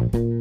Bye. 0.00 0.39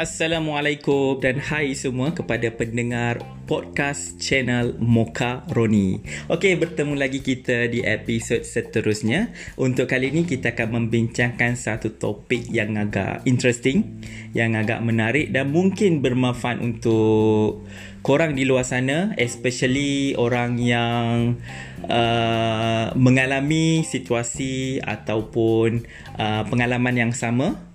Assalamualaikum 0.00 1.20
dan 1.20 1.36
hai 1.36 1.76
semua 1.76 2.16
kepada 2.16 2.48
pendengar 2.48 3.20
podcast 3.44 4.16
channel 4.16 4.72
Moka 4.80 5.44
Roni. 5.52 6.00
Okey, 6.32 6.56
bertemu 6.56 6.96
lagi 6.96 7.20
kita 7.20 7.68
di 7.68 7.84
episod 7.84 8.40
seterusnya. 8.40 9.28
Untuk 9.60 9.92
kali 9.92 10.08
ini 10.08 10.24
kita 10.24 10.56
akan 10.56 10.80
membincangkan 10.80 11.52
satu 11.52 12.00
topik 12.00 12.48
yang 12.48 12.80
agak 12.80 13.20
interesting, 13.28 14.00
yang 14.32 14.56
agak 14.56 14.80
menarik 14.80 15.36
dan 15.36 15.52
mungkin 15.52 16.00
bermanfaat 16.00 16.64
untuk 16.64 17.68
korang 18.00 18.32
di 18.32 18.48
luar 18.48 18.64
sana, 18.64 19.12
especially 19.20 20.16
orang 20.16 20.56
yang 20.56 21.36
uh, 21.84 22.88
mengalami 22.96 23.84
situasi 23.84 24.80
ataupun 24.80 25.84
uh, 26.16 26.48
pengalaman 26.48 26.96
yang 26.96 27.12
sama 27.12 27.68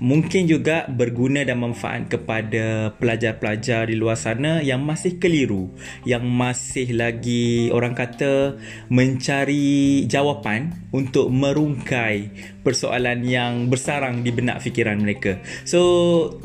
mungkin 0.00 0.48
juga 0.48 0.88
berguna 0.88 1.44
dan 1.44 1.60
manfaat 1.60 2.08
kepada 2.08 2.96
pelajar-pelajar 2.96 3.92
di 3.92 3.96
luar 4.00 4.16
sana 4.16 4.64
yang 4.64 4.80
masih 4.82 5.20
keliru, 5.20 5.68
yang 6.08 6.24
masih 6.24 6.96
lagi 6.96 7.68
orang 7.70 7.92
kata 7.92 8.56
mencari 8.88 10.04
jawapan 10.08 10.72
untuk 10.90 11.28
merungkai 11.28 12.32
persoalan 12.64 13.22
yang 13.22 13.68
bersarang 13.68 14.24
di 14.24 14.32
benak 14.32 14.64
fikiran 14.64 14.98
mereka. 14.98 15.38
So, 15.68 15.80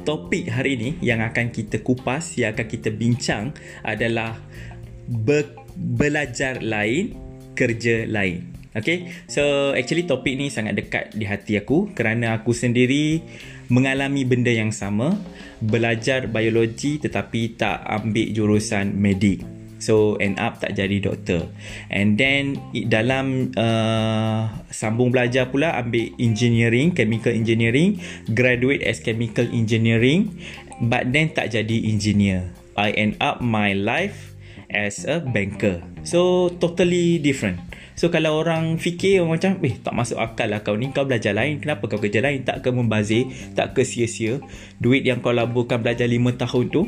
topik 0.03 0.51
hari 0.51 0.75
ini 0.77 0.89
yang 0.99 1.23
akan 1.23 1.49
kita 1.49 1.81
kupas, 1.81 2.35
yang 2.35 2.53
akan 2.53 2.67
kita 2.67 2.91
bincang 2.91 3.55
adalah 3.81 4.35
be- 5.07 5.55
belajar 5.75 6.59
lain, 6.59 7.15
kerja 7.55 8.03
lain. 8.07 8.54
Okay, 8.75 9.07
so 9.31 9.71
actually 9.71 10.03
topik 10.03 10.35
ni 10.35 10.51
sangat 10.51 10.75
dekat 10.75 11.15
di 11.15 11.23
hati 11.23 11.55
aku 11.55 11.95
kerana 11.95 12.35
aku 12.35 12.51
sendiri 12.51 13.23
mengalami 13.71 14.27
benda 14.27 14.51
yang 14.51 14.75
sama, 14.75 15.15
belajar 15.63 16.27
biologi 16.27 16.99
tetapi 16.99 17.55
tak 17.55 17.79
ambil 17.87 18.35
jurusan 18.35 18.91
medik. 18.99 19.47
So 19.79 20.19
end 20.19 20.43
up 20.43 20.59
tak 20.59 20.75
jadi 20.75 21.03
doktor. 21.03 21.47
And 21.87 22.19
then 22.19 22.59
dalam 22.91 23.55
uh, 23.55 24.51
sambung 24.71 25.15
belajar 25.15 25.55
pula 25.55 25.71
ambil 25.79 26.11
engineering, 26.19 26.91
chemical 26.91 27.31
engineering, 27.31 28.03
graduate 28.27 28.83
as 28.83 28.99
chemical 28.99 29.47
engineering 29.55 30.35
but 30.83 31.15
then 31.15 31.31
tak 31.31 31.55
jadi 31.55 31.77
engineer. 31.87 32.51
I 32.75 32.91
end 32.91 33.15
up 33.23 33.39
my 33.39 33.71
life 33.71 34.35
as 34.67 35.07
a 35.07 35.23
banker. 35.23 35.79
So 36.03 36.51
totally 36.59 37.23
different. 37.23 37.74
So 37.95 38.11
kalau 38.11 38.43
orang 38.43 38.75
fikir 38.75 39.23
macam 39.23 39.55
eh 39.63 39.79
tak 39.79 39.95
masuk 39.95 40.19
akal 40.19 40.51
lah 40.51 40.61
kau 40.61 40.75
ni 40.75 40.91
kau 40.91 41.07
belajar 41.07 41.31
lain 41.31 41.63
kenapa 41.63 41.87
kau 41.87 41.99
kerja 41.99 42.19
lain 42.19 42.43
tak 42.43 42.59
ke 42.59 42.69
membazir 42.69 43.31
tak 43.55 43.71
ke 43.71 43.87
sia-sia 43.87 44.43
duit 44.83 45.07
yang 45.07 45.23
kau 45.23 45.31
laburkan 45.31 45.79
belajar 45.79 46.03
5 46.03 46.43
tahun 46.43 46.65
tu 46.75 46.81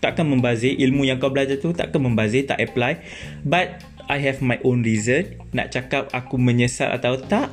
takkan 0.00 0.24
membazir 0.24 0.72
ilmu 0.80 1.04
yang 1.04 1.20
kau 1.20 1.28
belajar 1.28 1.60
tu 1.60 1.76
takkan 1.76 2.00
membazir 2.00 2.48
tak 2.48 2.64
apply 2.64 2.96
but 3.44 3.84
I 4.08 4.20
have 4.24 4.40
my 4.40 4.56
own 4.64 4.80
reason 4.84 5.36
nak 5.52 5.72
cakap 5.72 6.08
aku 6.16 6.40
menyesal 6.40 6.92
atau 6.96 7.20
tak 7.20 7.52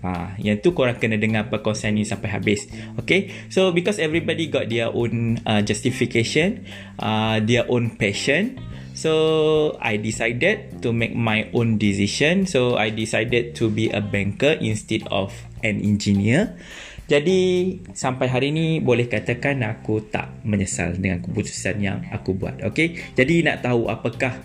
Ha, 0.00 0.32
yang 0.40 0.56
tu 0.64 0.72
korang 0.72 0.96
kena 0.96 1.20
dengar 1.20 1.52
perkongsian 1.52 1.92
ni 1.92 2.08
sampai 2.08 2.32
habis. 2.32 2.64
Okay. 2.96 3.28
So 3.52 3.68
because 3.68 4.00
everybody 4.00 4.48
got 4.48 4.72
their 4.72 4.88
own 4.88 5.44
uh, 5.44 5.60
justification, 5.60 6.64
uh, 6.96 7.36
their 7.44 7.68
own 7.68 8.00
passion. 8.00 8.56
So 9.00 9.80
I 9.80 9.96
decided 9.96 10.84
to 10.84 10.92
make 10.92 11.16
my 11.16 11.48
own 11.56 11.80
decision. 11.80 12.44
So 12.44 12.76
I 12.76 12.92
decided 12.92 13.56
to 13.56 13.72
be 13.72 13.88
a 13.88 14.04
banker 14.04 14.60
instead 14.60 15.08
of 15.08 15.32
an 15.64 15.80
engineer. 15.80 16.60
Jadi 17.08 17.74
sampai 17.96 18.28
hari 18.28 18.52
ni 18.52 18.78
boleh 18.78 19.08
katakan 19.08 19.64
aku 19.64 20.04
tak 20.12 20.44
menyesal 20.44 20.94
dengan 21.00 21.24
keputusan 21.24 21.80
yang 21.80 22.04
aku 22.12 22.36
buat. 22.36 22.60
Okay. 22.60 23.00
Jadi 23.16 23.40
nak 23.40 23.64
tahu 23.64 23.88
apakah 23.88 24.36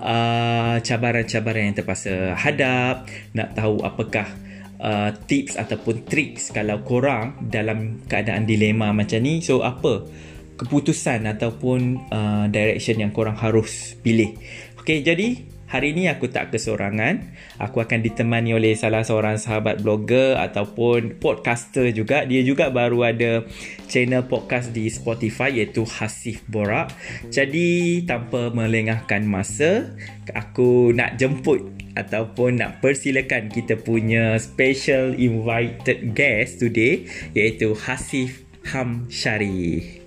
uh, 0.00 0.80
cabaran-cabaran 0.80 1.68
yang 1.68 1.76
terpaksa 1.76 2.32
hadap, 2.32 3.04
nak 3.36 3.52
tahu 3.54 3.84
apakah 3.84 4.24
uh, 4.80 5.12
tips 5.28 5.60
ataupun 5.60 6.08
tricks 6.08 6.48
kalau 6.50 6.80
korang 6.80 7.36
dalam 7.44 8.02
keadaan 8.08 8.48
dilema 8.48 8.90
macam 8.90 9.20
ni. 9.20 9.44
So 9.44 9.62
apa 9.62 10.08
keputusan 10.58 11.24
ataupun 11.30 12.10
uh, 12.10 12.50
direction 12.50 12.98
yang 12.98 13.14
korang 13.14 13.38
harus 13.38 13.94
pilih. 14.02 14.34
Okay, 14.82 15.06
jadi 15.06 15.46
hari 15.68 15.92
ini 15.92 16.08
aku 16.08 16.32
tak 16.32 16.50
kesorangan. 16.50 17.30
Aku 17.60 17.84
akan 17.84 18.00
ditemani 18.00 18.56
oleh 18.56 18.72
salah 18.74 19.04
seorang 19.04 19.36
sahabat 19.36 19.84
blogger 19.84 20.34
ataupun 20.40 21.20
podcaster 21.22 21.92
juga. 21.94 22.24
Dia 22.24 22.42
juga 22.42 22.72
baru 22.72 23.04
ada 23.06 23.44
channel 23.86 24.26
podcast 24.26 24.72
di 24.72 24.88
Spotify 24.88 25.52
iaitu 25.62 25.84
Hasif 25.86 26.42
Borak. 26.48 26.90
Jadi 27.28 28.02
tanpa 28.08 28.50
melengahkan 28.50 29.22
masa, 29.28 29.94
aku 30.32 30.90
nak 30.96 31.20
jemput 31.20 31.62
ataupun 31.94 32.62
nak 32.62 32.78
persilakan 32.78 33.50
kita 33.50 33.74
punya 33.76 34.38
special 34.40 35.18
invited 35.18 36.16
guest 36.16 36.62
today 36.62 37.04
iaitu 37.34 37.76
Hasif 37.76 38.46
Hamshari. 38.72 39.97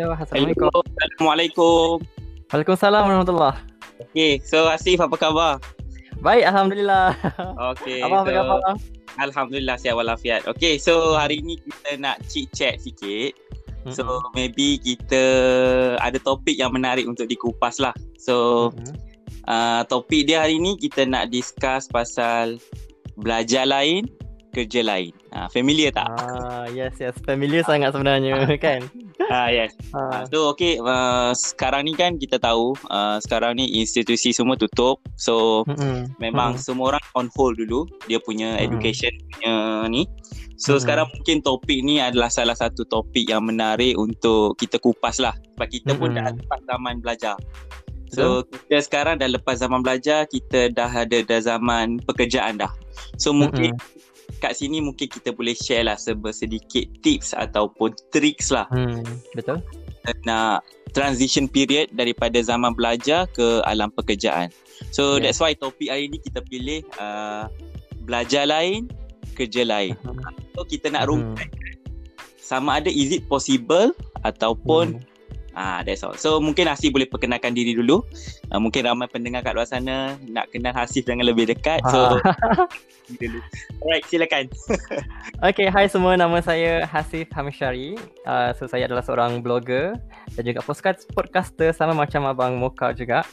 Hello, 0.00 0.16
Assalamualaikum. 0.16 0.72
Hello, 0.72 0.80
Assalamualaikum. 0.96 1.92
Waalaikumsalam 2.48 3.02
warahmatullahi. 3.04 3.60
Okay, 4.00 4.40
so 4.40 4.64
Asif 4.72 4.96
apa 4.96 5.12
khabar? 5.12 5.60
Baik, 6.24 6.48
Alhamdulillah. 6.48 7.12
Okay, 7.76 8.00
Abang 8.00 8.24
apa 8.24 8.32
so, 8.32 8.36
khabar? 8.40 8.58
Alhamdulillah 9.20 9.76
sihat 9.76 10.00
walafiat. 10.00 10.48
Okay, 10.48 10.80
so 10.80 11.20
hari 11.20 11.44
ni 11.44 11.60
kita 11.60 12.00
nak 12.00 12.16
chit 12.32 12.48
chat 12.56 12.80
sikit. 12.80 13.36
So 13.92 14.24
Mm-mm. 14.24 14.32
maybe 14.32 14.80
kita 14.80 15.20
ada 16.00 16.16
topik 16.16 16.56
yang 16.56 16.72
menarik 16.72 17.04
untuk 17.04 17.28
dikupas 17.28 17.76
lah. 17.76 17.92
So 18.16 18.72
Mm-mm. 18.72 18.96
uh, 19.52 19.84
topik 19.84 20.24
dia 20.24 20.48
hari 20.48 20.56
ni 20.56 20.80
kita 20.80 21.04
nak 21.04 21.28
discuss 21.28 21.92
pasal 21.92 22.56
belajar 23.20 23.68
lain, 23.68 24.08
kerja 24.56 24.80
lain. 24.80 25.12
Uh, 25.36 25.44
familiar 25.52 25.92
tak? 25.92 26.08
Ah, 26.08 26.64
yes, 26.72 26.96
yes. 26.96 27.12
Familiar 27.28 27.68
sangat 27.68 27.92
sebenarnya, 27.92 28.48
kan? 28.56 28.80
Ah 29.30 29.46
yes. 29.46 29.70
Ah, 29.94 30.10
Uh, 30.10 30.22
so 30.26 30.38
okay, 30.50 30.82
uh, 30.82 31.30
sekarang 31.30 31.86
ni 31.86 31.94
kan 31.94 32.18
kita 32.18 32.42
tahu 32.42 32.74
uh, 32.90 33.22
sekarang 33.22 33.62
ni 33.62 33.78
institusi 33.78 34.34
semua 34.34 34.58
tutup. 34.58 34.98
So 35.14 35.62
mm-mm. 35.70 36.10
memang 36.18 36.58
Hmm. 36.58 36.62
semua 36.62 36.98
orang 36.98 37.04
on 37.14 37.26
hold 37.38 37.54
dulu 37.54 37.86
dia 38.10 38.18
punya 38.18 38.58
Hmm. 38.58 38.66
education 38.66 39.14
punya 39.30 39.86
ni. 39.86 40.10
So 40.58 40.74
Hmm. 40.76 40.82
sekarang 40.82 41.06
mungkin 41.14 41.46
topik 41.46 41.78
ni 41.86 42.02
adalah 42.02 42.26
salah 42.26 42.58
satu 42.58 42.82
topik 42.90 43.30
yang 43.30 43.46
menarik 43.46 43.94
untuk 43.94 44.58
kita 44.58 44.82
kupas 44.82 45.22
lah. 45.22 45.38
Sebab 45.54 45.68
kita 45.70 45.94
pun 45.94 46.10
dah 46.10 46.26
lepas 46.34 46.60
zaman 46.66 46.98
belajar. 46.98 47.38
So 48.10 48.42
kita 48.66 48.82
sekarang 48.82 49.22
dah 49.22 49.30
lepas 49.30 49.62
zaman 49.62 49.86
belajar, 49.86 50.26
kita 50.26 50.74
dah 50.74 50.90
ada 50.90 51.22
dah 51.22 51.38
zaman 51.38 52.02
pekerjaan 52.02 52.58
dah. 52.58 52.74
So 53.14 53.30
mungkin 53.30 53.78
kat 54.40 54.56
sini 54.56 54.80
mungkin 54.80 55.06
kita 55.06 55.30
boleh 55.30 55.52
share 55.52 55.84
lah 55.84 56.00
sedikit 56.00 56.84
tips 57.04 57.36
ataupun 57.36 57.92
tricks 58.10 58.48
lah 58.50 58.64
Hmm, 58.72 59.04
betul. 59.36 59.60
nak 60.24 60.64
transition 60.90 61.46
period 61.46 61.92
daripada 61.94 62.40
zaman 62.42 62.74
belajar 62.74 63.28
ke 63.30 63.62
alam 63.68 63.92
pekerjaan. 63.94 64.50
So 64.90 65.16
Yeah. 65.20 65.28
that's 65.30 65.38
why 65.38 65.52
topik 65.54 65.86
hari 65.86 66.08
ni 66.08 66.18
kita 66.18 66.40
pilih 66.42 66.82
uh, 66.98 67.46
belajar 68.02 68.48
lain, 68.48 68.88
kerja 69.36 69.62
lain. 69.62 69.94
Mhm. 70.02 70.24
So 70.56 70.64
kita 70.66 70.90
nak 70.90 71.06
Mhm. 71.06 71.10
rungkai 71.12 71.48
sama 72.40 72.82
ada 72.82 72.90
is 72.90 73.14
it 73.14 73.28
possible 73.30 73.94
ataupun 74.26 74.98
ah 75.60 75.84
that's 75.84 76.00
all. 76.00 76.16
So 76.16 76.40
mungkin 76.40 76.72
Hasif 76.72 76.88
boleh 76.96 77.04
perkenalkan 77.04 77.52
diri 77.52 77.76
dulu. 77.76 78.00
Uh, 78.48 78.56
mungkin 78.56 78.88
ramai 78.88 79.12
pendengar 79.12 79.44
kat 79.44 79.52
luar 79.52 79.68
sana 79.68 80.16
nak 80.24 80.48
kenal 80.48 80.72
Hasif 80.72 81.04
dengan 81.04 81.28
lebih 81.28 81.52
dekat. 81.52 81.84
So 81.92 82.16
Ah. 82.16 82.64
dulu. 83.20 83.38
Alright, 83.84 84.04
silakan. 84.08 84.48
Okay, 85.40 85.72
hai 85.72 85.88
semua. 85.88 86.20
Nama 86.20 86.36
saya 86.44 86.84
Hasif 86.84 87.32
Hamishari. 87.32 87.96
Uh, 88.28 88.52
so, 88.52 88.68
saya 88.68 88.84
adalah 88.84 89.00
seorang 89.00 89.40
blogger 89.40 89.96
dan 90.36 90.42
juga 90.44 90.60
podcast 90.60 91.08
podcaster 91.16 91.72
sama 91.72 91.96
macam 91.96 92.28
Abang 92.28 92.60
Moka 92.60 92.92
juga. 92.92 93.24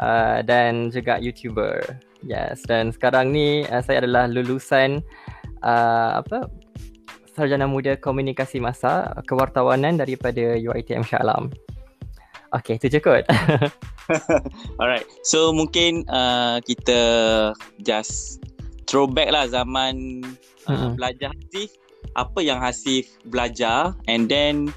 Uh, 0.00 0.40
dan 0.40 0.88
juga 0.88 1.20
YouTuber. 1.20 2.00
Yes, 2.24 2.64
dan 2.64 2.88
sekarang 2.88 3.36
ni 3.36 3.68
uh, 3.68 3.84
saya 3.84 4.00
adalah 4.00 4.24
lulusan 4.32 5.04
uh, 5.60 6.24
apa 6.24 6.48
sarjana 7.36 7.68
muda 7.68 8.00
komunikasi 8.00 8.58
masa 8.58 9.12
kewartawanan 9.28 10.00
daripada 10.00 10.56
UiTM 10.56 11.04
Shah 11.04 11.20
Alam. 11.20 11.52
Okay, 12.56 12.80
itu 12.80 12.88
je 12.88 13.00
kot. 13.04 13.28
Alright. 14.80 15.04
So 15.20 15.52
mungkin 15.52 16.08
uh, 16.08 16.64
kita 16.64 17.00
just 17.84 18.40
throwback 18.88 19.28
lah 19.28 19.44
zaman 19.50 20.24
uh, 20.64 20.72
Mm-mm. 20.72 20.90
belajar 20.96 21.28
Hasif 21.36 21.76
apa 22.14 22.38
yang 22.40 22.62
Hasif 22.62 23.18
belajar 23.28 23.92
and 24.08 24.30
then 24.30 24.70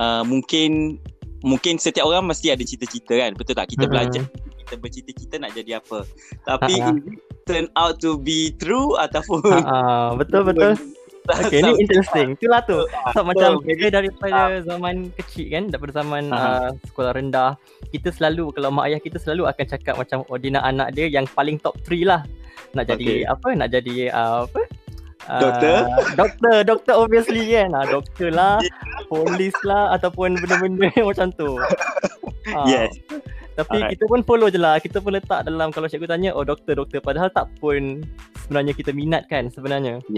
uh, 0.00 0.24
mungkin 0.26 0.98
mungkin 1.44 1.76
setiap 1.76 2.08
orang 2.08 2.26
mesti 2.26 2.50
ada 2.50 2.64
cita-cita 2.64 3.14
kan 3.14 3.36
betul 3.36 3.54
tak 3.54 3.70
kita 3.70 3.84
Mm-mm. 3.86 3.94
belajar 3.94 4.24
kita 4.64 4.74
bercita-cita 4.80 5.34
nak 5.38 5.52
jadi 5.54 5.78
apa 5.78 6.08
tapi 6.48 6.80
it 6.80 7.20
turn 7.48 7.66
out 7.74 7.98
to 7.98 8.16
be 8.20 8.54
true 8.56 8.94
ataupun 8.96 9.42
ah, 9.66 10.14
betul 10.20 10.46
betul. 10.46 10.78
Okay, 11.40 11.60
ni 11.60 11.72
interesting. 11.78 12.34
Itulah 12.34 12.60
tu. 12.62 12.78
So, 13.10 13.22
macam 13.22 13.60
jadi- 13.60 13.66
kita 13.70 13.86
daripada 13.92 14.40
zaman 14.60 14.94
kecil 15.14 15.46
kan, 15.48 15.64
daripada 15.68 15.92
zaman 15.96 16.22
Ah. 16.28 16.38
uh, 16.38 16.68
sekolah 16.84 17.12
rendah, 17.12 17.50
kita 17.88 18.10
selalu 18.10 18.50
kalau 18.50 18.70
mak 18.70 18.86
ayah 18.86 18.98
kita 18.98 19.16
selalu 19.16 19.46
akan 19.46 19.64
cakap 19.66 19.94
macam 19.94 20.24
oh 20.24 20.36
dia 20.36 20.50
nak 20.50 20.64
anak 20.64 20.88
dia 20.92 21.06
yang 21.06 21.24
paling 21.26 21.56
top 21.56 21.76
3 21.82 22.02
lah. 22.02 22.22
Nak 22.70 22.86
jadi 22.88 23.06
Okay. 23.06 23.20
apa? 23.24 23.48
Nak 23.52 23.68
jadi 23.70 23.94
uh, 24.08 24.44
apa? 24.44 24.60
Uh, 25.22 25.36
Doktor? 25.38 25.76
doktor, 26.20 26.56
doktor 26.64 26.94
obviously 26.96 27.44
kan. 27.50 27.70
Ah, 27.72 27.84
doktor 27.84 28.30
lah, 28.30 28.56
polis 29.10 29.54
lah 29.62 29.92
ataupun 29.92 30.34
benda-benda 30.36 30.88
macam 31.08 31.28
tu. 31.30 31.60
Ah, 32.48 32.64
Yes. 32.64 32.94
Tapi 33.52 33.76
Alright. 33.76 33.92
kita 33.92 34.08
pun 34.08 34.22
follow 34.22 34.48
je 34.48 34.56
lah. 34.56 34.80
Kita 34.80 34.98
pun 34.98 35.12
letak 35.12 35.44
dalam 35.44 35.68
kalau 35.68 35.84
cikgu 35.84 36.08
tanya, 36.08 36.32
oh 36.32 36.40
doktor, 36.40 36.72
doktor. 36.74 36.98
Padahal 36.98 37.28
tak 37.28 37.52
pun 37.60 38.00
sebenarnya 38.40 38.72
kita 38.72 38.88
minat 38.90 39.28
kan 39.28 39.52
sebenarnya. 39.52 40.00
So 40.00 40.14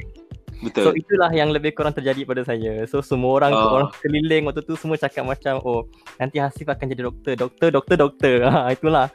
betul 0.63 0.95
itulah 0.95 1.31
yang 1.31 1.51
lebih 1.51 1.73
kurang 1.73 1.91
terjadi 1.91 2.23
pada 2.23 2.43
saya. 2.43 2.87
So 2.87 3.01
semua 3.01 3.37
orang 3.37 3.53
Oh. 3.53 3.75
orang 3.77 3.91
keliling 3.99 4.43
waktu 4.45 4.63
tu 4.63 4.75
semua 4.75 4.95
cakap 4.95 5.25
macam 5.25 5.59
oh 5.61 5.85
nanti 6.17 6.39
Hasif 6.39 6.65
akan 6.65 6.87
jadi 6.87 7.03
doktor, 7.05 7.35
doktor, 7.37 7.69
doktor, 7.71 7.97
doktor. 7.99 8.35
Ha 8.45 8.71
itulah. 8.75 9.11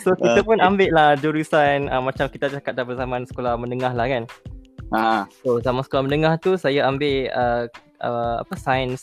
So 0.00 0.14
kita 0.14 0.40
pun 0.40 0.58
ambil 0.58 0.88
lah 0.88 1.14
jurusan 1.14 1.86
uh, 1.86 2.00
macam 2.00 2.26
kita 2.26 2.50
cakap 2.50 2.72
dah 2.72 2.86
zaman 2.86 3.22
sekolah 3.24 3.54
menengah 3.54 3.90
lah 3.90 4.06
kan. 4.06 4.24
ha 4.88 5.26
So 5.40 5.58
zaman 5.58 5.82
sekolah 5.82 6.02
menengah 6.04 6.38
tu 6.38 6.54
saya 6.54 6.84
ambil 6.84 7.26
uh, 7.30 7.64
uh, 8.00 8.36
apa 8.40 8.54
sains 8.56 9.02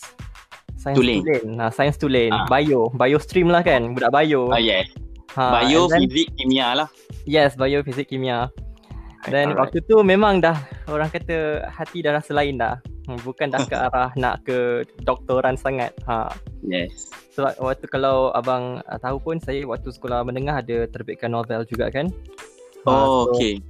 sains 0.76 0.96
Tulen. 0.96 1.20
tulen. 1.22 1.46
Ha 1.58 1.68
sains 1.70 1.96
tulen, 1.96 2.28
Ah. 2.30 2.44
bio, 2.46 2.88
bio 2.90 3.16
stream 3.18 3.48
lah 3.48 3.62
kan, 3.62 3.92
budak 3.92 4.12
bio. 4.14 4.48
oh, 4.48 4.56
yes 4.56 4.88
Ha, 5.34 5.50
bio 5.62 5.88
then- 5.88 6.06
fizik 6.06 6.30
kimia 6.36 6.76
lah 6.76 6.88
Yes, 7.24 7.56
bio, 7.56 7.80
fizik, 7.82 8.06
kimia. 8.06 8.52
Dan 9.30 9.54
Alright. 9.54 9.60
waktu 9.60 9.78
tu 9.88 10.00
memang 10.04 10.44
dah 10.44 10.58
orang 10.92 11.08
kata 11.08 11.64
hati 11.70 12.04
dah 12.04 12.20
rasa 12.20 12.36
lain 12.36 12.60
dah. 12.60 12.80
Bukan 13.24 13.52
dah 13.52 13.64
ke 13.68 13.76
arah 13.88 14.12
nak 14.16 14.44
ke 14.48 14.88
doktoran 15.04 15.56
sangat. 15.60 15.92
Ha. 16.08 16.32
yes 16.64 17.12
Sebab 17.36 17.60
waktu 17.60 17.86
kalau 17.92 18.32
abang 18.36 18.84
uh, 18.88 19.00
tahu 19.00 19.20
pun 19.20 19.36
saya 19.40 19.64
waktu 19.68 19.92
sekolah 19.92 20.24
menengah 20.24 20.60
ada 20.60 20.88
terbitkan 20.88 21.32
novel 21.32 21.64
juga 21.68 21.92
kan. 21.92 22.12
Ha, 22.84 22.92
oh 22.92 23.32
so, 23.32 23.40
okay 23.40 23.64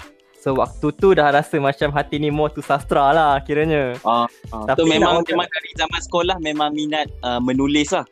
So 0.44 0.52
waktu 0.60 0.92
tu 1.00 1.16
dah 1.16 1.32
rasa 1.32 1.56
macam 1.56 1.96
hati 1.96 2.20
ni 2.20 2.28
more 2.28 2.52
to 2.52 2.60
sastra 2.60 3.16
lah 3.16 3.40
kiranya. 3.48 3.96
Oh, 4.04 4.28
oh. 4.52 4.68
Tapi 4.68 4.84
so 4.84 4.92
memang 4.92 5.24
nak- 5.24 5.32
memang 5.32 5.48
dari 5.48 5.72
zaman 5.80 6.00
sekolah 6.04 6.36
memang 6.44 6.76
minat 6.76 7.08
uh, 7.24 7.40
menulis 7.40 7.96
lah. 7.96 8.04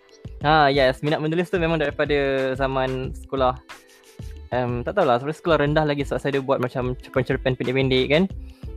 Ha 0.48 0.72
yes, 0.72 1.04
minat 1.04 1.20
menulis 1.20 1.52
tu 1.52 1.60
memang 1.60 1.76
daripada 1.76 2.16
zaman 2.56 3.12
sekolah 3.28 3.60
um, 4.52 4.84
tak 4.84 4.96
tahulah 4.96 5.18
sebab 5.20 5.36
sekolah 5.36 5.58
rendah 5.64 5.84
lagi 5.88 6.04
sebab 6.04 6.20
saya 6.20 6.32
ada 6.38 6.42
buat 6.44 6.60
macam 6.60 6.94
cerpen-cerpen 7.00 7.56
pendek-pendek 7.56 8.06
kan. 8.12 8.24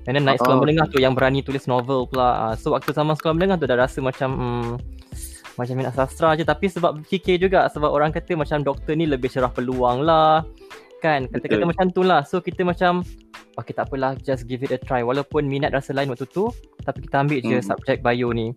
And 0.04 0.20
then 0.20 0.28
naik 0.28 0.40
sekolah 0.40 0.60
Oh, 0.60 0.62
menengah 0.62 0.86
tu 0.92 1.00
yang 1.00 1.16
berani 1.16 1.40
tulis 1.40 1.64
novel 1.64 2.04
pula. 2.08 2.52
Uh, 2.52 2.54
so 2.54 2.72
waktu 2.76 2.92
zaman 2.92 3.16
sekolah 3.16 3.34
menengah 3.36 3.56
tu 3.56 3.66
dah 3.66 3.78
rasa 3.78 4.04
macam 4.04 4.30
hmm, 4.36 4.70
macam 5.54 5.74
minat 5.78 5.94
sastra 5.94 6.34
je 6.34 6.42
tapi 6.42 6.66
sebab 6.66 7.06
fikir 7.06 7.38
juga 7.38 7.70
sebab 7.70 7.88
orang 7.88 8.10
kata 8.10 8.34
macam 8.34 8.60
doktor 8.60 8.98
ni 8.98 9.08
lebih 9.08 9.32
cerah 9.32 9.48
peluang 9.48 10.04
lah. 10.04 10.44
Kan 11.00 11.28
kata-kata 11.28 11.64
Betul. 11.64 11.70
macam 11.72 11.86
tu 11.92 12.02
lah. 12.04 12.20
So 12.24 12.44
kita 12.44 12.68
macam 12.68 13.00
okay 13.56 13.72
tak 13.72 13.88
apalah 13.88 14.18
just 14.20 14.44
give 14.44 14.60
it 14.66 14.74
a 14.74 14.80
try 14.80 15.00
walaupun 15.00 15.46
minat 15.46 15.72
rasa 15.72 15.94
lain 15.96 16.10
waktu 16.10 16.26
tu 16.28 16.50
tapi 16.84 17.06
kita 17.06 17.22
ambil 17.24 17.38
je 17.40 17.56
Hmm. 17.60 17.64
subjek 17.64 18.04
bio 18.04 18.28
ni. 18.34 18.52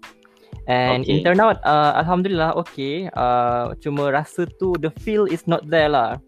And 0.67 1.07
Okay. 1.07 1.15
in 1.15 1.23
turn 1.23 1.39
out 1.39 1.63
uh, 1.63 1.95
alhamdulillah 1.95 2.59
okay. 2.59 3.07
Uh, 3.15 3.71
cuma 3.79 4.11
rasa 4.11 4.43
tu 4.59 4.75
the 4.83 4.91
feel 4.99 5.23
is 5.31 5.47
not 5.47 5.63
there 5.71 5.87
lah. 5.87 6.19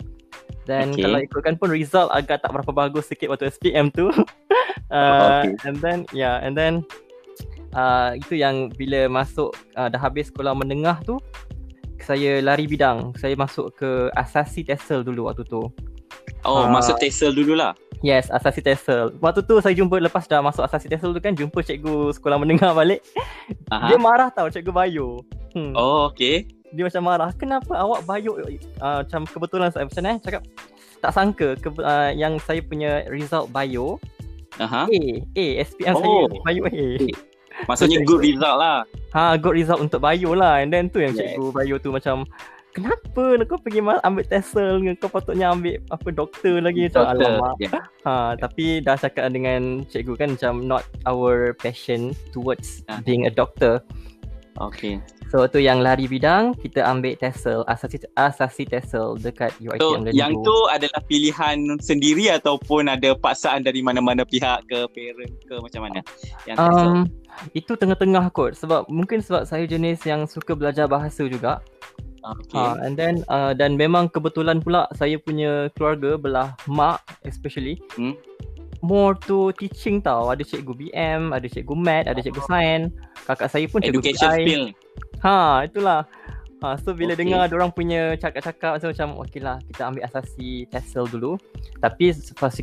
Dan 0.70 0.94
Okay. 0.94 1.02
kalau 1.02 1.18
ikutkan 1.20 1.56
pun 1.58 1.74
result 1.74 2.14
agak 2.14 2.46
tak 2.46 2.54
berapa 2.54 2.70
bagus 2.70 3.10
sikit 3.10 3.34
waktu 3.34 3.50
SPM 3.50 3.90
tu. 3.90 4.06
uh, 4.94 5.42
Okay. 5.42 5.58
And 5.66 5.82
then 5.82 6.06
yeah, 6.14 6.38
and 6.38 6.54
then 6.54 6.86
uh, 7.74 8.14
itu 8.14 8.38
yang 8.38 8.70
bila 8.72 9.10
masuk 9.10 9.50
uh, 9.74 9.90
dah 9.90 9.98
habis 9.98 10.30
sekolah 10.30 10.54
menengah 10.54 11.02
tu 11.02 11.18
saya 12.00 12.40
lari 12.40 12.64
bidang. 12.64 13.18
Saya 13.18 13.34
masuk 13.34 13.74
ke 13.76 13.90
asasi 14.14 14.62
TESOL 14.62 15.02
dulu 15.02 15.28
waktu 15.28 15.42
tu. 15.44 15.66
Oh, 16.42 16.64
Ah. 16.64 16.72
masuk 16.72 16.96
TESOL 16.98 17.34
dululah. 17.34 17.74
Yes, 18.00 18.32
asasi 18.32 18.64
TESOL. 18.64 19.20
Waktu 19.20 19.44
tu 19.44 19.60
saya 19.60 19.76
jumpa 19.76 20.00
lepas 20.00 20.24
dah 20.24 20.40
masuk 20.40 20.64
asasi 20.64 20.88
TESOL 20.88 21.12
tu 21.12 21.20
kan 21.20 21.36
jumpa 21.36 21.60
cikgu 21.60 22.16
sekolah 22.16 22.40
menengah 22.40 22.72
balik. 22.72 23.04
Aha. 23.68 23.92
Dia 23.92 23.98
marah 24.00 24.32
tau 24.32 24.48
cikgu 24.48 24.72
bio. 24.72 25.20
Hmm. 25.52 25.76
Oh, 25.76 26.08
okay. 26.08 26.48
Dia 26.70 26.84
macam 26.86 27.02
marah. 27.06 27.32
Kenapa 27.34 27.74
awak 27.74 28.06
bio 28.06 28.38
uh, 28.38 29.02
macam 29.02 29.26
kebetulan 29.26 29.70
saya 29.74 29.86
macam 29.90 30.06
eh 30.06 30.18
cakap 30.22 30.42
tak 31.00 31.12
sangka 31.16 31.56
ke, 31.56 31.70
uh, 31.80 32.12
yang 32.12 32.36
saya 32.44 32.60
punya 32.60 33.08
result 33.08 33.48
bio 33.56 33.98
Aha. 34.60 34.86
A, 34.92 35.00
A 35.40 35.46
SPM 35.64 35.96
Oh. 35.96 36.04
saya 36.04 36.60
bio 36.60 36.64
A. 36.68 36.88
Maksudnya 37.70 38.04
good 38.08 38.24
result 38.24 38.58
lah. 38.60 38.84
Ha 39.16 39.40
good 39.40 39.56
result 39.56 39.80
untuk 39.80 40.04
bio 40.04 40.36
lah 40.36 40.60
and 40.60 40.70
then 40.70 40.92
tu 40.92 41.00
yang 41.00 41.16
Yes. 41.16 41.34
cikgu 41.36 41.46
bio 41.56 41.76
tu 41.80 41.90
macam 41.90 42.28
Kenapa 42.70 43.34
kau 43.50 43.58
pergi 43.58 43.82
ambil 43.82 44.24
TESOL 44.30 44.86
Kau 45.02 45.10
patutnya 45.10 45.50
ambil 45.50 45.82
apa 45.90 46.08
doktor 46.14 46.62
lagi 46.62 46.86
macam 46.86 47.18
alamak. 47.18 47.56
Yeah. 47.58 47.82
Ha, 48.06 48.38
tapi 48.38 48.86
dah 48.86 48.94
cakap 48.94 49.34
dengan 49.34 49.84
cikgu 49.90 50.14
kan 50.14 50.30
macam 50.38 50.70
not 50.70 50.86
our 51.10 51.58
passion 51.58 52.14
towards 52.30 52.86
Ah. 52.86 53.02
being 53.02 53.26
a 53.26 53.34
doctor. 53.34 53.82
Okay. 54.60 55.00
So 55.32 55.48
tu 55.48 55.64
yang 55.64 55.80
lari 55.80 56.10
bidang 56.10 56.58
kita 56.60 56.84
ambil 56.84 57.16
TESOL 57.16 57.64
asasi 57.70 58.04
asasi 58.20 58.68
TESOL 58.68 59.16
dekat 59.22 59.56
UiT 59.64 59.80
So, 59.80 59.96
Amdani 59.96 60.18
yang 60.18 60.36
tu 60.44 60.58
adalah 60.68 61.00
pilihan 61.08 61.80
sendiri 61.80 62.28
ataupun 62.36 62.92
ada 62.92 63.16
paksaan 63.16 63.64
dari 63.64 63.80
mana-mana 63.80 64.28
pihak 64.28 64.68
ke 64.68 64.90
parent 64.92 65.34
ke 65.48 65.56
macam 65.64 65.82
mana? 65.88 66.00
Yang 66.44 66.58
TESOL. 66.60 66.88
um, 66.92 67.00
itu 67.56 67.72
tengah-tengah 67.78 68.26
kot 68.36 68.58
sebab 68.60 68.90
mungkin 68.92 69.24
sebab 69.24 69.48
saya 69.48 69.64
jenis 69.64 70.04
yang 70.04 70.28
suka 70.28 70.58
belajar 70.58 70.92
bahasa 70.92 71.24
juga. 71.30 71.64
Okay. 72.20 72.60
Ha, 72.60 72.76
and 72.84 73.00
then 73.00 73.24
uh, 73.32 73.56
dan 73.56 73.80
memang 73.80 74.12
kebetulan 74.12 74.60
pula 74.60 74.92
saya 74.92 75.16
punya 75.24 75.72
keluarga 75.80 76.20
belah 76.20 76.52
mak 76.68 77.00
especially 77.24 77.80
Hmm. 77.96 78.12
More 78.82 79.16
to 79.26 79.52
teaching 79.56 80.00
tau. 80.00 80.30
Ada 80.30 80.44
cikgu 80.44 80.74
BM, 80.74 81.32
ada 81.32 81.46
cikgu 81.46 81.76
mat, 81.76 82.08
ada 82.08 82.20
cikgu 82.20 82.42
sains. 82.46 82.92
Kakak 83.26 83.50
saya 83.50 83.66
pun 83.68 83.80
cikgu 83.80 84.00
Education 84.00 84.30
PI. 84.32 84.44
field. 84.46 84.68
Ha, 85.20 85.68
itulah. 85.68 86.08
Ha, 86.60 86.76
so 86.76 86.92
bila 86.92 87.16
Okay. 87.16 87.24
dengar 87.24 87.48
orang 87.48 87.72
punya 87.72 88.20
cakap-cakap 88.20 88.84
so 88.84 88.92
macam 88.92 89.16
okey 89.24 89.40
lah 89.40 89.64
kita 89.64 89.88
ambil 89.88 90.04
asasi 90.04 90.68
TESOL 90.68 91.08
dulu. 91.08 91.40
Tapi 91.80 92.12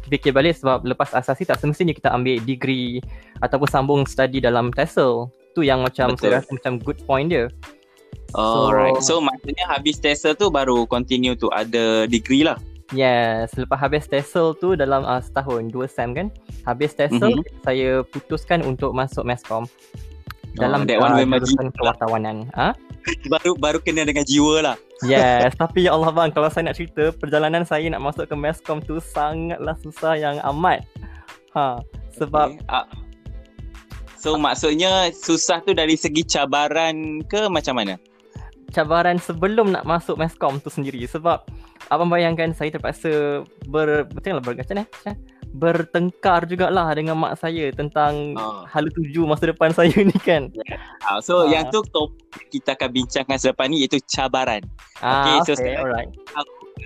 fikir 0.04 0.36
balik 0.36 0.52
sebab 0.52 0.84
lepas 0.84 1.16
asasi 1.16 1.48
tak 1.48 1.56
semestinya 1.56 1.96
kita 1.96 2.12
ambil 2.12 2.36
degree 2.44 3.00
ataupun 3.40 3.64
sambung 3.64 4.00
study 4.04 4.36
dalam 4.36 4.68
TESOL. 4.68 5.32
Tu 5.56 5.64
yang 5.64 5.80
macam 5.80 6.12
Betul. 6.12 6.28
saya 6.28 6.44
rasa 6.44 6.50
macam 6.52 6.72
good 6.76 7.00
point 7.08 7.32
dia. 7.32 7.48
Oh, 8.36 8.68
So- 8.68 8.76
right. 8.76 9.00
So 9.00 9.14
maksudnya 9.16 9.64
habis 9.64 9.96
TESOL 9.96 10.36
tu 10.36 10.52
baru 10.52 10.84
continue 10.84 11.32
tu 11.32 11.48
ada 11.48 12.04
degree 12.04 12.44
lah. 12.44 12.60
Yes, 12.94 13.50
lepas 13.58 13.82
habis 13.82 14.06
TESOL 14.06 14.54
tu 14.62 14.78
dalam 14.78 15.02
uh, 15.02 15.18
setahun, 15.18 15.74
dua 15.74 15.90
sem 15.90 16.14
kan. 16.14 16.30
Habis 16.62 16.94
TESOL 16.94 17.42
Mhm. 17.42 17.42
saya 17.66 17.90
putuskan 18.06 18.62
untuk 18.62 18.94
masuk 18.94 19.26
Meskom. 19.26 19.66
Dalam 20.54 20.86
that 20.86 21.02
one 21.02 21.18
uh, 21.18 21.26
jurusan 21.26 21.68
kewartawanan. 21.74 22.46
Ha? 22.54 22.72
Baru 23.32 23.54
baru 23.54 23.78
kena 23.78 24.02
dengan 24.02 24.26
jiwa 24.26 24.62
lah. 24.62 24.76
Yes, 25.04 25.54
tapi 25.54 25.86
ya 25.86 25.94
Allah 25.94 26.10
bang, 26.10 26.32
kalau 26.32 26.48
saya 26.50 26.70
nak 26.70 26.78
cerita 26.78 27.12
perjalanan 27.12 27.62
saya 27.62 27.86
nak 27.86 28.02
masuk 28.02 28.26
ke 28.26 28.34
Meskom 28.34 28.82
tu 28.82 28.98
sangatlah 28.98 29.76
susah 29.78 30.14
yang 30.16 30.36
amat. 30.42 30.82
Ha, 31.54 31.78
sebab 32.14 32.56
Okay. 32.56 32.66
Ah. 32.66 32.86
So 34.16 34.34
maksudnya 34.34 35.14
susah 35.14 35.62
tu 35.62 35.70
dari 35.70 35.94
segi 35.94 36.26
cabaran 36.26 37.22
ke 37.26 37.46
macam 37.46 37.78
mana? 37.78 37.94
cabaran 38.74 39.16
sebelum 39.16 39.72
nak 39.72 39.86
masuk 39.86 40.18
Meskom 40.18 40.58
tu 40.60 40.68
sendiri 40.68 41.06
sebab 41.06 41.46
abang 41.86 42.10
bayangkan 42.10 42.50
saya 42.50 42.70
terpaksa 42.70 43.42
ber 43.66 44.04
betul 44.06 44.36
lah 44.36 44.42
berkacau 44.42 44.76
eh 44.76 44.86
macam 44.86 45.14
bertengkar 45.56 46.44
jugalah 46.44 46.92
dengan 46.92 47.16
mak 47.16 47.40
saya 47.40 47.72
tentang 47.72 48.36
Oh. 48.36 48.68
hala 48.68 48.92
tuju 48.92 49.24
masa 49.24 49.48
depan 49.48 49.72
saya 49.78 49.94
ni 49.96 50.12
kan. 50.20 50.52
Ah, 51.00 51.16
so 51.18 51.46
Ah. 51.46 51.48
yang 51.48 51.70
tu 51.70 51.80
topik 51.88 52.52
kita 52.52 52.76
akan 52.76 52.92
bincangkan 52.92 53.38
selepas 53.40 53.64
ni 53.66 53.80
iaitu 53.80 53.96
cabaran. 54.04 54.60
Ah, 55.00 55.40
so 55.42 55.56
okay, 55.56 55.72
sekarang- 55.72 55.80
alright. 55.80 56.10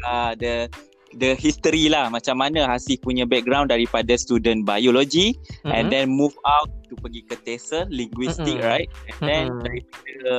Uh, 0.01 0.33
the 0.39 0.71
the 1.19 1.35
history 1.35 1.91
lah 1.91 2.07
macam 2.07 2.39
mana 2.39 2.63
Hasif 2.65 3.03
punya 3.03 3.27
background 3.27 3.75
daripada 3.75 4.15
student 4.15 4.63
biology 4.63 5.35
mm-hmm. 5.35 5.75
and 5.75 5.91
then 5.91 6.07
move 6.07 6.33
out 6.47 6.71
to 6.87 6.95
pergi 7.03 7.27
ke 7.27 7.35
TESOL 7.43 7.91
linguistic 7.91 8.63
Mm-mm. 8.63 8.71
right 8.71 8.89
and 9.11 9.21
then 9.27 9.45
Mm-mm. 9.51 9.63
daripada 9.67 10.33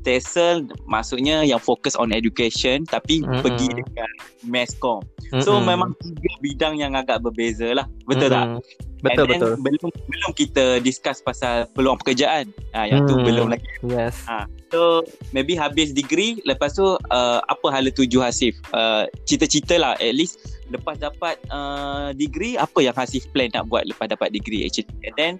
TESOL 0.00 0.64
maksudnya 0.84 1.42
yang 1.42 1.58
fokus 1.58 1.94
on 1.94 2.10
education 2.10 2.82
tapi 2.84 3.20
Mm-mm. 3.20 3.40
pergi 3.40 3.68
dekat 3.70 4.10
masscom. 4.44 5.04
So 5.40 5.58
Mm-mm. 5.58 5.68
memang 5.68 5.90
tiga 6.00 6.32
bidang 6.40 6.74
yang 6.76 6.92
agak 6.94 7.20
berbeza 7.20 7.70
lah. 7.72 7.86
Betul 8.04 8.32
tak? 8.32 8.46
Mm-mm. 8.58 8.62
Betul 9.00 9.24
And 9.24 9.30
then 9.32 9.40
betul. 9.40 9.52
Belum 9.64 9.88
belum 10.12 10.30
kita 10.36 10.64
discuss 10.80 11.24
pasal 11.24 11.64
peluang 11.72 11.96
pekerjaan. 11.96 12.52
Ah 12.76 12.84
yang 12.84 13.08
tu 13.08 13.16
Hmm. 13.16 13.24
belum 13.24 13.46
lagi. 13.48 13.64
Yes. 13.80 14.28
So 14.68 15.02
maybe 15.32 15.56
habis 15.56 15.90
degree 15.90 16.38
lepas 16.44 16.76
tu 16.76 16.84
uh, 16.84 17.40
apa 17.40 17.66
hala 17.72 17.88
tuju 17.88 18.20
Hasif? 18.20 18.60
Uh, 18.70 19.08
cita-cita 19.24 19.80
lah 19.80 19.96
at 19.96 20.12
least 20.12 20.36
lepas 20.68 21.00
dapat 21.00 21.40
uh, 21.48 22.12
degree 22.12 22.60
apa 22.60 22.78
yang 22.78 22.92
Hasif 22.92 23.24
plan 23.32 23.48
nak 23.56 23.72
buat 23.72 23.88
lepas 23.88 24.12
dapat 24.12 24.36
degree 24.36 24.68
actually. 24.68 24.92
And 25.00 25.14
then 25.16 25.32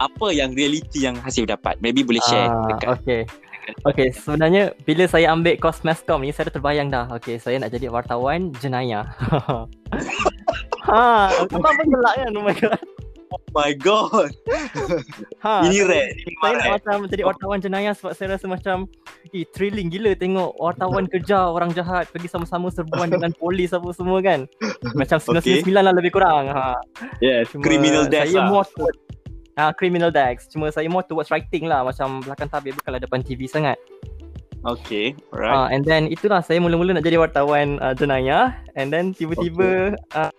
apa 0.00 0.32
yang 0.32 0.56
reality 0.56 1.04
yang 1.04 1.20
Hasif 1.20 1.44
dapat? 1.46 1.76
Maybe 1.84 2.00
boleh 2.00 2.22
share 2.24 2.48
Ah, 2.48 2.64
dekat. 2.72 2.88
okay. 2.96 3.20
Okay, 3.86 4.10
sebenarnya 4.10 4.74
bila 4.82 5.06
saya 5.06 5.30
ambil 5.30 5.54
course 5.58 5.86
Masscom 5.86 6.22
ni, 6.22 6.34
saya 6.34 6.50
dah 6.50 6.58
terbayang 6.58 6.88
dah. 6.90 7.06
Okay, 7.18 7.38
saya 7.38 7.58
nak 7.62 7.70
jadi 7.70 7.90
wartawan 7.90 8.50
jenayah. 8.58 9.06
ha, 10.90 11.30
apa 11.30 11.56
apa 11.56 11.82
gelak 11.86 12.14
kan? 12.18 12.32
Oh 12.34 12.44
my 12.44 12.54
god. 12.58 12.82
Oh 13.32 13.40
my 13.56 13.72
god. 13.80 14.30
Ha, 15.40 15.64
Ini 15.64 15.88
rare. 15.88 16.12
Ini 16.12 16.34
saya 16.36 16.52
nak 16.58 16.68
macam 16.76 16.96
jadi 17.08 17.22
wartawan 17.24 17.58
jenayah 17.64 17.94
sebab 17.96 18.12
saya 18.12 18.36
rasa 18.36 18.44
macam 18.44 18.84
eh, 19.32 19.48
thrilling 19.56 19.88
gila 19.88 20.12
tengok 20.18 20.52
wartawan 20.60 21.08
kejar 21.08 21.48
orang 21.48 21.72
jahat 21.72 22.12
pergi 22.12 22.28
sama-sama 22.28 22.68
serbuan 22.68 23.08
dengan 23.14 23.32
polis 23.32 23.72
apa 23.72 23.88
semua 23.96 24.20
kan. 24.20 24.44
Macam 24.92 25.16
99 25.16 25.64
lah 25.72 25.94
lebih 25.96 26.12
kurang. 26.12 26.52
Ha. 26.52 26.76
Yes, 27.24 27.48
Cuma 27.54 27.64
criminal 27.64 28.04
death 28.04 28.28
saya 28.28 28.44
lah. 28.44 28.48
more 28.52 28.66
Ah, 29.56 29.72
criminal 29.72 30.08
decks. 30.08 30.48
Cuma 30.48 30.72
saya 30.72 30.88
more 30.88 31.04
towards 31.04 31.28
writing 31.28 31.68
lah 31.68 31.84
macam 31.84 32.24
belakang 32.24 32.48
tabir 32.48 32.72
bukanlah 32.72 33.00
depan 33.00 33.20
TV 33.20 33.44
sangat. 33.44 33.76
Okay, 34.62 35.18
Right. 35.34 35.50
alright. 35.50 35.58
Uh, 35.58 35.68
and 35.74 35.82
then 35.82 36.06
itulah 36.06 36.38
saya 36.38 36.62
mula-mula 36.62 36.94
nak 36.94 37.02
jadi 37.02 37.18
wartawan 37.18 37.82
uh, 37.82 37.92
jenayah 37.98 38.54
and 38.78 38.94
then 38.94 39.10
tiba-tiba 39.10 39.98
uh, 40.14 40.30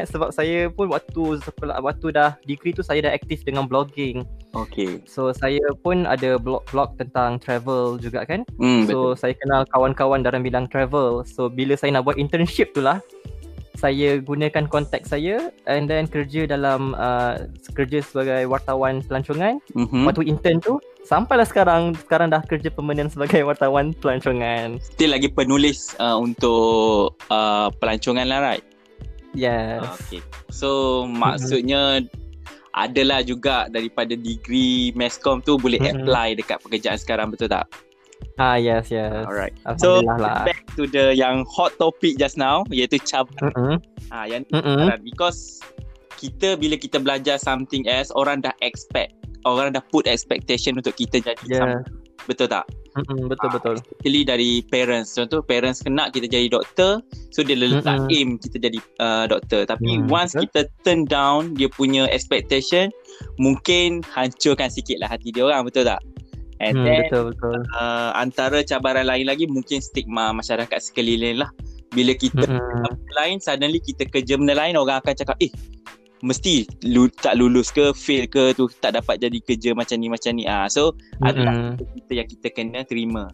sebab 0.00 0.32
saya 0.32 0.72
pun 0.72 0.88
waktu 0.88 1.44
sekolah 1.44 1.76
waktu 1.84 2.16
dah 2.16 2.40
degree 2.48 2.72
tu 2.72 2.80
saya 2.80 3.04
dah 3.04 3.12
aktif 3.12 3.44
dengan 3.44 3.68
blogging. 3.68 4.24
Okay. 4.56 5.04
So 5.04 5.28
saya 5.36 5.60
pun 5.84 6.08
ada 6.08 6.40
blog-blog 6.40 6.96
tentang 6.96 7.36
travel 7.36 8.00
juga 8.00 8.24
kan. 8.24 8.48
Betul. 8.56 8.88
So 8.88 9.28
saya 9.28 9.36
kenal 9.36 9.68
kawan-kawan 9.68 10.24
dalam 10.24 10.40
bidang 10.40 10.72
travel. 10.72 11.22
So 11.28 11.52
bila 11.52 11.76
saya 11.76 11.92
nak 11.92 12.08
buat 12.08 12.16
internship 12.16 12.72
tu 12.72 12.80
lah 12.80 12.98
saya 13.80 14.20
gunakan 14.20 14.68
kontak 14.68 15.08
saya 15.08 15.48
and 15.64 15.88
then 15.88 16.04
kerja 16.04 16.44
dalam 16.44 16.92
uh, 17.00 17.48
kerja 17.72 18.04
sebagai 18.04 18.44
wartawan 18.44 19.00
pelancongan 19.00 19.56
Mhm. 19.72 20.04
waktu 20.04 20.28
intern 20.28 20.60
tu 20.60 20.76
sampailah 21.00 21.48
sekarang 21.48 21.96
sekarang 21.96 22.28
dah 22.28 22.44
kerja 22.44 22.68
permanent 22.68 23.08
sebagai 23.08 23.40
wartawan 23.48 23.96
pelancongan. 23.96 24.76
Still 24.84 25.16
lagi 25.16 25.32
penulis 25.32 25.96
uh, 25.96 26.20
untuk 26.20 27.16
uh, 27.32 27.72
pelancongan 27.80 28.28
lah, 28.28 28.40
right? 28.44 28.64
Yes. 29.32 29.80
Okay. 29.80 30.20
So 30.52 31.02
maksudnya 31.08 32.04
adalah 32.70 33.24
juga 33.24 33.66
daripada 33.66 34.14
degree 34.14 34.92
Masscom 34.94 35.40
tu 35.40 35.56
boleh 35.56 35.80
Mhm. 35.80 36.04
apply 36.04 36.28
dekat 36.36 36.58
pekerjaan 36.60 36.98
sekarang 37.00 37.32
betul 37.32 37.48
tak? 37.48 37.66
Ah 38.40 38.56
yes 38.56 38.88
yes. 38.88 39.28
Alright. 39.28 39.52
So 39.76 40.00
lah. 40.00 40.48
back 40.48 40.64
to 40.76 40.88
the 40.88 41.12
yang 41.12 41.44
hot 41.44 41.76
topic 41.76 42.16
just 42.16 42.40
now 42.40 42.64
iaitu 42.72 42.96
cabaran. 43.04 43.52
Mm-mm. 43.52 43.76
Ha, 44.08 44.24
yang 44.26 44.48
ni 44.48 44.56
Mm-mm. 44.56 44.88
cabaran 44.88 45.00
because 45.04 45.60
kita 46.16 46.56
bila 46.56 46.76
kita 46.76 47.00
belajar 47.00 47.36
something 47.36 47.84
else 47.88 48.08
orang 48.16 48.40
dah 48.40 48.52
expect 48.60 49.12
orang 49.48 49.72
dah 49.72 49.84
put 49.92 50.08
expectation 50.08 50.76
untuk 50.76 50.96
kita 50.96 51.20
jadi 51.20 51.40
Yeah. 51.48 51.60
something. 51.60 51.96
Betul 52.28 52.52
tak? 52.52 52.68
Mm-mm, 52.90 53.30
betul 53.32 53.48
Ah, 53.48 53.52
betul. 53.54 53.74
Especially 53.80 54.22
dari 54.26 54.50
parents. 54.68 55.14
Contoh 55.16 55.40
parents 55.40 55.80
kena 55.80 56.10
kita 56.10 56.26
jadi 56.28 56.50
doktor, 56.52 57.00
so 57.30 57.40
dia 57.40 57.54
letak 57.56 57.86
Mm-mm. 57.96 58.12
aim 58.12 58.28
kita 58.36 58.60
jadi 58.60 58.78
uh, 59.00 59.24
doktor. 59.30 59.64
Tapi 59.64 60.04
Mm, 60.04 60.10
once 60.10 60.34
betul. 60.34 60.42
kita 60.44 60.60
turn 60.84 61.00
down 61.06 61.54
dia 61.54 61.70
punya 61.70 62.10
expectation, 62.10 62.90
mungkin 63.38 64.02
hancurkan 64.10 64.68
sikit 64.68 65.00
lah 65.00 65.08
hati 65.08 65.30
dia 65.32 65.46
orang, 65.46 65.64
betul 65.64 65.86
tak? 65.86 66.02
And 66.60 66.76
Hmm, 66.76 66.84
then 66.84 67.08
betul 67.08 67.22
betul. 67.32 67.58
uh, 67.72 68.12
antara 68.14 68.60
cabaran 68.60 69.08
lain 69.08 69.24
lagi 69.24 69.48
mungkin 69.48 69.80
stigma 69.80 70.36
masyarakat 70.36 70.76
sekeliling 70.76 71.40
lah. 71.40 71.48
Bila 71.90 72.12
kita 72.14 72.44
benda 72.46 73.12
lain, 73.18 73.40
suddenly 73.42 73.80
kita 73.82 74.06
kerja 74.06 74.38
benda 74.38 74.54
lain, 74.54 74.78
orang 74.78 75.02
akan 75.02 75.10
cakap, 75.16 75.34
eh, 75.42 75.50
mesti 76.22 76.68
lu, 76.86 77.10
tak 77.10 77.34
lulus 77.34 77.74
ke, 77.74 77.90
fail 77.96 78.30
ke 78.30 78.54
tu, 78.54 78.70
tak 78.78 78.94
dapat 78.94 79.18
jadi 79.18 79.40
kerja 79.42 79.70
macam 79.74 79.98
ni, 79.98 80.06
macam 80.06 80.36
ni. 80.38 80.46
Ah, 80.46 80.70
so, 80.70 80.94
adalah 81.26 81.50
Mm-mm. 81.50 81.82
kita 81.98 82.12
yang 82.22 82.28
kita 82.30 82.46
kena 82.54 82.86
terima. 82.86 83.26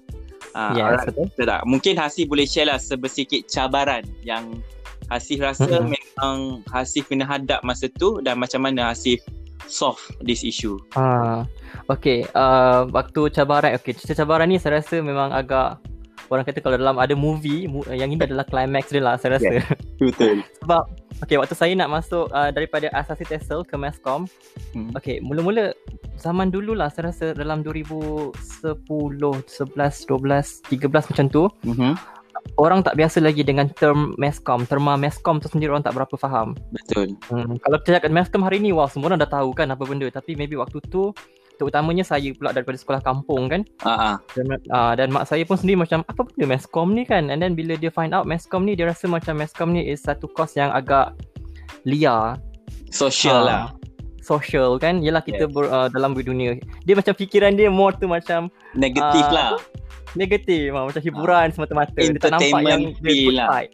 Ah, 0.56 0.73
Yes 0.73 0.88
alright. 0.88 1.06
betul. 1.12 1.26
Betul 1.35 1.47
tak? 1.52 1.62
Mungkin 1.68 1.95
Hasif 2.00 2.25
boleh 2.33 2.47
share 2.49 2.71
lah 2.71 2.80
sebesikit 2.80 3.45
cabaran 3.50 4.06
yang 4.25 4.64
Hasif 5.12 5.42
rasa 5.42 5.68
Mm-mm. 5.68 5.92
memang 5.92 6.37
Hasif 6.73 7.11
kena 7.12 7.28
hadap 7.28 7.61
masa 7.61 7.92
tu 8.00 8.25
dan 8.25 8.40
macam 8.40 8.64
mana 8.64 8.88
Hasif 8.95 9.21
solve 9.66 10.00
this 10.23 10.42
issue. 10.42 10.78
Ah, 10.94 11.44
okay. 11.90 12.25
Uh, 12.32 12.87
waktu 12.90 13.30
cabaran, 13.30 13.75
okay. 13.76 13.92
Cerita 13.94 14.25
cabaran 14.25 14.49
ni 14.50 14.58
saya 14.58 14.80
rasa 14.80 15.02
memang 15.02 15.30
agak 15.35 15.78
orang 16.26 16.42
kata 16.42 16.58
kalau 16.58 16.75
dalam 16.75 16.99
ada 16.99 17.14
movie, 17.14 17.70
yang 17.90 18.11
ini 18.11 18.18
adalah 18.18 18.42
climax 18.46 18.90
dia 18.90 19.02
lah 19.02 19.14
saya 19.14 19.38
rasa. 19.38 19.62
Betul. 20.02 20.42
Sebab 20.62 20.82
okay 21.23 21.37
waktu 21.38 21.54
saya 21.54 21.73
nak 21.78 21.90
masuk 21.90 22.26
uh, 22.35 22.50
daripada 22.50 22.90
Asasi 22.90 23.23
TESOL 23.26 23.62
ke 23.62 23.78
Masscom, 23.78 24.26
Hmm. 24.75 24.92
okay 24.92 25.23
mula-mula 25.25 25.73
zaman 26.20 26.50
dulu 26.52 26.76
lah 26.76 26.92
saya 26.92 27.08
rasa 27.12 27.32
dalam 27.32 27.64
2010, 27.64 28.35
11, 28.85 29.73
12, 29.73 30.66
13 30.68 31.11
macam 31.12 31.26
tu, 31.30 31.44
Mm-hmm. 31.64 31.92
Orang 32.56 32.80
tak 32.86 32.94
biasa 32.94 33.18
lagi 33.18 33.42
dengan 33.42 33.66
term 33.74 34.14
Masscom. 34.16 34.64
Terma 34.64 34.94
Masscom 34.94 35.42
tu 35.42 35.50
sendiri 35.50 35.74
orang 35.74 35.84
tak 35.84 35.98
berapa 35.98 36.14
faham. 36.14 36.54
Betul. 36.70 37.18
Hmm, 37.28 37.58
kalau 37.60 37.76
kita 37.82 37.98
cakap 38.00 38.10
Masscom 38.14 38.42
hari 38.46 38.62
ni, 38.62 38.70
wow 38.70 38.86
semua 38.86 39.12
orang 39.12 39.20
dah 39.20 39.30
tahu 39.30 39.50
kan 39.52 39.68
apa 39.68 39.82
benda. 39.82 40.06
Tapi 40.08 40.38
maybe 40.38 40.56
waktu 40.56 40.78
tu, 40.88 41.10
terutamanya 41.56 42.04
saya 42.04 42.30
pula 42.36 42.52
daripada 42.52 42.76
sekolah 42.76 43.00
kampung 43.00 43.48
kan. 43.48 43.64
Ah, 43.82 44.14
ah. 44.14 44.16
Dan, 44.36 44.46
uh, 44.70 44.92
dan 44.92 45.08
mak 45.08 45.24
saya 45.24 45.42
pun 45.48 45.56
sendiri 45.56 45.80
macam 45.80 46.04
apa 46.06 46.20
benda 46.22 46.44
Masscom 46.46 46.88
ni 46.92 47.02
kan. 47.04 47.28
And 47.32 47.40
then 47.40 47.56
bila 47.56 47.74
dia 47.76 47.90
find 47.92 48.12
out 48.14 48.28
Masscom 48.28 48.64
ni, 48.64 48.76
dia 48.76 48.88
rasa 48.88 49.08
macam 49.08 49.36
Masscom 49.36 49.72
ni 49.72 49.88
is 49.88 50.04
satu 50.04 50.28
course 50.30 50.56
yang 50.56 50.72
agak 50.72 51.16
liar. 51.84 52.38
Social 52.92 53.42
Ah, 53.42 53.44
lah. 53.44 53.64
Social 54.26 54.75
kan. 54.76 54.99
Yelah 54.99 55.23
kita 55.23 55.47
Yes. 55.47 55.54
ber, 55.54 55.71
uh, 55.71 55.87
dalam 55.87 56.18
dunia. 56.18 56.59
Dia 56.83 56.99
macam 56.99 57.14
fikiran 57.14 57.54
dia 57.54 57.71
more 57.71 57.95
tu 57.95 58.11
macam 58.11 58.50
Negatif 58.75 59.23
ah, 59.23 59.33
lah. 59.33 59.49
negatif. 60.18 60.75
Uh, 60.75 60.90
macam 60.90 60.99
hiburan 60.99 61.47
semata-mata. 61.54 61.95
Dia 61.95 62.18
tak 62.18 62.35
nampak 62.35 62.61
yang 62.61 62.83
dia 62.99 63.14
good 63.23 63.38
lah. 63.38 63.49
side. 63.54 63.73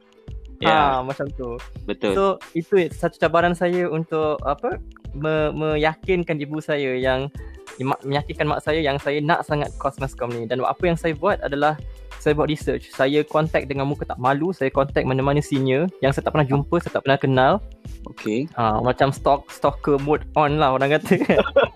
Ya, 0.62 0.78
Ha, 0.94 1.02
macam 1.02 1.26
tu. 1.34 1.58
betul. 1.90 2.12
So 2.14 2.24
itu 2.54 2.86
satu 2.94 3.18
cabaran 3.18 3.50
saya 3.50 3.90
untuk 3.90 4.38
apa 4.46 4.78
me, 5.10 5.50
meyakinkan 5.50 6.38
ibu 6.38 6.62
saya 6.62 6.94
yang 6.94 7.26
meyakinkan 8.06 8.46
mak 8.46 8.62
saya 8.62 8.78
yang 8.78 8.94
saya 8.94 9.18
nak 9.18 9.42
sangat 9.42 9.74
course 9.80 9.98
Masscom 9.98 10.30
ni 10.30 10.46
dan 10.46 10.62
apa 10.62 10.84
yang 10.86 10.94
saya 10.94 11.18
buat 11.18 11.42
adalah 11.42 11.74
saya 12.22 12.32
buat 12.32 12.46
research. 12.46 12.94
Saya 12.94 13.26
contact 13.26 13.66
dengan 13.66 13.82
muka 13.82 14.06
tak 14.06 14.16
malu, 14.16 14.54
saya 14.54 14.70
contact 14.70 15.02
mana-mana 15.02 15.42
senior 15.42 15.90
yang 15.98 16.14
saya 16.14 16.22
tak 16.22 16.32
pernah 16.32 16.46
jumpa, 16.46 16.78
saya 16.78 16.94
tak 16.94 17.02
pernah 17.02 17.18
kenal. 17.18 17.52
Okay. 18.08 18.46
Ha, 18.54 18.78
macam 18.78 19.10
stalk 19.10 19.50
stalker 19.50 19.98
mode 19.98 20.22
on 20.32 20.56
lah 20.56 20.70
orang 20.70 20.94
kata. 20.96 21.18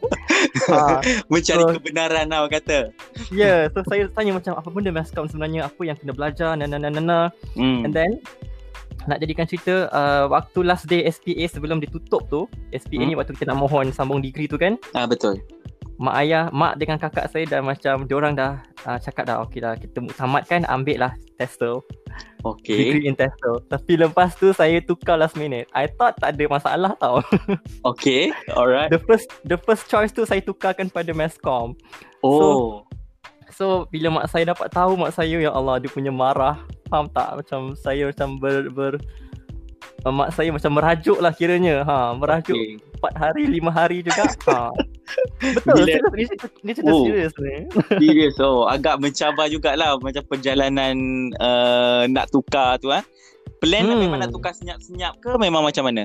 ha, 0.71 1.03
Mencari 1.27 1.63
So- 1.63 1.75
kebenaran 1.75 2.31
lah 2.31 2.47
orang 2.47 2.55
kata. 2.57 2.95
yeah, 3.31 3.67
so 3.71 3.83
saya 3.85 4.07
tanya 4.09 4.33
macam 4.33 4.55
apa 4.55 4.69
benda 4.69 4.91
Masscom 4.91 5.27
sebenarnya, 5.27 5.67
apa 5.67 5.83
yang 5.83 5.99
kena 5.99 6.13
belajar, 6.13 6.55
na 6.55 6.65
na 6.65 6.79
na 6.79 6.89
na 6.89 7.03
na. 7.03 7.19
Hmm. 7.55 7.83
And 7.83 7.91
then 7.91 8.23
nak 9.07 9.19
jadikan 9.19 9.47
cerita 9.47 9.87
uh, 9.89 10.27
waktu 10.27 10.63
last 10.63 10.87
day 10.87 11.07
SPA 11.07 11.47
sebelum 11.49 11.79
ditutup 11.79 12.27
tu 12.27 12.47
SPA 12.73 12.97
Hmm. 12.97 13.07
ni 13.07 13.15
waktu 13.15 13.35
kita 13.35 13.47
nak 13.47 13.61
mohon 13.61 13.91
sambung 13.91 14.19
degree 14.19 14.47
tu 14.47 14.59
kan 14.59 14.75
Ah, 14.95 15.07
betul. 15.07 15.39
Mak 15.97 16.15
ayah 16.21 16.53
mak 16.53 16.77
dengan 16.77 17.01
kakak 17.01 17.33
saya 17.33 17.49
dah 17.49 17.65
macam 17.65 18.05
diorang 18.05 18.37
dah 18.37 18.61
uh, 18.85 19.01
cakap 19.01 19.25
dah 19.25 19.41
okey 19.49 19.65
dah 19.65 19.73
kita 19.75 20.05
tamatkan 20.15 20.69
ambil 20.69 21.09
lah 21.09 21.13
TESOL 21.37 21.81
Okay. 22.47 22.79
degree 22.95 23.11
in 23.11 23.17
TESOL 23.19 23.59
tapi 23.67 23.99
lepas 23.99 24.37
tu 24.39 24.53
saya 24.53 24.79
tukar 24.79 25.19
last 25.19 25.35
minute 25.35 25.67
I 25.75 25.91
thought 25.91 26.15
tak 26.21 26.37
ada 26.37 26.45
masalah 26.47 26.93
tau 27.01 27.19
Okay. 27.91 28.31
Alright. 28.53 28.93
the 28.93 29.01
first 29.03 29.27
the 29.43 29.59
first 29.59 29.89
choice 29.91 30.13
tu 30.13 30.23
saya 30.23 30.39
tukarkan 30.41 30.87
pada 30.89 31.11
Masscom 31.11 31.75
Oh. 32.23 32.85
So 33.51 33.89
bila 33.89 34.13
mak 34.21 34.27
saya 34.29 34.53
dapat 34.53 34.69
tahu 34.71 34.95
mak 35.01 35.17
saya 35.17 35.39
ya 35.41 35.51
Allah 35.51 35.81
dia 35.81 35.89
punya 35.91 36.13
marah 36.13 36.61
faham 36.87 37.09
tak 37.11 37.41
macam 37.41 37.73
saya 37.75 38.13
macam 38.13 38.37
ber, 38.37 38.69
ber 38.71 38.93
mak 40.07 40.31
saya 40.31 40.55
macam 40.55 40.71
merajuk 40.77 41.19
lah 41.19 41.35
kiranya 41.35 41.83
ha 41.83 42.15
merajuk 42.15 42.55
Okay. 42.55 42.79
empat 43.01 43.15
hari 43.19 43.43
lima 43.51 43.71
hari 43.75 44.07
juga 44.07 44.29
ha 44.47 44.71
betul 45.41 45.85
Bila- 45.87 45.87
serius 45.87 46.13
ni 46.13 46.25
cerita, 46.31 46.47
ni 46.63 46.71
cerita 46.75 46.93
Oh. 46.93 47.05
serius 47.07 47.35
ni 47.39 47.55
Serius 48.01 48.37
oh 48.43 48.67
agak 48.67 48.99
mencabar 48.99 49.47
jugalah 49.49 49.97
macam 49.99 50.23
perjalanan 50.27 50.97
uh, 51.39 52.05
nak 52.11 52.29
tukar 52.31 52.79
tu 52.79 52.91
ah. 52.91 53.05
Plan 53.57 53.89
hmm. 53.89 53.93
Hmm. 53.97 54.01
memang 54.05 54.19
nak 54.21 54.31
tukar 54.35 54.53
senyap-senyap 54.53 55.17
ke 55.25 55.33
memang 55.41 55.65
macam 55.65 55.89
mana? 55.89 56.05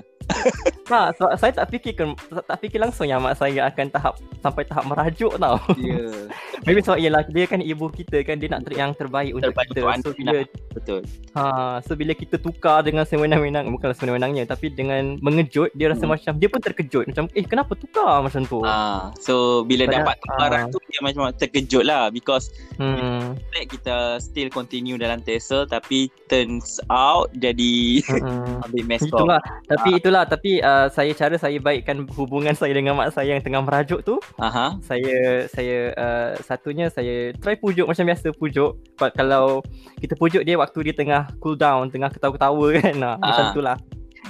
Tak, 0.83 1.15
so, 1.15 1.23
saya 1.35 1.51
tak 1.53 1.67
fikir 1.69 1.93
tak, 1.95 2.07
tak 2.43 2.57
fikir 2.59 2.77
langsung 2.77 3.05
yang 3.05 3.19
mak 3.19 3.35
saya 3.35 3.65
akan 3.65 3.87
tahap 3.89 4.13
sampai 4.39 4.63
tahap 4.63 4.83
merajuk 4.85 5.33
tau. 5.35 5.55
Ya. 5.75 5.97
Yeah. 5.97 6.21
Maybe 6.65 6.79
sebab 6.79 6.97
ialah 6.97 7.21
dia 7.25 7.45
kan 7.45 7.57
ibu 7.57 7.89
kita 7.89 8.21
kan 8.21 8.37
dia 8.37 8.47
nak 8.47 8.61
ter- 8.63 8.77
yang 8.77 8.93
terbaik 8.93 9.33
untuk 9.33 9.49
Terbaik 9.49 9.67
kita. 9.67 9.81
untuk 9.81 10.13
so 10.13 10.19
bila 10.19 10.39
Betul. 10.71 11.01
ha 11.33 11.43
so 11.81 11.91
bila 11.93 12.13
kita 12.13 12.35
tukar 12.37 12.81
dengan 12.81 13.01
sewenang-wenang 13.01 13.65
bukanlah 13.71 13.97
sewenang-wenangnya 13.97 14.45
tapi 14.45 14.69
dengan 14.69 15.17
mengejut 15.19 15.73
dia 15.73 15.89
rasa 15.89 16.05
Hmm. 16.05 16.13
macam 16.13 16.33
dia 16.37 16.47
pun 16.47 16.61
terkejut 16.61 17.03
macam 17.07 17.25
eh 17.31 17.41
kenapa 17.41 17.73
tukar 17.73 18.21
macam 18.21 18.45
tu. 18.45 18.61
Ah, 18.61 19.09
so 19.17 19.63
bila 19.63 19.85
Padahal- 19.85 20.05
dapat 20.05 20.15
tawaran 20.23 20.61
ah. 20.61 20.69
tu 20.69 20.77
dia 20.85 20.99
macam 21.01 21.21
terkejut 21.33 21.83
lah 21.83 22.03
because 22.09 22.53
Hmm. 22.77 23.33
kita 23.63 23.95
still 24.19 24.49
continue 24.49 24.97
dalam 24.97 25.17
TESOL 25.19 25.65
tapi 25.65 26.09
turns 26.27 26.77
out 26.89 27.29
jadi 27.33 28.01
Mm-mm. 28.03 28.65
ambil 28.65 28.83
com. 29.01 29.17
Itulah 29.17 29.39
tapi 29.65 29.89
Ah. 29.91 29.97
Itulah 30.11 30.27
tapi 30.27 30.59
uh, 30.59 30.91
saya 30.91 31.15
cara 31.15 31.39
saya 31.39 31.55
baikkan 31.63 32.03
hubungan 32.19 32.51
saya 32.59 32.75
dengan 32.75 32.99
mak 32.99 33.15
saya 33.15 33.31
yang 33.31 33.39
tengah 33.39 33.63
merajuk 33.63 34.03
tu 34.03 34.19
Aha. 34.35 34.75
saya 34.83 35.47
saya 35.47 35.95
uh, 35.95 36.29
satunya 36.43 36.91
saya 36.91 37.31
try 37.39 37.55
pujuk 37.55 37.87
macam 37.87 38.03
biasa 38.03 38.35
pujuk 38.35 38.75
But 38.99 39.15
kalau 39.15 39.63
kita 40.03 40.19
pujuk 40.19 40.43
dia 40.43 40.59
waktu 40.59 40.91
dia 40.91 40.95
tengah 40.99 41.31
cool 41.39 41.55
down 41.55 41.87
tengah 41.87 42.11
ketawa-ketawa 42.11 42.67
kan 42.83 42.93
nah, 42.99 43.15
macam 43.15 43.45
Ah. 43.47 43.55
tu 43.55 43.63
lah 43.63 43.79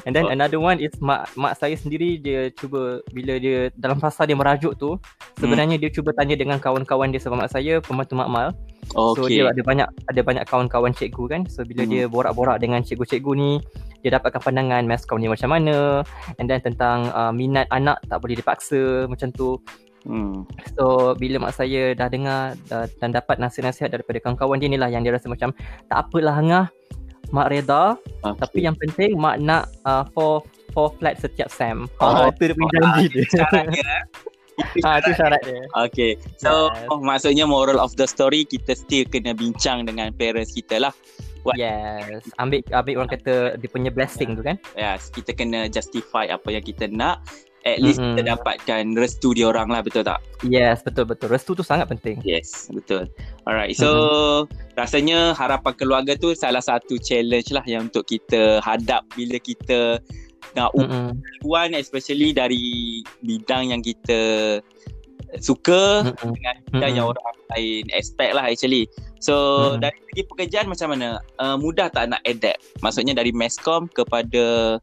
and 0.06 0.14
then 0.14 0.30
Oh. 0.30 0.34
another 0.38 0.62
one 0.62 0.78
is 0.78 0.94
mak 1.02 1.34
mak 1.34 1.58
saya 1.58 1.74
sendiri 1.74 2.22
dia 2.22 2.54
cuba 2.54 3.02
bila 3.10 3.42
dia 3.42 3.74
dalam 3.74 3.98
fasa 3.98 4.30
dia 4.30 4.38
merajuk 4.38 4.78
tu 4.78 5.02
sebenarnya 5.42 5.82
dia 5.82 5.90
cuba 5.90 6.14
tanya 6.14 6.38
dengan 6.38 6.62
kawan-kawan 6.62 7.10
dia 7.10 7.18
sebab 7.18 7.42
mak 7.42 7.50
saya 7.50 7.82
pembantu 7.82 8.14
makmal 8.22 8.54
So 8.92 9.16
Okay. 9.18 9.40
dia 9.40 9.48
ada 9.48 9.62
banyak 9.62 9.88
ada 9.88 10.22
banyak 10.22 10.44
kawan-kawan 10.46 10.92
cikgu 10.92 11.24
kan. 11.28 11.42
So 11.48 11.64
bila 11.64 11.84
Hmm. 11.84 11.92
dia 11.92 12.04
borak-borak 12.06 12.60
dengan 12.60 12.82
cikgu-cikgu 12.82 13.32
ni, 13.34 13.52
dia 14.00 14.12
dapatkan 14.12 14.42
pandangan 14.42 14.84
mascom 14.84 15.18
ni 15.18 15.28
macam 15.28 15.50
mana 15.50 16.02
and 16.36 16.46
then 16.46 16.60
tentang 16.60 17.08
uh, 17.12 17.30
minat 17.30 17.70
anak 17.70 18.02
tak 18.06 18.20
boleh 18.20 18.36
dipaksa 18.36 19.06
macam 19.06 19.32
tu. 19.32 19.56
Hmm. 20.02 20.44
So 20.74 21.14
bila 21.14 21.38
mak 21.40 21.54
saya 21.54 21.94
dah 21.94 22.08
dengar 22.08 22.58
dah, 22.68 22.90
dan 22.98 23.12
dapat 23.12 23.38
nasihat-nasihat 23.38 23.92
daripada 23.92 24.18
kawan-kawan 24.18 24.58
dia 24.58 24.68
ni 24.68 24.76
lah 24.76 24.90
yang 24.90 25.02
dia 25.02 25.14
rasa 25.14 25.30
macam 25.30 25.54
tak 25.86 25.98
apalah 26.02 26.34
Hangah, 26.34 26.66
mak 27.30 27.48
reda 27.48 27.96
Okay. 28.22 28.38
tapi 28.38 28.60
yang 28.62 28.74
penting 28.76 29.14
mak 29.16 29.38
nak 29.38 29.66
uh, 29.82 30.06
four 30.12 30.42
four 30.74 30.90
flat 30.98 31.18
setiap 31.18 31.50
sem. 31.50 31.86
Oh, 31.98 32.06
Oh, 32.18 32.28
itu 32.28 32.50
dia 32.50 32.56
punya 32.56 32.70
janji 32.76 33.06
dia. 33.10 33.24
syarat 33.30 33.66
Itu 34.76 34.86
Ah 34.86 34.98
itu 35.02 35.12
syarat 35.18 35.42
dia. 35.44 35.62
Okay. 35.90 36.12
So 36.38 36.70
Yes. 36.72 36.88
oh, 36.90 37.00
maksudnya 37.02 37.46
moral 37.46 37.82
of 37.82 37.94
the 37.98 38.06
story 38.06 38.46
kita 38.46 38.78
still 38.78 39.06
kena 39.10 39.34
bincang 39.34 39.86
dengan 39.86 40.14
parents 40.16 40.54
kita 40.54 40.78
lah. 40.78 40.94
What- 41.42 41.58
Yes. 41.58 42.22
Ambil 42.38 42.62
ambil 42.70 42.94
orang 43.02 43.12
kata 43.18 43.58
dia 43.58 43.70
punya 43.70 43.90
blessing 43.90 44.38
tu 44.38 44.46
kan. 44.46 44.62
Yes, 44.78 45.10
kita 45.10 45.34
kena 45.34 45.66
justify 45.68 46.30
apa 46.30 46.54
yang 46.54 46.62
kita 46.62 46.86
nak. 46.86 47.26
At 47.62 47.78
least 47.78 48.02
Mm-mm. 48.02 48.18
kita 48.18 48.34
dapatkan 48.34 48.98
restu 48.98 49.38
dia 49.38 49.46
orang 49.46 49.70
lah 49.70 49.86
betul 49.86 50.02
tak? 50.02 50.18
Yes, 50.42 50.82
betul 50.82 51.06
betul. 51.06 51.30
Restu 51.30 51.54
tu 51.54 51.62
sangat 51.62 51.94
penting. 51.94 52.18
Yes, 52.26 52.74
betul. 52.74 53.06
Alright, 53.46 53.78
so 53.78 54.50
rasanya 54.74 55.38
harapan 55.38 55.74
keluarga 55.78 56.18
tu 56.18 56.34
salah 56.34 56.62
satu 56.62 56.98
challenge 56.98 57.54
lah 57.54 57.62
yang 57.70 57.86
untuk 57.86 58.10
kita 58.10 58.58
hadap 58.66 59.06
bila 59.14 59.38
kita 59.38 60.02
nak 60.58 60.74
Mm-mm. 60.76 61.16
uban 61.46 61.74
especially 61.78 62.36
dari 62.36 63.00
bidang 63.24 63.72
yang 63.72 63.82
kita 63.82 64.60
suka 65.40 66.12
Mm-mm. 66.12 66.32
dengan 66.36 66.56
bidang 66.76 66.94
yang 67.00 67.08
orang 67.08 67.36
lain 67.56 67.84
expect 67.96 68.36
lah 68.36 68.52
actually. 68.52 68.88
So 69.24 69.36
Mm-mm. 69.76 69.86
dari 69.86 69.98
segi 70.12 70.24
pekerjaan 70.28 70.68
macam 70.68 70.92
mana? 70.92 71.24
Uh, 71.40 71.56
mudah 71.56 71.88
tak 71.88 72.12
nak 72.12 72.22
adapt? 72.28 72.60
Maksudnya 72.84 73.16
dari 73.16 73.32
Mescom 73.32 73.88
kepada 73.88 74.78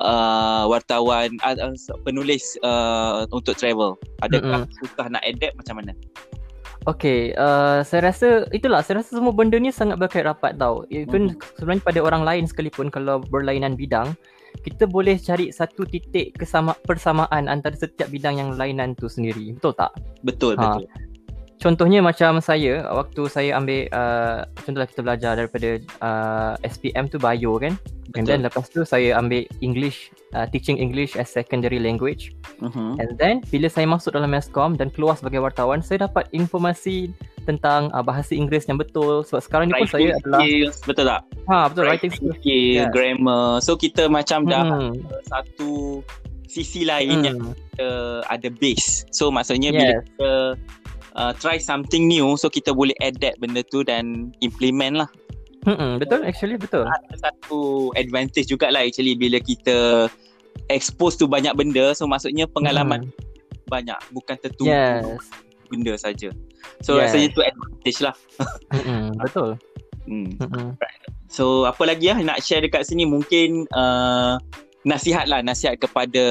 uh, 0.00 0.64
wartawan 0.66 1.36
uh, 1.44 1.56
uh, 1.58 1.76
penulis 2.02 2.56
uh, 2.64 3.28
untuk 3.30 3.58
travel. 3.60 4.00
Adakah 4.24 4.64
susah 4.80 5.06
nak 5.12 5.22
adapt 5.26 5.54
macam 5.60 5.84
mana? 5.84 5.92
Okay, 6.88 7.36
uh, 7.36 7.84
saya 7.84 8.08
rasa 8.08 8.48
itulah 8.56 8.80
saya 8.80 9.04
rasa 9.04 9.20
semua 9.20 9.36
benda 9.36 9.60
ni 9.60 9.68
sangat 9.68 10.00
berkait 10.00 10.24
rapat 10.24 10.56
tau. 10.56 10.88
Even 10.88 11.36
sebenarnya 11.60 11.84
pada 11.84 12.00
orang 12.00 12.24
lain 12.24 12.48
sekalipun 12.48 12.88
kalau 12.88 13.20
berlainan 13.20 13.76
bidang, 13.76 14.16
kita 14.60 14.84
boleh 14.84 15.16
cari 15.16 15.54
satu 15.54 15.86
titik 15.86 16.36
kesama 16.36 16.76
persamaan 16.84 17.48
antara 17.48 17.76
setiap 17.76 18.10
bidang 18.12 18.38
yang 18.38 18.50
lainan 18.58 18.92
tu 18.98 19.08
sendiri. 19.08 19.56
Betul 19.56 19.74
tak? 19.76 19.92
Betul, 20.22 20.54
Ha. 20.58 20.80
betul. 20.80 20.84
Contohnya 21.60 22.00
macam 22.00 22.40
saya 22.40 22.88
waktu 22.88 23.28
saya 23.28 23.60
ambil 23.60 23.84
uh, 23.92 24.48
contohlah 24.64 24.88
kita 24.88 25.00
belajar 25.04 25.32
daripada 25.36 25.76
uh, 26.00 26.52
SPM 26.64 27.12
tu 27.12 27.20
bio 27.20 27.60
kan. 27.60 27.76
And 28.16 28.24
then 28.24 28.40
lepas 28.42 28.72
tu 28.72 28.82
saya 28.82 29.14
ambil 29.20 29.44
English 29.60 30.08
uh, 30.32 30.48
teaching 30.48 30.80
English 30.80 31.20
as 31.20 31.28
secondary 31.28 31.76
language. 31.76 32.32
Uh-huh. 32.64 32.96
And 32.96 33.14
then 33.20 33.44
bila 33.52 33.68
saya 33.68 33.84
masuk 33.84 34.16
dalam 34.16 34.32
Mescom 34.32 34.74
dan 34.74 34.88
keluar 34.88 35.20
sebagai 35.20 35.44
wartawan, 35.44 35.84
saya 35.84 36.08
dapat 36.08 36.32
informasi 36.32 37.12
tentang 37.42 37.88
uh, 37.90 38.00
bahasa 38.00 38.32
Inggeris 38.32 38.66
yang 38.66 38.76
betul 38.76 39.24
sebab 39.24 39.40
sekarang 39.40 39.64
ni 39.68 39.74
pun 39.74 39.88
saya 39.88 40.12
adalah 40.16 40.40
skills, 40.40 40.76
betul 40.84 41.04
tak? 41.08 41.20
ha 41.46 41.58
betul 41.66 41.84
writing 41.86 42.12
skill. 42.12 42.34
skill, 42.36 42.84
Yeah. 42.84 42.90
grammar. 42.92 43.60
So 43.60 43.74
kita 43.74 44.06
macam 44.06 44.44
dah 44.44 44.64
Hmm. 44.64 44.92
satu 45.26 46.00
sisi 46.46 46.82
lain 46.82 47.22
yang 47.22 47.38
Hmm. 47.40 47.54
kita 47.54 47.88
ada 48.26 48.48
base. 48.50 49.06
So 49.10 49.30
maksudnya 49.30 49.70
bila 49.70 49.94
Yes. 49.98 50.02
kita 50.04 50.30
uh, 51.10 51.32
try 51.36 51.58
something 51.58 52.06
new, 52.06 52.38
so 52.38 52.46
kita 52.46 52.70
boleh 52.70 52.94
adapt 53.00 53.38
benda 53.38 53.66
tu 53.66 53.82
dan 53.82 54.30
implement 54.40 55.06
lah. 55.06 55.10
Hmm, 55.62 56.00
betul 56.00 56.24
actually 56.24 56.56
betul. 56.56 56.86
Ada 56.86 57.28
satu 57.28 57.90
advantage 57.92 58.48
jugalah 58.48 58.80
actually 58.80 59.12
bila 59.12 59.36
kita 59.38 60.08
expose 60.68 61.18
tu 61.18 61.26
banyak 61.26 61.52
benda. 61.52 61.92
So 61.92 62.06
maksudnya 62.06 62.46
pengalaman 62.46 63.10
banyak, 63.66 63.98
bukan 64.10 64.34
tertumpu 64.38 64.70
Yes. 64.72 65.26
benda 65.66 65.94
saja. 65.94 66.30
So 66.80 66.96
Yes. 66.96 67.12
rasanya 67.12 67.28
tu 67.32 67.40
advantage 67.40 67.98
lah. 68.00 68.14
Hmm, 68.74 69.10
betul. 69.18 69.50
Hmm. 70.08 70.30
Hmm. 70.40 70.70
So 71.30 71.64
apa 71.64 71.86
lagi 71.86 72.10
lah 72.10 72.18
nak 72.20 72.42
share 72.42 72.64
dekat 72.64 72.82
sini 72.82 73.06
mungkin 73.06 73.68
uh, 73.70 74.40
nasihat 74.82 75.28
lah 75.28 75.44
nasihat 75.44 75.78
kepada 75.78 76.24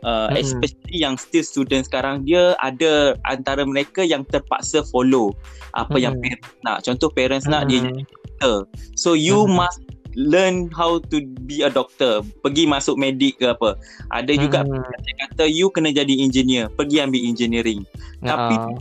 uh, 0.00 0.28
Mm-mm. 0.30 0.38
especially 0.38 0.96
yang 0.96 1.18
still 1.20 1.44
student 1.44 1.84
sekarang 1.84 2.24
dia 2.24 2.56
ada 2.62 3.18
antara 3.26 3.66
mereka 3.66 4.00
yang 4.00 4.24
terpaksa 4.24 4.80
follow 4.88 5.34
apa 5.76 5.98
yang 5.98 6.16
Mm-mm. 6.16 6.40
parents 6.40 6.56
nak. 6.64 6.78
Contoh 6.80 7.10
parents 7.10 7.44
nak 7.44 7.68
dia 7.68 7.84
jadi 7.84 8.02
doktor. 8.06 8.56
So 8.96 9.12
you 9.12 9.44
Mm-mm. 9.44 9.60
must 9.60 9.80
learn 10.16 10.72
how 10.72 10.98
to 11.12 11.22
be 11.44 11.60
a 11.60 11.70
doctor. 11.70 12.24
Pergi 12.40 12.66
masuk 12.66 12.96
medik 12.96 13.38
ke 13.38 13.52
apa. 13.52 13.76
Ada 14.10 14.32
juga 14.34 14.66
Hmm. 14.66 14.82
kata 15.28 15.46
you 15.46 15.70
kena 15.70 15.92
jadi 15.92 16.10
engineer. 16.18 16.66
Pergi 16.72 16.98
ambil 16.98 17.22
engineering. 17.22 17.86
Tapi 18.18 18.54
Ah. 18.56 18.74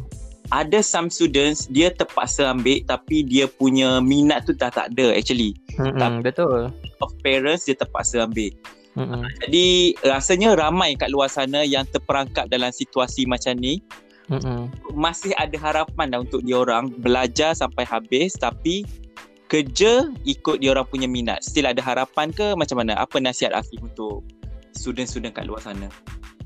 Ada 0.49 0.81
some 0.81 1.13
students 1.13 1.69
dia 1.69 1.93
terpaksa 1.93 2.49
ambil 2.49 2.81
tapi 2.89 3.21
dia 3.21 3.45
punya 3.45 4.01
minat 4.01 4.49
tu 4.49 4.53
dah 4.57 4.73
tak 4.73 4.93
ada 4.97 5.13
actually. 5.13 5.53
Hmm, 5.77 6.25
betul. 6.25 6.73
Of 6.99 7.13
parents 7.21 7.69
dia 7.69 7.77
terpaksa 7.77 8.25
ambil. 8.25 8.53
Hmm. 8.97 9.23
Jadi 9.45 9.95
rasanya 10.01 10.57
ramai 10.57 10.97
kat 10.97 11.13
luar 11.13 11.29
sana 11.29 11.61
yang 11.61 11.85
terperangkap 11.87 12.49
dalam 12.49 12.73
situasi 12.73 13.29
macam 13.29 13.55
ni 13.57 13.81
Hmm. 14.29 14.69
masih 14.93 15.33
ada 15.41 15.57
harapan 15.57 16.13
dah 16.13 16.21
untuk 16.21 16.45
diorang 16.45 16.93
belajar 17.01 17.57
sampai 17.57 17.81
habis 17.81 18.37
tapi 18.37 18.85
kerja 19.49 20.05
ikut 20.21 20.61
diorang 20.61 20.85
punya 20.85 21.09
minat. 21.09 21.41
Still 21.41 21.65
ada 21.65 21.81
harapan 21.81 22.29
ke 22.29 22.53
macam 22.53 22.85
mana? 22.85 22.93
Apa 23.01 23.17
nasihat 23.17 23.57
Afif 23.57 23.81
untuk 23.81 24.21
student-student 24.77 25.33
kat 25.33 25.49
luar 25.49 25.65
sana? 25.65 25.89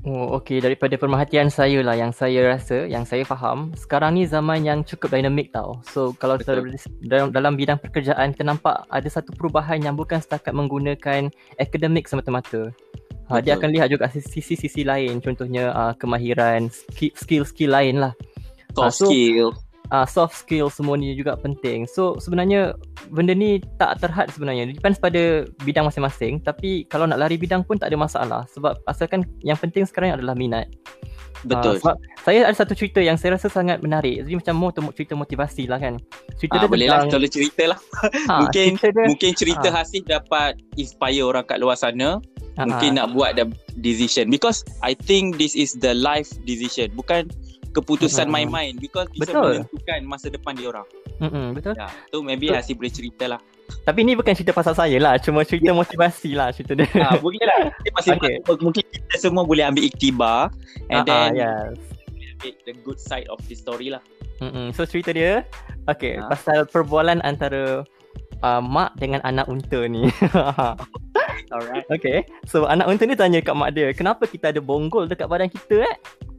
Oh, 0.04 0.36
okay. 0.36 0.60
Daripada 0.60 1.00
pemerhatian 1.00 1.48
saya 1.48 1.80
lah 1.80 1.96
yang 1.96 2.12
saya 2.12 2.44
rasa, 2.44 2.84
yang 2.84 3.08
saya 3.08 3.24
faham, 3.24 3.72
sekarang 3.72 4.20
ni 4.20 4.28
zaman 4.28 4.60
yang 4.60 4.84
cukup 4.84 5.16
dinamik 5.16 5.48
tau. 5.48 5.80
So, 5.88 6.12
kalau 6.20 6.36
Betul. 6.36 6.76
dalam, 7.08 7.32
dalam 7.32 7.56
bidang 7.56 7.80
pekerjaan, 7.80 8.36
kita 8.36 8.44
nampak 8.44 8.84
ada 8.92 9.08
satu 9.08 9.32
perubahan 9.32 9.80
yang 9.80 9.96
bukan 9.96 10.20
setakat 10.20 10.52
menggunakan 10.52 11.32
akademik 11.56 12.04
semata-mata. 12.04 12.68
Ha, 13.32 13.40
dia 13.40 13.56
akan 13.56 13.72
lihat 13.72 13.88
juga 13.88 14.04
sisi-sisi 14.12 14.84
lain, 14.84 15.24
contohnya 15.24 15.72
uh, 15.72 15.96
kemahiran, 15.96 16.68
ski- 16.68 17.16
skill-skill 17.16 17.72
lain 17.72 18.04
lah. 18.04 18.12
Ah, 18.76 18.92
Soft 18.92 19.00
so- 19.00 19.08
skill. 19.08 19.56
Uh, 19.90 20.06
soft 20.06 20.36
skill 20.36 20.70
semua 20.70 20.96
ni 20.96 21.12
juga 21.12 21.36
penting. 21.36 21.84
So 21.84 22.16
sebenarnya 22.16 22.72
benda 23.10 23.34
ni 23.34 23.60
tak 23.76 24.00
terhad 24.00 24.30
sebenarnya. 24.32 24.70
Depends 24.70 24.96
pada 24.96 25.44
bidang 25.64 25.84
masing-masing. 25.84 26.40
Tapi 26.40 26.86
kalau 26.88 27.04
nak 27.04 27.20
lari 27.20 27.36
bidang 27.36 27.66
pun 27.66 27.76
tak 27.76 27.92
ada 27.92 27.98
masalah. 27.98 28.42
Sebab 28.54 28.80
asalkan 28.86 29.26
yang 29.42 29.58
penting 29.58 29.84
sekarang 29.84 30.16
adalah 30.16 30.32
minat. 30.32 30.70
Betul. 31.44 31.76
Uh, 31.76 31.80
sebab 31.80 31.96
saya 32.24 32.48
ada 32.48 32.56
satu 32.56 32.72
cerita 32.72 33.04
yang 33.04 33.20
saya 33.20 33.36
rasa 33.36 33.52
sangat 33.52 33.84
menarik. 33.84 34.24
Jadi 34.24 34.32
macam 34.40 34.54
mau 34.56 34.70
cerita 34.96 35.12
motivasi 35.12 35.68
lah 35.68 35.76
kan. 35.76 36.00
Cerita 36.40 36.56
Ah, 36.56 36.60
dia 36.64 36.70
boleh 36.72 36.86
lah, 36.88 37.04
tentang 37.04 37.20
tolong 37.20 37.32
cerita 37.36 37.62
lah. 37.68 37.78
ha, 38.00 38.34
mungkin 38.48 38.68
cerita 38.80 38.88
dia, 38.96 39.04
Mungkin 39.12 39.30
cerita 39.36 39.66
Ah. 39.68 39.84
Hasif 39.84 40.02
dapat 40.08 40.56
inspire 40.80 41.20
orang 41.20 41.44
kat 41.44 41.60
luar 41.60 41.76
sana. 41.76 42.24
ah, 42.56 42.64
Mungkin 42.64 42.96
nak 42.96 43.12
buat 43.12 43.36
the 43.36 43.44
decision. 43.84 44.32
Because 44.32 44.64
I 44.80 44.96
think 44.96 45.36
this 45.36 45.52
is 45.52 45.76
the 45.76 45.92
life 45.92 46.32
decision. 46.48 46.96
Bukan 46.96 47.28
keputusan 47.74 48.30
Mm-mm. 48.30 48.48
main-main. 48.48 48.72
Because 48.78 49.10
bisa 49.10 49.34
Betul. 49.34 49.66
menentukan 49.66 50.00
masa 50.06 50.26
depan 50.30 50.54
dia 50.54 50.70
orang. 50.70 50.86
mm-mm, 51.18 51.46
betul. 51.58 51.74
Ya. 51.74 51.90
So 52.14 52.22
maybe 52.22 52.48
Betul. 52.48 52.58
Hasif 52.62 52.74
boleh 52.78 52.94
cerita 52.94 53.24
lah. 53.26 53.40
Tapi 53.84 54.04
ni 54.04 54.12
bukan 54.14 54.32
cerita 54.36 54.54
pasal 54.54 54.78
saya 54.78 54.96
lah. 55.02 55.18
Cuma 55.18 55.42
cerita 55.42 55.74
motivasi 55.82 56.38
lah 56.38 56.54
cerita 56.54 56.78
dia. 56.78 56.88
Ah, 57.02 57.18
boleh 57.18 57.42
lah. 57.42 57.74
Masih 57.98 58.16
Okay. 58.16 58.38
mungkin 58.62 58.84
kita 58.86 59.14
semua 59.18 59.42
boleh 59.42 59.66
ambil 59.66 59.82
iktibar 59.84 60.54
and 60.88 61.02
ah, 61.02 61.06
then 61.06 61.28
yes. 61.34 61.74
the 62.68 62.74
good 62.86 63.00
side 63.00 63.26
of 63.32 63.40
the 63.50 63.56
story 63.56 63.90
lah. 63.90 64.00
Mm-mm. 64.42 64.74
So 64.74 64.82
cerita 64.86 65.14
dia 65.14 65.46
Okay 65.86 66.18
Ha. 66.18 66.26
Pasal 66.32 66.66
perbualan 66.66 67.22
antara 67.22 67.86
uh, 68.42 68.62
Mak 68.62 68.98
dengan 68.98 69.22
anak 69.22 69.46
unta 69.46 69.86
ni 69.86 70.10
Alright. 71.54 71.86
Okay 71.92 72.26
So 72.50 72.66
anak 72.66 72.90
unta 72.90 73.06
ni 73.06 73.14
tanya 73.14 73.38
kat 73.44 73.54
mak 73.54 73.76
dia 73.76 73.94
Kenapa 73.94 74.26
kita 74.26 74.50
ada 74.50 74.58
bonggol 74.58 75.06
dekat 75.06 75.30
badan 75.30 75.46
kita 75.52 75.86
eh 75.86 75.96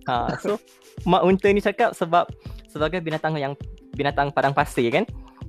ha, 0.09 0.33
So 0.43 0.59
Mak 1.03 1.21
unta 1.27 1.51
ni 1.51 1.59
cakap 1.59 1.91
sebab 1.91 2.31
Sebagai 2.71 3.03
binatang 3.03 3.35
yang 3.35 3.53
Binatang 3.99 4.31
padang 4.31 4.55
pasir 4.55 4.87
kan 4.95 5.03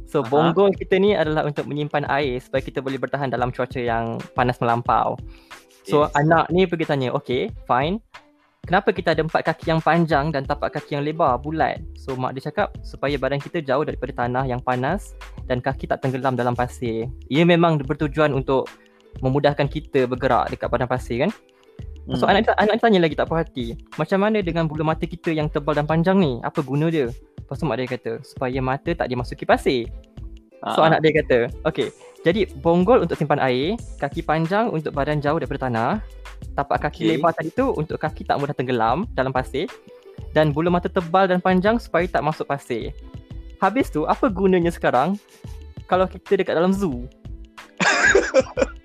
So 0.07 0.23
Aha. 0.23 0.29
bonggol 0.31 0.75
kita 0.75 0.99
ni 0.99 1.15
adalah 1.15 1.47
untuk 1.47 1.67
menyimpan 1.71 2.07
air 2.11 2.43
Supaya 2.43 2.63
kita 2.63 2.83
boleh 2.83 2.99
bertahan 2.99 3.31
dalam 3.31 3.55
cuaca 3.55 3.79
yang 3.79 4.19
panas 4.35 4.59
melampau 4.59 5.15
So 5.87 6.11
Yes. 6.11 6.19
anak 6.19 6.45
ni 6.51 6.67
pergi 6.67 6.87
tanya 6.91 7.15
Okay 7.15 7.55
fine 7.71 8.03
Kenapa 8.67 8.91
kita 8.91 9.15
ada 9.15 9.23
empat 9.23 9.47
kaki 9.47 9.71
yang 9.71 9.79
panjang 9.79 10.35
dan 10.35 10.43
tapak 10.43 10.75
kaki 10.75 10.99
yang 10.99 11.07
lebar, 11.07 11.39
bulat? 11.39 11.79
So 11.95 12.19
mak 12.19 12.35
dia 12.35 12.51
cakap 12.51 12.75
supaya 12.83 13.15
badan 13.15 13.39
kita 13.39 13.63
jauh 13.63 13.87
daripada 13.87 14.27
tanah 14.27 14.43
yang 14.43 14.59
panas 14.59 15.15
dan 15.47 15.63
kaki 15.63 15.87
tak 15.87 16.03
tenggelam 16.03 16.35
dalam 16.35 16.59
pasir. 16.59 17.07
Ia 17.31 17.47
memang 17.47 17.79
bertujuan 17.87 18.35
untuk 18.35 18.67
memudahkan 19.23 19.71
kita 19.71 20.11
bergerak 20.11 20.51
dekat 20.51 20.67
padang 20.67 20.91
pasir 20.91 21.23
kan? 21.23 21.31
Hmm. 22.07 22.19
So 22.19 22.31
anak 22.31 22.47
anak 22.55 22.79
tanya 22.79 23.03
lagi 23.03 23.19
tak 23.19 23.27
puas 23.27 23.43
hati. 23.43 23.75
Macam 23.99 24.23
mana 24.23 24.39
dengan 24.39 24.71
bulu 24.71 24.87
mata 24.87 25.03
kita 25.03 25.35
yang 25.35 25.51
tebal 25.51 25.75
dan 25.75 25.91
panjang 25.91 26.23
ni? 26.23 26.39
Apa 26.47 26.63
guna 26.63 26.87
dia? 26.87 27.11
Lepas 27.43 27.59
tu 27.59 27.67
mak 27.67 27.79
dia 27.83 27.87
kata 27.91 28.23
supaya 28.23 28.59
mata 28.63 28.91
tak 28.95 29.11
dimasuki 29.11 29.43
pasir. 29.43 29.91
So 30.75 30.83
Ah, 30.83 30.91
anak 30.91 31.05
dia 31.05 31.13
kata, 31.23 31.39
okay, 31.69 31.93
jadi 32.27 32.49
bonggol 32.59 33.05
untuk 33.05 33.15
simpan 33.15 33.39
air, 33.39 33.79
kaki 34.03 34.25
panjang 34.27 34.67
untuk 34.73 34.91
badan 34.91 35.23
jauh 35.23 35.39
daripada 35.39 35.71
tanah, 35.71 36.03
tapak 36.59 36.83
kaki 36.83 37.07
Okay. 37.07 37.11
lebar 37.15 37.31
tadi 37.37 37.55
tu 37.55 37.71
untuk 37.77 38.03
kaki 38.03 38.27
tak 38.27 38.41
mudah 38.43 38.57
tenggelam 38.57 39.07
dalam 39.15 39.31
pasir, 39.31 39.71
dan 40.35 40.51
bulu 40.51 40.73
mata 40.73 40.91
tebal 40.91 41.31
dan 41.31 41.39
panjang 41.39 41.79
supaya 41.79 42.09
tak 42.11 42.25
masuk 42.27 42.51
pasir. 42.51 42.91
Habis 43.63 43.95
tu, 43.95 44.09
apa 44.11 44.27
gunanya 44.27 44.75
sekarang 44.75 45.15
kalau 45.87 46.09
kita 46.11 46.41
dekat 46.41 46.57
dalam 46.59 46.75
zoo? 46.75 47.07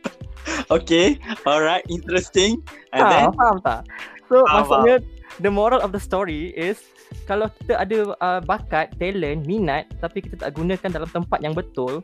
Okay. 0.71 1.19
Alright. 1.43 1.83
Interesting. 1.91 2.63
And 2.95 3.03
Ha, 3.03 3.09
then 3.11 3.25
faham 3.35 3.57
tak? 3.59 3.83
So 4.31 4.41
Faham, 4.47 4.55
maksudnya 4.63 4.95
the 5.43 5.51
moral 5.51 5.83
of 5.83 5.91
the 5.91 5.99
story 5.99 6.55
is 6.55 6.79
kalau 7.27 7.51
kita 7.59 7.75
ada 7.75 8.15
uh, 8.23 8.39
bakat, 8.39 8.95
talent, 8.95 9.43
minat 9.43 9.91
tapi 9.99 10.23
kita 10.23 10.39
tak 10.39 10.55
gunakan 10.55 10.87
dalam 10.87 11.09
tempat 11.11 11.39
yang 11.43 11.51
betul 11.51 11.99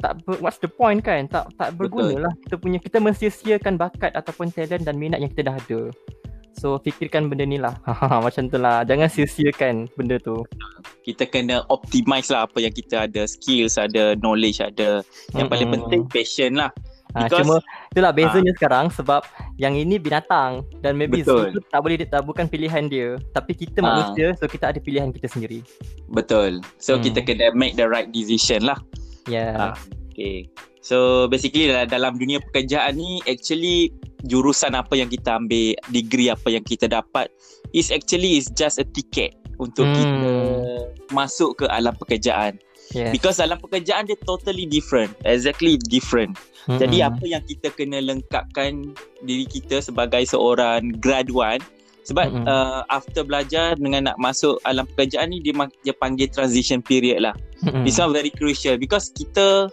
tak 0.00 0.20
ber, 0.28 0.36
what's 0.40 0.60
the 0.60 0.68
point 0.68 1.00
kan? 1.00 1.24
Tak 1.28 1.52
tak 1.56 1.76
berguna 1.76 2.28
lah 2.28 2.32
kita 2.44 2.56
punya 2.60 2.76
kita 2.80 3.00
mensia-siakan 3.00 3.80
bakat 3.80 4.12
ataupun 4.12 4.52
talent 4.52 4.84
dan 4.84 4.96
minat 5.00 5.20
yang 5.20 5.32
kita 5.32 5.48
dah 5.48 5.56
ada. 5.56 5.80
So 6.54 6.78
fikirkan 6.78 7.28
benda 7.28 7.44
ni 7.44 7.58
lah. 7.58 7.74
Macam 8.24 8.46
tu 8.46 8.56
lah. 8.60 8.86
Jangan 8.86 9.08
sia-siakan 9.10 9.90
benda 9.98 10.16
tu. 10.22 10.44
kita 11.04 11.28
kena 11.28 11.64
optimize 11.68 12.32
lah 12.32 12.48
apa 12.48 12.64
yang 12.64 12.72
kita 12.72 13.04
ada. 13.04 13.28
Skills 13.28 13.76
ada, 13.76 14.16
knowledge 14.16 14.60
ada. 14.64 15.04
Yang 15.36 15.46
paling 15.52 15.68
Mm-mm. 15.68 15.84
penting 15.88 16.02
passion 16.08 16.56
lah. 16.56 16.72
Ha, 17.14 17.30
Because- 17.30 17.46
cuma 17.46 17.56
itulah 17.94 18.10
bezanya 18.10 18.52
sekarang 18.52 18.86
sebab 18.90 19.22
yang 19.54 19.72
ini 19.72 19.96
binatang 19.96 20.66
dan 20.82 20.98
maybe 20.98 21.22
zoo 21.22 21.46
Betul. 21.46 21.54
tu 21.54 21.60
tak 21.64 21.80
boleh 21.80 21.96
tak 22.02 22.22
bukan 22.22 22.46
pilihan 22.46 22.84
dia 22.86 23.14
tapi 23.30 23.54
kita 23.54 23.78
Ah. 23.78 23.86
manusia 23.86 24.34
so 24.34 24.50
kita 24.50 24.74
ada 24.74 24.82
pilihan 24.82 25.14
kita 25.14 25.30
sendiri. 25.30 25.62
Betul. 26.10 26.58
So 26.76 26.98
Hmm. 26.98 27.06
kita 27.06 27.22
kena 27.22 27.54
make 27.54 27.74
the 27.74 27.86
right 27.86 28.10
decision 28.10 28.66
lah. 28.66 28.82
Yeah. 29.24 29.72
Ah, 29.72 29.74
Okay. 30.10 30.46
So 30.78 31.26
basically 31.26 31.66
dal- 31.66 31.86
dalam 31.86 32.14
dunia 32.14 32.38
pekerjaan 32.40 32.94
ni 32.94 33.18
actually 33.24 33.90
jurusan 34.22 34.74
apa 34.74 34.94
yang 34.94 35.06
kita 35.06 35.38
ambil, 35.38 35.74
degree 35.88 36.30
apa 36.30 36.46
yang 36.48 36.62
kita 36.62 36.86
dapat 36.86 37.30
is 37.70 37.90
actually 37.90 38.38
is 38.38 38.46
just 38.50 38.78
a 38.78 38.86
ticket 38.86 39.34
untuk 39.56 39.82
Hmm. 39.82 39.94
kita 39.94 40.30
masuk 41.10 41.58
ke 41.58 41.64
alam 41.66 41.94
pekerjaan. 41.94 42.58
Yes. 42.92 43.14
Because 43.16 43.40
dalam 43.40 43.56
pekerjaan 43.62 44.04
dia 44.04 44.18
totally 44.28 44.68
different. 44.68 45.16
Exactly 45.24 45.80
different. 45.88 46.36
Mm-mm. 46.68 46.80
Jadi 46.80 47.00
apa 47.00 47.24
yang 47.24 47.42
kita 47.44 47.72
kena 47.72 48.00
lengkapkan 48.04 48.92
diri 49.24 49.48
kita 49.48 49.80
sebagai 49.80 50.24
seorang 50.28 50.96
graduan 51.00 51.60
sebab 52.04 52.28
Mm-mm. 52.28 52.44
uh, 52.44 52.84
after 52.92 53.24
belajar 53.24 53.80
dengan 53.80 54.12
nak 54.12 54.16
masuk 54.20 54.60
alam 54.68 54.84
pekerjaan 54.92 55.32
ni 55.32 55.40
dia, 55.40 55.56
dia 55.80 55.94
panggil 55.96 56.28
transition 56.28 56.84
period 56.84 57.24
lah. 57.24 57.34
Mm-mm. 57.64 57.84
This 57.88 57.96
one 57.96 58.12
very 58.12 58.28
crucial 58.32 58.76
because 58.76 59.08
kita 59.12 59.72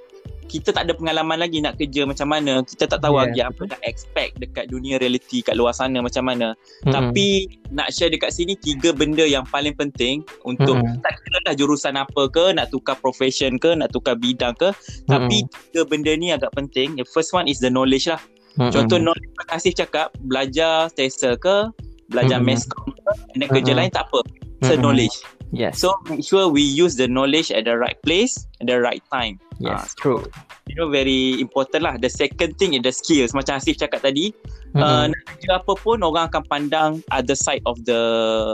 kita 0.52 0.76
tak 0.76 0.84
ada 0.84 0.92
pengalaman 0.92 1.40
lagi 1.40 1.64
nak 1.64 1.80
kerja 1.80 2.04
macam 2.04 2.28
mana. 2.28 2.60
Kita 2.68 2.92
tak 2.92 3.00
tahu 3.00 3.16
Yeah, 3.16 3.24
lagi 3.24 3.42
apa 3.48 3.62
nak 3.72 3.82
expect 3.88 4.32
dekat 4.44 4.68
dunia 4.68 5.00
reality 5.00 5.40
kat 5.40 5.56
luar 5.56 5.72
sana 5.72 6.04
macam 6.04 6.28
mana. 6.28 6.52
Mm-mm. 6.84 6.92
Tapi 6.92 7.48
nak 7.72 7.88
share 7.96 8.12
dekat 8.12 8.36
sini 8.36 8.60
tiga 8.60 8.92
benda 8.92 9.24
yang 9.24 9.48
paling 9.48 9.72
penting 9.72 10.28
untuk 10.44 10.76
Mm-mm. 10.76 11.00
tak 11.00 11.16
kira 11.24 11.40
dah 11.48 11.56
jurusan 11.56 11.96
apa 11.96 12.28
ke, 12.28 12.52
nak 12.52 12.68
tukar 12.68 13.00
profession 13.00 13.56
ke, 13.56 13.72
nak 13.72 13.96
tukar 13.96 14.20
bidang 14.20 14.52
ke. 14.60 14.76
Tapi 15.08 15.48
tiga 15.48 15.88
benda 15.88 16.12
ni 16.20 16.36
agak 16.36 16.52
penting. 16.52 17.00
The 17.00 17.08
first 17.08 17.32
one 17.32 17.48
is 17.48 17.64
the 17.64 17.72
knowledge 17.72 18.12
lah. 18.12 18.20
Mm-mm. 18.60 18.76
Contoh 18.76 19.00
knowledge 19.00 19.32
Pak 19.40 19.56
Kasif 19.56 19.80
cakap 19.80 20.12
belajar 20.28 20.92
TESA 20.92 21.40
ke, 21.40 21.72
belajar 22.12 22.44
Mm-mm. 22.44 22.60
MESCOM 22.60 22.92
ke, 22.92 23.12
dan 23.40 23.48
kerja 23.48 23.72
Mm-mm. 23.72 23.80
lain 23.80 23.92
tak 23.96 24.04
apa. 24.12 24.20
It's 24.60 24.68
a 24.68 24.76
Mm-mm. 24.76 24.84
knowledge. 24.84 25.16
Yes. 25.52 25.84
So 25.84 26.00
make 26.08 26.24
sure 26.24 26.48
we 26.48 26.64
use 26.64 26.96
the 26.96 27.12
knowledge 27.12 27.52
at 27.52 27.68
the 27.68 27.76
right 27.76 28.00
place 28.02 28.48
at 28.64 28.72
the 28.72 28.80
right 28.80 29.04
time. 29.12 29.36
yes, 29.60 29.78
ah, 29.78 29.86
true. 30.00 30.24
You 30.66 30.80
know 30.80 30.88
very 30.88 31.38
important 31.38 31.84
lah. 31.84 32.00
The 32.00 32.08
second 32.08 32.56
thing 32.56 32.74
is 32.74 32.82
the 32.82 32.96
skills. 32.96 33.36
Macam 33.36 33.60
Hasif 33.60 33.76
cakap 33.78 34.02
tadi, 34.02 34.32
uh, 34.74 35.06
Mm-mm. 35.06 35.12
nak 35.12 35.22
kerja 35.28 35.50
apa 35.60 35.74
pun 35.76 36.00
orang 36.02 36.32
akan 36.32 36.44
pandang 36.48 36.92
other 37.12 37.36
side 37.36 37.62
of 37.68 37.78
the 37.84 38.00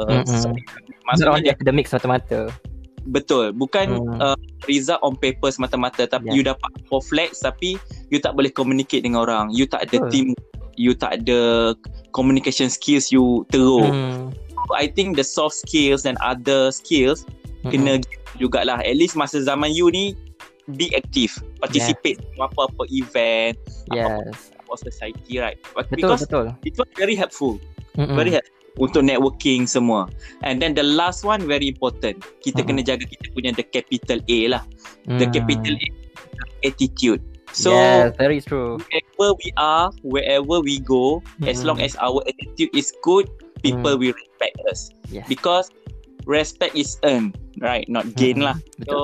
Mm-mm. 0.10 0.26
sorry. 0.26 0.66
Maksudnya 1.06 1.40
dia 1.40 1.54
academic 1.54 1.86
semata-mata. 1.88 2.50
betul. 3.08 3.56
Bukan 3.56 4.04
Hmm. 4.04 4.20
uh, 4.20 4.38
result 4.68 5.00
on 5.00 5.16
paper 5.16 5.48
semata-mata 5.48 6.04
tapi 6.04 6.28
Yeah. 6.28 6.36
you 6.36 6.44
dapat 6.44 6.72
four 6.92 7.00
flags 7.00 7.40
tapi 7.40 7.80
you 8.12 8.20
tak 8.20 8.36
boleh 8.36 8.52
communicate 8.52 9.08
dengan 9.08 9.24
orang. 9.24 9.48
You 9.56 9.64
tak 9.64 9.88
ada 9.88 10.04
Betul. 10.04 10.12
team 10.12 10.28
you 10.76 10.92
tak 10.92 11.24
ada 11.24 11.72
communication 12.12 12.68
skills 12.68 13.08
you 13.10 13.48
teruk. 13.48 13.88
Mm. 13.88 14.36
I 14.76 14.88
think 14.88 15.16
the 15.16 15.26
soft 15.26 15.56
skills 15.56 16.06
and 16.06 16.18
other 16.22 16.70
skills 16.72 17.24
Mm-mm. 17.64 17.72
kena 17.74 17.94
jugalah 18.38 18.80
at 18.82 18.96
least 18.96 19.18
masa 19.18 19.42
zaman 19.42 19.74
you 19.74 19.90
ni 19.90 20.14
be 20.76 20.92
active 20.94 21.32
participate 21.64 22.20
yeah. 22.36 22.46
apa-apa 22.46 22.84
event 22.92 23.56
Yes. 23.96 24.52
apa 24.60 24.74
society 24.84 25.40
right 25.40 25.56
But 25.72 25.88
Betul, 25.88 25.96
because 25.96 26.22
betul. 26.28 26.46
it 26.68 26.76
was 26.76 26.90
very 27.00 27.16
helpful 27.16 27.56
Mm-mm. 27.96 28.14
very 28.20 28.36
helpful 28.36 28.54
untuk 28.78 29.02
networking 29.10 29.66
semua 29.66 30.06
and 30.46 30.62
then 30.62 30.78
the 30.78 30.86
last 30.86 31.26
one 31.26 31.42
very 31.42 31.66
important 31.72 32.22
kita 32.46 32.62
Mm-mm. 32.62 32.78
kena 32.78 32.82
jaga 32.86 33.10
kita 33.10 33.26
punya 33.34 33.50
the 33.56 33.66
capital 33.66 34.22
A 34.30 34.40
lah 34.60 34.64
the 35.18 35.26
Mm. 35.26 35.34
capital 35.34 35.74
A 35.74 35.88
attitude 36.62 37.24
so 37.56 37.72
yes, 37.74 38.14
very 38.22 38.38
true. 38.44 38.78
wherever 38.92 39.34
we 39.40 39.50
are 39.58 39.90
wherever 40.06 40.62
we 40.62 40.78
go 40.78 41.24
as 41.50 41.64
Mm-mm. 41.64 41.74
long 41.74 41.80
as 41.82 41.98
our 41.98 42.22
attitude 42.30 42.70
is 42.78 42.94
good 43.02 43.26
people 43.62 43.96
Mm. 43.96 44.02
will 44.02 44.16
respect 44.16 44.56
us 44.68 44.90
Yes. 45.08 45.26
because 45.28 45.68
respect 46.28 46.76
is 46.76 47.00
earned 47.08 47.34
right 47.64 47.88
not 47.88 48.04
gain 48.20 48.38
Mm-mm. 48.38 48.52
lah 48.52 48.58
Betul. 48.78 48.92
so 48.92 48.98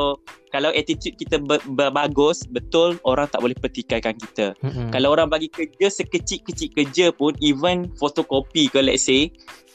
kalau 0.53 0.69
attitude 0.69 1.15
kita 1.17 1.39
ber, 1.41 1.57
bagus 1.73 2.43
betul 2.45 2.99
orang 3.07 3.25
tak 3.31 3.41
boleh 3.41 3.55
pertikaikan 3.55 4.13
kita 4.19 4.51
Mm-mm. 4.61 4.91
kalau 4.91 5.15
orang 5.15 5.31
bagi 5.31 5.47
kerja 5.49 5.87
sekecil-kecil 5.87 6.69
kerja 6.75 7.05
pun 7.15 7.31
even 7.39 7.87
fotokopi 7.97 8.67
ke 8.67 8.83
let's 8.83 9.07
say 9.07 9.31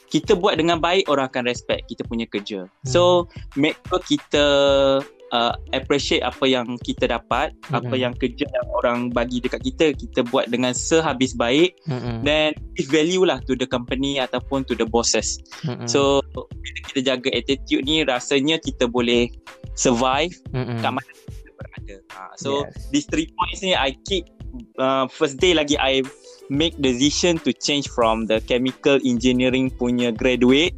kita 0.09 0.33
buat 0.33 0.57
dengan 0.57 0.77
baik 0.77 1.05
orang 1.09 1.27
akan 1.27 1.45
respect 1.45 1.89
kita 1.89 2.05
punya 2.05 2.29
kerja 2.29 2.69
so 2.85 3.25
make 3.57 3.75
sure 3.89 4.01
kita 4.05 4.45
uh, 5.31 5.53
appreciate 5.71 6.21
apa 6.21 6.45
yang 6.45 6.77
kita 6.81 7.09
dapat 7.09 7.53
apa 7.69 7.85
Mm-mm. 7.85 8.01
yang 8.01 8.13
kerja 8.15 8.45
yang 8.45 8.67
orang 8.73 8.99
bagi 9.09 9.39
dekat 9.39 9.61
kita 9.63 9.85
kita 9.93 10.25
buat 10.27 10.49
dengan 10.49 10.73
sehabis 10.73 11.33
baik 11.33 11.77
then 12.23 12.53
give 12.75 12.89
value 12.89 13.23
lah 13.25 13.37
to 13.45 13.53
the 13.53 13.65
company 13.65 14.17
ataupun 14.17 14.65
to 14.65 14.73
the 14.73 14.85
bosses 14.85 15.39
Mm-mm. 15.63 15.85
So 15.85 16.21
bila 16.33 16.79
kita 16.89 16.99
jaga 17.15 17.29
attitude 17.33 17.85
ni 17.85 18.01
rasanya 18.03 18.57
kita 18.59 18.89
boleh 18.89 19.29
survive 19.73 20.33
Mm-mm. 20.51 20.79
kat 20.81 20.91
mana 20.91 21.11
kita 21.11 21.49
berada. 21.55 21.95
Ha, 22.13 22.21
so 22.35 22.63
Yes. 22.65 22.87
these 22.91 23.07
three 23.07 23.27
points 23.33 23.59
ni 23.61 23.75
I 23.75 23.95
keep 24.07 24.27
uh, 24.77 25.05
first 25.07 25.37
day 25.37 25.53
lagi 25.53 25.75
I 25.77 26.01
make 26.49 26.73
decision 26.81 27.37
to 27.45 27.53
change 27.53 27.85
from 27.93 28.25
the 28.25 28.41
chemical 28.41 28.97
engineering 29.05 29.69
punya 29.69 30.09
graduate 30.09 30.73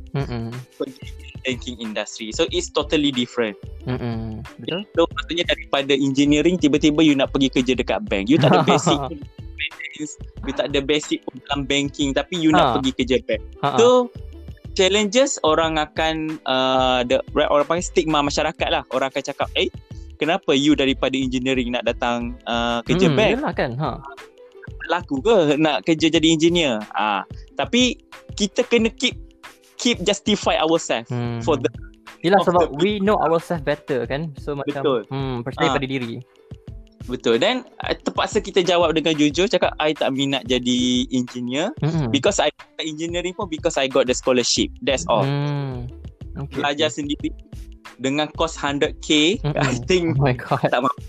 pergi 0.76 1.00
ke 1.00 1.21
banking 1.44 1.78
industry. 1.80 2.32
So 2.32 2.46
it's 2.50 2.70
totally 2.70 3.10
different. 3.10 3.58
Mm-mm. 3.86 4.42
Betul? 4.62 4.86
So 4.94 5.06
maksudnya 5.10 5.46
daripada 5.50 5.94
engineering 5.94 6.58
tiba-tiba 6.58 7.02
you 7.02 7.14
nak 7.14 7.34
pergi 7.34 7.50
kerja 7.50 7.74
dekat 7.76 8.06
bank. 8.08 8.30
You 8.30 8.38
tak 8.38 8.54
ada 8.54 8.62
basic 8.72 8.98
finance, 9.58 10.12
you 10.48 10.54
tak 10.54 10.68
ada 10.74 10.80
basic 10.82 11.20
dalam 11.48 11.66
banking 11.66 12.14
tapi 12.14 12.38
you 12.38 12.50
Ha. 12.52 12.58
nak 12.58 12.68
pergi 12.80 12.92
kerja 12.98 13.16
bank. 13.26 13.42
Ha-ha. 13.62 13.78
So 13.78 13.88
challenges 14.74 15.36
orang 15.44 15.76
akan 15.78 16.40
uh, 16.48 17.04
the, 17.04 17.20
orang 17.36 17.68
panggil 17.68 17.86
stigma 17.86 18.24
masyarakat 18.24 18.70
lah. 18.72 18.84
Orang 18.96 19.12
akan 19.12 19.24
cakap, 19.24 19.50
eh 19.60 19.68
kenapa 20.22 20.54
you 20.54 20.78
daripada 20.78 21.18
engineering 21.18 21.74
nak 21.74 21.84
datang 21.86 22.38
uh, 22.46 22.80
kerja 22.86 23.10
Hmm, 23.10 23.18
bank? 23.18 23.32
Yelah 23.42 23.54
kan. 23.58 23.72
Ha. 23.78 23.90
Laku 24.90 25.22
ke 25.24 25.56
nak 25.62 25.86
kerja 25.86 26.10
jadi 26.10 26.28
engineer? 26.30 26.82
Ah, 26.94 27.24
tapi 27.56 27.98
kita 28.36 28.66
kena 28.66 28.90
keep 28.92 29.18
keep 29.82 29.98
justify 30.02 30.56
ourselves 30.56 31.10
Hmm. 31.10 31.42
for 31.42 31.58
the 31.58 31.68
Yelah 32.22 32.38
of 32.38 32.46
sebab 32.46 32.66
the- 32.68 32.78
we 32.78 32.92
know 32.98 33.18
ourselves 33.18 33.62
better 33.62 34.06
kan. 34.06 34.30
So 34.38 34.54
macam 34.54 34.80
Betul. 34.80 35.02
hmm 35.10 35.36
percaya 35.42 35.68
Ah. 35.68 35.76
pada 35.76 35.88
diri. 35.88 36.22
betul 37.04 37.36
dan 37.36 37.66
uh, 37.82 37.98
terpaksa 37.98 38.38
kita 38.40 38.62
jawab 38.62 38.94
dengan 38.94 39.18
jujur 39.18 39.50
cakap 39.50 39.74
I 39.76 39.92
tak 39.92 40.14
minat 40.14 40.46
jadi 40.46 40.80
engineer 41.10 41.74
Hmm. 41.82 42.08
because 42.08 42.38
I 42.38 42.54
engineering 42.78 43.34
pun 43.34 43.50
because 43.50 43.74
I 43.74 43.90
got 43.90 44.06
the 44.06 44.14
scholarship. 44.14 44.70
That's 44.80 45.04
all. 45.10 45.26
Hmm. 45.26 45.90
Okay. 46.38 46.62
Belajar 46.62 46.88
sendiri 46.88 47.34
dengan 47.98 48.30
kos 48.32 48.54
100k 48.54 49.42
Mm-mm. 49.42 49.58
I 49.58 49.76
think 49.84 50.14
Oh 50.16 50.24
my 50.24 50.38
god. 50.38 50.62
tak 50.64 50.80
mampu 50.80 51.02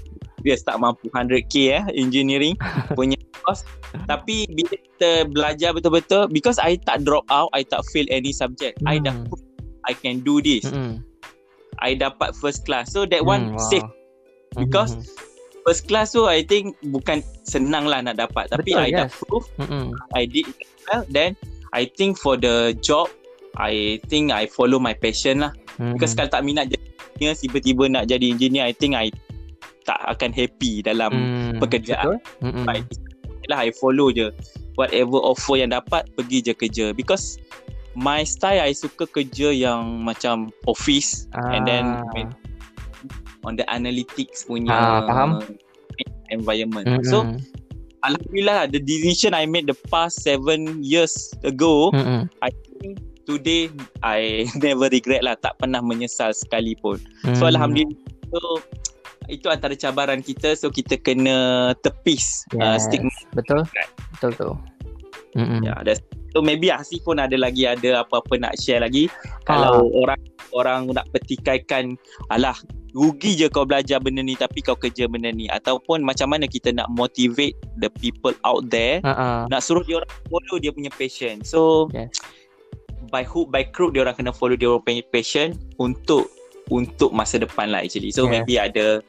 yes 0.43 0.65
tak 0.65 0.77
mampu 0.77 1.07
100k 1.09 1.55
eh 1.71 1.85
engineering 1.95 2.57
punya 2.99 3.21
kos 3.43 3.67
tapi 4.05 4.47
bila 4.49 4.75
kita 4.75 5.11
belajar 5.29 5.71
betul-betul 5.73 6.27
because 6.29 6.57
I 6.57 6.79
tak 6.79 7.03
drop 7.03 7.27
out 7.29 7.51
I 7.53 7.63
tak 7.63 7.83
fail 7.91 8.07
any 8.09 8.31
subject 8.31 8.79
I 8.85 8.99
dah 8.99 9.13
Hmm. 9.13 9.27
prove 9.27 9.43
I 9.83 9.93
can 9.93 10.23
do 10.23 10.39
this 10.39 10.65
Hmm. 10.65 11.03
I 11.79 11.95
dapat 11.95 12.39
first 12.39 12.63
class 12.63 12.91
so 12.91 13.03
that 13.05 13.23
one 13.23 13.53
Hmm, 13.53 13.59
wow. 13.59 13.69
safe 13.69 13.89
Because 14.53 14.93
Hmm. 14.95 15.05
first 15.65 15.89
class 15.89 16.13
tu 16.13 16.25
I 16.25 16.45
think 16.45 16.77
bukan 16.85 17.25
senang 17.43 17.89
lah 17.89 18.05
nak 18.05 18.21
dapat 18.21 18.47
tapi 18.49 18.73
Betul, 18.73 18.85
I 18.85 18.91
dah 18.93 19.07
yes. 19.09 19.17
prove 19.19 19.47
Hmm. 19.59 19.91
I 20.13 20.23
did 20.25 20.47
well 20.87 21.03
then 21.09 21.35
I 21.73 21.89
think 21.89 22.17
for 22.17 22.37
the 22.37 22.77
job 22.79 23.09
I 23.53 24.01
think 24.07 24.33
I 24.33 24.45
follow 24.47 24.77
my 24.77 24.93
passion 24.93 25.41
lah 25.41 25.53
Hmm. 25.77 25.97
because 25.97 26.13
kalau 26.13 26.29
tak 26.29 26.45
minat 26.45 26.69
jadi 26.69 26.85
engineer 27.17 27.35
tiba-tiba 27.35 27.85
nak 27.89 28.05
jadi 28.07 28.27
engineer 28.29 28.65
I 28.69 28.75
think 28.75 28.93
I 28.93 29.09
tak 29.83 29.99
akan 30.07 30.31
happy 30.31 30.79
dalam 30.79 31.11
Hmm. 31.11 31.59
pekerjaan. 31.59 32.23
Betul. 32.39 32.55
Hmm. 32.55 32.87
Lah 33.53 33.61
I 33.61 33.71
follow 33.77 34.09
je 34.09 34.33
whatever 34.81 35.21
offer 35.21 35.61
yang 35.61 35.77
dapat 35.77 36.09
pergi 36.17 36.41
je 36.41 36.53
kerja 36.57 36.87
because 36.97 37.37
my 37.93 38.25
style 38.25 38.65
I 38.65 38.73
suka 38.73 39.05
kerja 39.05 39.53
yang 39.53 40.01
macam 40.01 40.49
office 40.65 41.29
and 41.53 41.69
then 41.69 42.01
Ah. 42.17 42.33
on 43.45 43.61
the 43.61 43.69
analytics 43.69 44.49
punya 44.49 44.73
Ah, 44.73 45.05
faham. 45.05 45.45
environment 46.33 46.89
Hmm. 46.89 47.05
so 47.05 47.17
alhamdulillah 48.01 48.65
the 48.73 48.81
decision 48.81 49.37
I 49.37 49.45
made 49.45 49.69
the 49.69 49.77
past 49.93 50.25
seven 50.25 50.81
years 50.81 51.37
ago 51.45 51.93
Hmm. 51.93 52.33
I 52.41 52.49
think 52.81 52.97
today 53.29 53.69
I 54.01 54.49
never 54.65 54.89
regret 54.89 55.21
lah 55.21 55.37
tak 55.37 55.61
pernah 55.61 55.85
menyesal 55.85 56.33
sekalipun 56.33 56.97
so 57.37 57.45
Hmm. 57.45 57.53
alhamdulillah 57.53 58.01
so 58.33 58.41
itu 59.33 59.49
antara 59.49 59.73
cabaran 59.73 60.21
kita 60.21 60.53
so 60.53 60.69
kita 60.69 61.01
kena 61.01 61.73
tepis 61.81 62.45
uh, 62.61 62.77
Yes. 62.77 62.85
stigma 62.87 63.13
Betul. 63.33 63.65
Betul 64.13 64.31
tu. 64.37 64.51
Hmm. 65.33 65.65
Ya, 65.65 65.81
that's, 65.81 66.05
so 66.37 66.45
maybe 66.45 66.69
Hasif 66.69 67.01
pun 67.09 67.17
ada 67.17 67.33
lagi 67.41 67.65
ada 67.65 68.05
apa-apa 68.05 68.37
nak 68.37 68.53
share 68.61 68.85
lagi. 68.85 69.09
Kalau 69.49 69.89
orang 69.97 70.21
orang 70.53 70.93
nak 70.93 71.09
petikaikan, 71.17 71.97
alah 72.29 72.53
rugi 72.93 73.41
je 73.41 73.49
kau 73.49 73.65
belajar 73.65 73.97
benda 74.05 74.21
ni 74.21 74.37
tapi 74.37 74.61
kau 74.61 74.77
kerja 74.77 75.09
benda 75.09 75.33
ni 75.33 75.49
ataupun 75.49 76.05
macam 76.05 76.29
mana 76.29 76.45
kita 76.45 76.77
nak 76.77 76.93
motivate 76.93 77.57
the 77.81 77.89
people 77.97 78.37
out 78.45 78.69
there 78.69 79.01
Ha. 79.01 79.49
nak 79.49 79.65
suruh 79.65 79.81
dia 79.89 80.05
orang 80.05 80.13
follow 80.29 80.61
dia 80.61 80.69
punya 80.77 80.93
passion. 80.93 81.41
So 81.41 81.89
Yes. 81.97 82.13
by 83.09 83.25
hook 83.25 83.49
by 83.49 83.65
crook 83.73 83.97
dia 83.97 84.05
orang 84.05 84.21
kena 84.21 84.37
follow 84.37 84.53
dia 84.61 84.69
orang 84.69 84.85
punya 84.85 85.01
passion 85.09 85.57
untuk 85.81 86.29
untuk 86.69 87.11
masa 87.11 87.41
depan 87.41 87.73
lah 87.73 87.83
actually. 87.83 88.15
So 88.15 88.27
Yes. 88.27 88.45
maybe 88.45 88.55
ada 88.61 89.01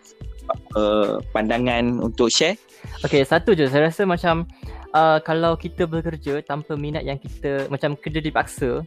uh, 0.74 1.22
pandangan 1.32 2.00
untuk 2.00 2.32
share. 2.32 2.58
Okay, 3.04 3.24
satu 3.24 3.54
je. 3.54 3.68
Saya 3.68 3.88
rasa 3.88 4.04
macam 4.04 4.48
uh, 4.92 5.20
kalau 5.24 5.56
kita 5.56 5.88
bekerja 5.88 6.44
tanpa 6.44 6.76
minat 6.76 7.04
yang 7.04 7.20
kita 7.20 7.68
macam 7.68 7.96
kerja 7.96 8.20
dipaksa, 8.20 8.84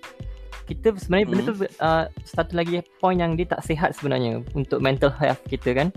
kita 0.67 0.93
sebenarnya 0.99 1.27
benda 1.31 1.43
tu 1.47 1.55
uh, 1.81 2.05
satu 2.27 2.53
lagi 2.59 2.83
point 2.99 3.23
yang 3.23 3.39
dia 3.39 3.47
tak 3.47 3.63
sihat 3.65 3.95
sebenarnya 3.95 4.43
untuk 4.53 4.83
mental 4.83 5.15
health 5.15 5.41
kita 5.47 5.73
kan. 5.73 5.89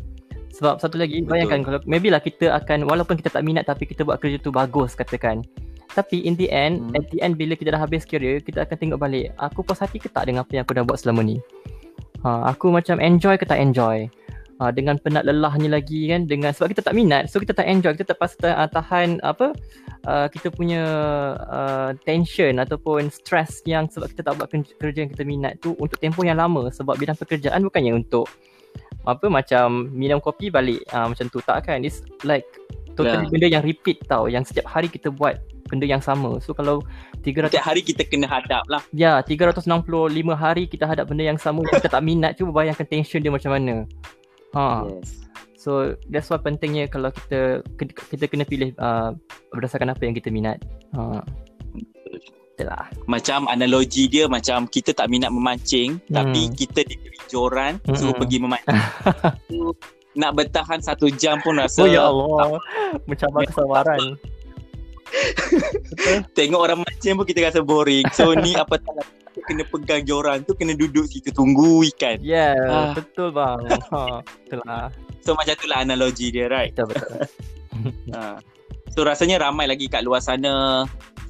Sebab 0.49 0.81
satu 0.81 0.97
lagi 0.99 1.21
Betul. 1.23 1.29
bayangkan 1.29 1.59
kalau 1.61 1.79
maybe 1.85 2.09
lah 2.09 2.19
kita 2.19 2.51
akan 2.55 2.83
walaupun 2.89 3.15
kita 3.21 3.29
tak 3.31 3.45
minat 3.45 3.69
tapi 3.69 3.85
kita 3.85 4.03
buat 4.03 4.19
kerja 4.19 4.39
tu 4.41 4.49
bagus 4.51 4.95
katakan. 4.97 5.45
Tapi 5.89 6.21
in 6.21 6.37
the 6.37 6.45
end, 6.53 6.85
Hmm. 6.85 6.97
at 7.01 7.05
the 7.09 7.17
end 7.19 7.33
bila 7.33 7.57
kita 7.57 7.73
dah 7.73 7.81
habis 7.81 8.05
career, 8.05 8.37
kita 8.45 8.61
akan 8.61 8.77
tengok 8.77 8.99
balik, 9.01 9.33
aku 9.41 9.65
puas 9.65 9.81
hati 9.81 9.97
ke 9.97 10.05
tak 10.05 10.29
dengan 10.29 10.45
apa 10.45 10.53
yang 10.53 10.63
aku 10.63 10.77
dah 10.77 10.85
buat 10.85 11.01
selama 11.01 11.25
ni? 11.25 11.41
Ha, 12.23 12.51
aku 12.51 12.71
macam 12.73 12.99
enjoy 12.99 13.39
ke 13.39 13.45
tak 13.47 13.59
enjoy? 13.59 14.09
uh, 14.59 14.71
dengan 14.71 14.99
penat 14.99 15.23
lelahnya 15.25 15.71
lagi 15.71 16.11
kan 16.11 16.27
dengan 16.27 16.51
sebab 16.51 16.75
kita 16.75 16.83
tak 16.85 16.95
minat. 16.95 17.31
So 17.31 17.39
kita 17.39 17.55
tak 17.55 17.65
enjoy 17.65 17.95
kita 17.95 18.13
terpaksa 18.13 18.37
ta- 18.43 18.57
uh, 18.59 18.69
tahan 18.69 19.23
apa 19.23 19.55
uh, 20.05 20.27
kita 20.27 20.51
punya 20.51 20.83
uh, 21.39 21.89
tension 22.03 22.59
ataupun 22.59 23.07
stress 23.09 23.63
yang 23.63 23.87
sebab 23.87 24.11
kita 24.11 24.21
tak 24.29 24.33
buat 24.37 24.51
kerja, 24.51 25.07
yang 25.07 25.11
kita 25.11 25.23
minat 25.23 25.57
tu 25.63 25.73
untuk 25.79 25.97
tempoh 25.97 26.27
yang 26.27 26.37
lama. 26.37 26.67
Sebab 26.69 26.99
bidang 26.99 27.17
pekerjaan 27.17 27.63
bukannya 27.63 27.95
untuk 27.95 28.27
apa 29.07 29.25
macam 29.31 29.89
minum 29.95 30.19
kopi 30.19 30.51
balik. 30.51 30.83
Uh, 30.91 31.09
macam 31.09 31.25
tu 31.31 31.39
tak 31.41 31.65
kan? 31.65 31.81
It's 31.81 32.03
like 32.27 32.45
totally 32.93 33.25
Ya. 33.25 33.31
benda 33.31 33.47
yang 33.47 33.63
repeat 33.63 34.03
tau 34.11 34.27
yang 34.27 34.43
setiap 34.43 34.67
hari 34.67 34.91
kita 34.91 35.07
buat 35.07 35.39
benda 35.69 35.85
yang 35.85 36.01
sama 36.01 36.41
so 36.41 36.51
kalau 36.51 36.81
300 37.21 37.51
Setiap 37.51 37.65
hari 37.65 37.81
kita 37.83 38.01
kena 38.07 38.27
hadap 38.31 38.63
lah. 38.71 38.81
Ya, 38.95 39.19
365 39.21 39.67
hari 40.33 40.63
kita 40.71 40.87
hadap 40.87 41.11
benda 41.11 41.27
yang 41.27 41.39
sama 41.39 41.61
kita 41.67 41.91
tak 41.91 42.03
minat. 42.03 42.39
Cuba 42.39 42.63
bayangkan 42.63 42.87
tension 42.87 43.19
dia 43.19 43.31
macam 43.31 43.51
mana. 43.51 43.83
Ha. 44.55 44.87
Yes. 44.87 45.27
So 45.59 45.99
that's 46.07 46.31
why 46.31 46.39
pentingnya 46.39 46.87
kalau 46.87 47.11
kita 47.11 47.59
kita 48.07 48.25
kena 48.31 48.47
pilih 48.47 48.71
uh, 48.79 49.11
berdasarkan 49.51 49.91
apa 49.91 50.01
yang 50.07 50.15
kita 50.15 50.31
minat. 50.31 50.63
Ha. 50.95 51.19
Itulah. 52.55 52.87
Macam 53.07 53.51
analogi 53.51 54.07
dia 54.07 54.31
macam 54.31 54.63
kita 54.67 54.95
tak 54.95 55.11
minat 55.11 55.31
memancing 55.31 55.99
Hmm. 56.07 56.15
tapi 56.23 56.47
kita 56.55 56.87
diberi 56.87 57.19
joran 57.27 57.79
suruh 57.91 58.15
Mm-mm. 58.15 58.19
pergi 58.23 58.37
memancing. 58.39 58.79
Nak 60.19 60.31
bertahan 60.35 60.79
satu 60.79 61.11
jam 61.13 61.43
pun 61.43 61.59
rasa 61.59 61.83
oh 61.83 61.87
ya 61.87 62.07
Allah. 62.07 62.59
Mencabar 63.05 63.43
kesabaran. 63.45 64.15
Tengok 66.33 66.61
orang 66.61 66.79
mancing 66.81 67.15
pun 67.15 67.25
kita 67.25 67.49
rasa 67.49 67.61
boring. 67.61 68.05
So 68.13 68.33
ni 68.43 68.55
apa 68.55 68.77
tak 68.77 69.05
kena 69.47 69.63
pegang 69.63 70.03
joran 70.03 70.43
tu 70.43 70.53
kena 70.53 70.73
duduk 70.73 71.07
situ 71.07 71.31
tunggu 71.31 71.85
ikan. 71.95 72.19
Yeah, 72.19 72.55
Ah. 72.67 72.91
betul 72.93 73.31
bang. 73.31 73.59
Ha. 74.67 74.89
So 75.21 75.35
macam 75.35 75.53
itulah 75.53 75.83
analogi 75.83 76.29
dia 76.29 76.47
right. 76.47 76.73
Betul 76.73 76.95
betul. 76.95 77.11
Ha. 78.13 78.37
So 78.89 79.05
rasanya 79.05 79.37
ramai 79.39 79.69
lagi 79.69 79.85
kat 79.85 80.01
luar 80.01 80.17
sana 80.19 80.83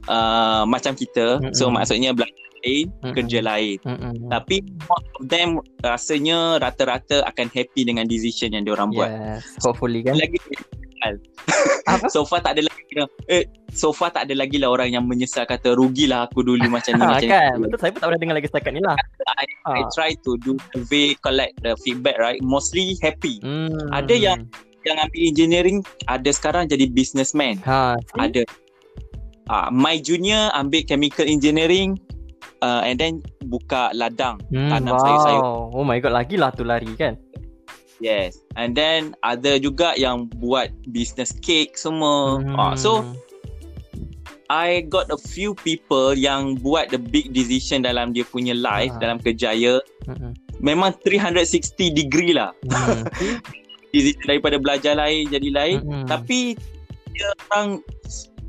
uh, 0.07 0.63
macam 0.63 0.95
kita. 0.95 1.43
So 1.51 1.67
Mm-mm. 1.67 1.75
maksudnya 1.75 2.15
belajar 2.15 2.33
lain, 2.63 2.87
Mm-mm. 3.03 3.13
kerja 3.13 3.39
lain. 3.43 3.77
Mm-mm. 3.83 4.31
Tapi 4.31 4.63
most 4.87 5.07
of 5.13 5.23
them 5.27 5.49
rasanya 5.79 6.57
rata-rata 6.57 7.19
akan 7.27 7.51
happy 7.51 7.83
dengan 7.83 8.07
decision 8.07 8.55
yang 8.55 8.63
diorang 8.63 8.89
buat. 8.89 9.11
Yes, 9.11 9.59
hopefully 9.59 10.01
kan. 10.01 10.15
Lagi 10.15 10.39
Apa? 11.85 12.07
so 12.07 12.23
far 12.23 12.39
tak 12.39 12.57
ada 12.57 12.63
lagi 12.91 13.05
eh 13.27 13.43
so 13.69 13.89
far 13.89 14.09
tak 14.09 14.25
ada 14.25 14.33
lagi 14.33 14.57
lah 14.57 14.69
orang 14.69 14.89
yang 14.89 15.03
menyesal 15.03 15.43
kata 15.43 15.71
rugilah 15.71 16.25
aku 16.25 16.41
dulu 16.41 16.65
macam 16.65 16.95
ni 16.95 17.01
Ha, 17.01 17.09
macam 17.11 17.29
kan. 17.29 17.53
ni. 17.53 17.63
Betul 17.63 17.77
saya 17.77 17.89
pun 17.89 17.99
tak 17.99 18.07
pernah 18.07 18.19
dengar 18.19 18.35
lagi 18.35 18.47
setakat 18.47 18.71
ni 18.71 18.81
lah. 18.81 18.95
I, 19.35 19.45
I 19.69 19.79
Ha. 19.79 19.89
try 19.91 20.11
to 20.19 20.31
do 20.39 20.53
survey 20.69 21.13
collect 21.19 21.53
the 21.59 21.77
feedback 21.79 22.17
right 22.17 22.41
mostly 22.41 22.97
happy. 22.99 23.37
Hmm. 23.39 23.69
Ada 23.91 24.15
yang- 24.15 24.45
Yang 24.79 24.97
ambil 25.03 25.21
engineering 25.21 25.77
ada 26.07 26.29
sekarang 26.31 26.63
jadi 26.65 26.87
businessman. 26.87 27.59
ha, 27.61 27.99
see? 27.99 28.19
Ada. 28.23 28.41
Uh, 29.45 29.67
my 29.69 29.99
junior 29.99 30.47
ambil 30.53 30.87
chemical 30.87 31.25
engineering 31.25 31.99
uh, 32.61 32.79
and 32.81 32.95
then 32.95 33.19
buka 33.43 33.91
ladang 33.91 34.39
Hmm, 34.47 34.71
tanam 34.71 34.93
wow. 34.93 35.03
sayur-sayur. 35.03 35.43
Oh 35.73 35.83
my 35.83 35.97
god, 35.97 36.15
lagi 36.15 36.37
lah 36.37 36.53
tu 36.53 36.63
lari 36.63 36.87
kan. 36.95 37.19
Yes. 37.99 38.39
And 38.55 38.73
then 38.73 39.15
ada 39.21 39.59
juga 39.59 39.95
yang 39.95 40.31
buat 40.39 40.71
business 40.87 41.35
cake 41.39 41.75
semua. 41.75 42.39
Hmm. 42.39 42.55
Uh, 42.55 42.73
so 42.75 42.91
I 44.49 44.81
got 44.81 45.13
a 45.13 45.19
few 45.19 45.53
people 45.53 46.17
yang 46.17 46.57
buat 46.57 46.89
the 46.89 46.97
big 46.97 47.29
decision 47.31 47.85
dalam 47.85 48.17
dia 48.17 48.25
punya 48.25 48.57
life 48.57 48.95
Ah. 48.97 48.99
dalam 48.99 49.21
kerjaya. 49.21 49.77
Hmm. 50.09 50.33
Memang 50.57 50.97
360 51.05 51.93
degree 51.93 52.33
lah. 52.33 52.51
Hmm. 52.65 53.05
Decision 53.93 54.25
daripada 54.25 54.57
belajar 54.57 54.97
lain 54.97 55.29
jadi 55.29 55.49
lain. 55.53 55.77
Hmm. 55.81 56.05
Tapi 56.05 56.57
dia 57.13 57.29
orang 57.49 57.81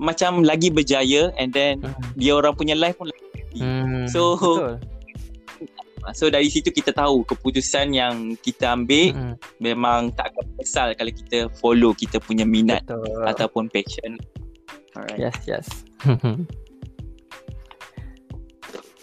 macam 0.01 0.41
lagi 0.41 0.73
berjaya 0.73 1.29
and 1.37 1.53
then 1.53 1.85
Hmm. 1.85 1.93
dia 2.17 2.33
orang 2.33 2.57
punya 2.57 2.73
life 2.73 2.97
pun 2.97 3.11
lagi 3.11 3.21
happy. 3.37 3.61
Hmm. 3.61 4.05
So- 4.09 4.39
betul. 4.39 4.75
So 6.17 6.33
dari 6.33 6.49
situ 6.49 6.73
kita 6.73 6.91
tahu 6.97 7.23
keputusan 7.29 7.93
yang 7.93 8.35
kita 8.41 8.73
ambil 8.75 9.13
Hmm. 9.13 9.35
memang 9.61 10.13
tak 10.17 10.33
akan 10.35 10.45
menyesal 10.57 10.89
kalau 10.97 11.13
kita 11.13 11.39
follow 11.61 11.93
kita 11.93 12.17
punya 12.21 12.45
minat 12.49 12.85
Betul. 12.89 13.27
ataupun 13.29 13.69
passion. 13.69 14.17
Alright. 14.97 15.19
Yes, 15.21 15.37
yes. 15.47 15.67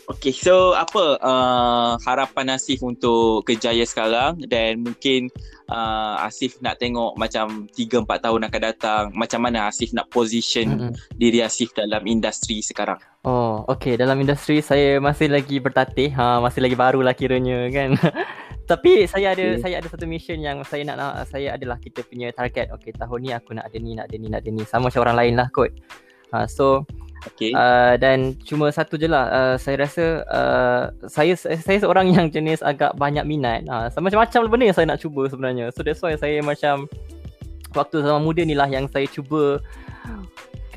Okay, 0.07 0.31
so 0.31 0.71
apa 0.71 1.19
uh, 1.19 1.99
harapan 2.07 2.55
Nasif 2.55 2.79
untuk 2.79 3.43
kejaya 3.43 3.83
sekarang 3.83 4.39
dan 4.47 4.79
mungkin 4.79 5.27
uh, 5.71 6.15
Asif 6.23 6.59
nak 6.63 6.79
tengok 6.79 7.15
macam 7.19 7.67
3 7.71 8.03
4 8.03 8.25
tahun 8.25 8.41
akan 8.47 8.61
datang 8.61 9.03
macam 9.13 9.39
mana 9.43 9.67
Asif 9.67 9.91
nak 9.91 10.07
position 10.11 10.67
mm-hmm. 10.67 10.93
diri 11.15 11.39
Asif 11.43 11.71
dalam 11.75 12.03
industri 12.07 12.63
sekarang? 12.63 12.99
Oh 13.27 13.67
okay. 13.67 13.99
Dalam 13.99 14.19
industri 14.19 14.63
saya 14.63 14.99
masih 15.03 15.27
lagi 15.27 15.59
bertatih. 15.59 16.15
Ha 16.15 16.39
masih 16.39 16.63
lagi 16.63 16.77
baru 16.79 17.03
lah 17.03 17.11
kiranya 17.15 17.67
kan? 17.71 17.99
Tapi 18.71 19.07
saya 19.07 19.31
ada 19.31 19.55
okay. 19.55 19.63
saya 19.63 19.75
ada 19.79 19.87
satu 19.87 20.03
mission 20.07 20.39
yang 20.39 20.59
saya 20.67 20.83
nak 20.83 20.95
nak 20.99 21.13
saya 21.31 21.55
adalah 21.55 21.79
kita 21.79 22.03
punya 22.07 22.31
target. 22.31 22.71
Okay 22.79 22.95
tahun 22.95 23.19
ni 23.23 23.31
aku 23.35 23.55
nak 23.55 23.67
ada 23.67 23.77
ni 23.79 23.91
nak 23.95 24.07
ada 24.11 24.15
ni 24.15 24.27
nak 24.31 24.41
ada 24.43 24.49
ni. 24.51 24.63
Sama 24.63 24.87
macam 24.91 25.03
orang 25.03 25.17
lain 25.19 25.33
lah 25.39 25.47
kot. 25.51 25.71
Ha 26.31 26.47
so 26.47 26.83
Okay. 27.25 27.49
Uh, 27.49 27.97
dan 27.97 28.37
cuma 28.45 28.69
satu 28.69 28.93
je 28.93 29.09
lah 29.09 29.25
uh, 29.29 29.55
Saya 29.57 29.83
rasa 29.83 30.21
uh, 30.29 30.83
saya, 31.09 31.33
saya 31.37 31.77
seorang 31.81 32.13
yang 32.13 32.29
jenis 32.29 32.61
agak 32.61 32.93
banyak 32.93 33.25
minat 33.25 33.65
uh, 33.65 33.89
Macam-macam 33.97 34.47
benda 34.47 34.69
yang 34.69 34.77
saya 34.77 34.87
nak 34.93 35.01
cuba 35.01 35.25
sebenarnya 35.25 35.73
So 35.73 35.81
that's 35.81 35.99
why 36.05 36.13
saya 36.13 36.39
macam 36.45 36.85
Waktu 37.73 38.05
zaman 38.05 38.21
muda 38.21 38.45
ni 38.45 38.53
lah 38.53 38.69
yang 38.69 38.85
saya 38.85 39.09
cuba 39.09 39.59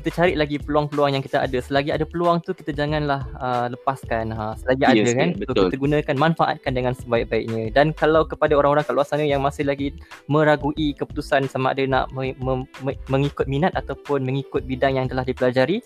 kita 0.01 0.17
cari 0.17 0.33
lagi 0.33 0.57
peluang-peluang 0.57 1.13
yang 1.13 1.21
kita 1.21 1.45
ada. 1.45 1.61
Selagi 1.61 1.93
ada 1.93 2.01
peluang 2.09 2.41
tu 2.41 2.57
kita 2.57 2.73
janganlah 2.73 3.21
uh, 3.37 3.69
lepaskan. 3.69 4.33
Ha, 4.33 4.57
selagi 4.57 4.81
yes, 4.81 4.89
ada 4.89 5.11
kan, 5.13 5.29
betul. 5.37 5.53
So, 5.53 5.61
kita 5.69 5.77
gunakan 5.77 6.15
manfaatkan 6.17 6.71
dengan 6.73 6.93
sebaik-baiknya. 6.97 7.69
Dan 7.69 7.93
kalau 7.93 8.25
kepada 8.25 8.57
orang-orang 8.57 8.81
kat 8.81 8.97
luar 8.97 9.05
sana 9.05 9.21
yang 9.21 9.45
masih 9.45 9.69
lagi 9.69 9.93
meragui 10.25 10.97
keputusan 10.97 11.45
sama 11.45 11.77
ada 11.77 11.85
nak 11.85 12.09
me- 12.17 12.33
me- 12.41 12.65
me- 12.81 12.97
mengikut 13.13 13.45
minat 13.45 13.77
ataupun 13.77 14.25
mengikut 14.25 14.65
bidang 14.65 14.97
yang 14.97 15.05
telah 15.05 15.21
dipelajari, 15.21 15.85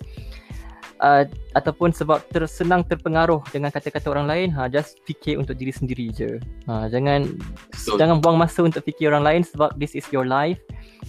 Uh, 0.95 1.27
ataupun 1.59 1.91
sebab 1.91 2.23
tersenang 2.31 2.79
terpengaruh 2.87 3.43
dengan 3.51 3.67
kata-kata 3.67 4.15
orang 4.15 4.31
lain 4.31 4.47
ha 4.55 4.71
just 4.71 5.03
fikir 5.03 5.35
untuk 5.35 5.59
diri 5.59 5.75
sendiri 5.75 6.07
je 6.07 6.39
ha 6.71 6.87
jangan 6.87 7.35
so, 7.75 7.99
jangan 7.99 8.23
buang 8.23 8.39
masa 8.39 8.63
untuk 8.63 8.79
fikir 8.79 9.11
orang 9.11 9.27
lain 9.27 9.41
sebab 9.43 9.75
this 9.75 9.91
is 9.91 10.07
your 10.15 10.23
life 10.23 10.55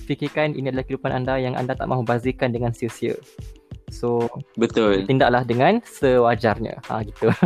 fikirkan 0.07 0.55
ini 0.55 0.71
adalah 0.71 0.87
kehidupan 0.87 1.13
anda 1.13 1.35
yang 1.41 1.59
anda 1.59 1.75
tak 1.75 1.91
mahu 1.91 2.07
bazirkan 2.07 2.55
dengan 2.55 2.71
sia-sia. 2.71 3.19
So, 3.91 4.31
betul. 4.59 5.07
Tindaklah 5.07 5.43
dengan 5.43 5.83
sewajarnya. 5.83 6.79
Ha 6.87 7.03
gitu. 7.03 7.33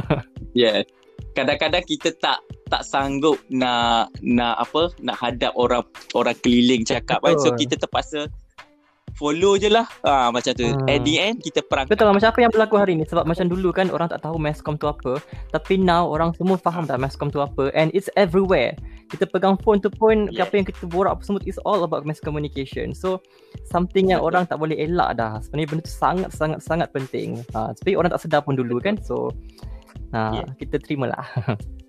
Yeah. 0.50 0.82
Kadang-kadang 1.38 1.86
kita 1.86 2.10
tak 2.18 2.42
tak 2.66 2.82
sanggup 2.82 3.38
nak 3.54 4.10
nak 4.18 4.58
apa? 4.58 4.90
Nak 4.98 5.14
hadap 5.14 5.54
orang 5.54 5.86
orang 6.18 6.34
keliling 6.42 6.82
cakap 6.82 7.22
kan. 7.22 7.38
So 7.38 7.54
kita 7.54 7.78
terpaksa 7.78 8.26
follow 9.16 9.56
je 9.56 9.70
lah. 9.70 9.86
Ha, 10.04 10.28
Macam 10.30 10.52
tu. 10.54 10.66
Hmm. 10.66 10.86
At 10.90 11.02
the 11.06 11.14
end 11.18 11.42
Kita 11.42 11.64
perang. 11.64 11.86
Betul 11.88 12.10
lah 12.10 12.14
Macam 12.14 12.30
apa 12.30 12.40
yang 12.42 12.52
berlaku 12.52 12.76
hari 12.78 12.94
ni? 12.98 13.04
Sebab 13.08 13.24
macam 13.26 13.46
dulu 13.48 13.70
kan 13.74 13.88
Orang 13.90 14.10
tak 14.12 14.22
tahu 14.22 14.36
Masscom 14.36 14.76
tu 14.76 14.86
apa. 14.86 15.18
Tapi 15.50 15.80
now 15.80 16.06
Orang 16.06 16.36
semua 16.36 16.60
faham 16.60 16.84
dah 16.86 17.00
Masscom 17.00 17.32
tu 17.32 17.40
apa. 17.40 17.72
And 17.72 17.90
it's 17.96 18.12
everywhere. 18.14 18.76
Kita 19.10 19.26
pegang 19.26 19.58
phone 19.62 19.82
tu 19.82 19.90
pun 19.90 20.30
yeah. 20.30 20.46
Apa 20.46 20.62
yang 20.62 20.66
kita 20.68 20.86
borak 20.86 21.18
apa 21.18 21.22
semua 21.24 21.40
It's 21.42 21.60
all 21.66 21.82
about 21.82 22.04
mass 22.04 22.22
communication. 22.22 22.92
So 22.92 23.24
Something 23.72 24.14
yang 24.14 24.22
Betul. 24.22 24.30
orang 24.34 24.44
tak 24.46 24.58
boleh 24.60 24.76
elak 24.78 25.18
dah. 25.18 25.40
Sebenarnya 25.42 25.68
benda 25.72 25.82
tu 25.86 25.94
sangat 25.94 26.30
Sangat 26.30 26.60
sangat 26.62 26.88
penting. 26.94 27.42
Ha, 27.56 27.72
Tapi 27.74 27.96
orang 27.96 28.12
tak 28.12 28.22
sedar 28.22 28.44
pun 28.44 28.54
dulu 28.54 28.78
kan? 28.78 29.00
So 29.02 29.32
ha, 30.14 30.38
yeah. 30.38 30.48
Kita 30.60 30.78
terimalah 30.78 31.24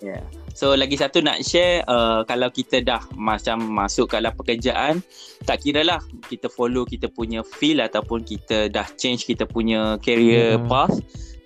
Yeah. 0.00 0.24
So 0.56 0.72
lagi 0.72 0.96
satu 0.96 1.20
nak 1.20 1.44
share 1.44 1.84
uh, 1.84 2.24
kalau 2.24 2.48
kita 2.48 2.80
dah 2.80 3.04
macam 3.12 3.60
masuk 3.68 4.08
ke 4.08 4.14
dalam 4.16 4.32
pekerjaan 4.32 5.04
tak 5.44 5.60
kira 5.60 5.84
lah 5.84 6.00
kita 6.24 6.48
follow 6.48 6.88
kita 6.88 7.12
punya 7.12 7.44
feel 7.44 7.84
ataupun 7.84 8.24
kita 8.24 8.72
dah 8.72 8.88
change 8.96 9.28
kita 9.28 9.44
punya 9.44 10.00
career 10.00 10.56
hmm. 10.56 10.72
path 10.72 10.96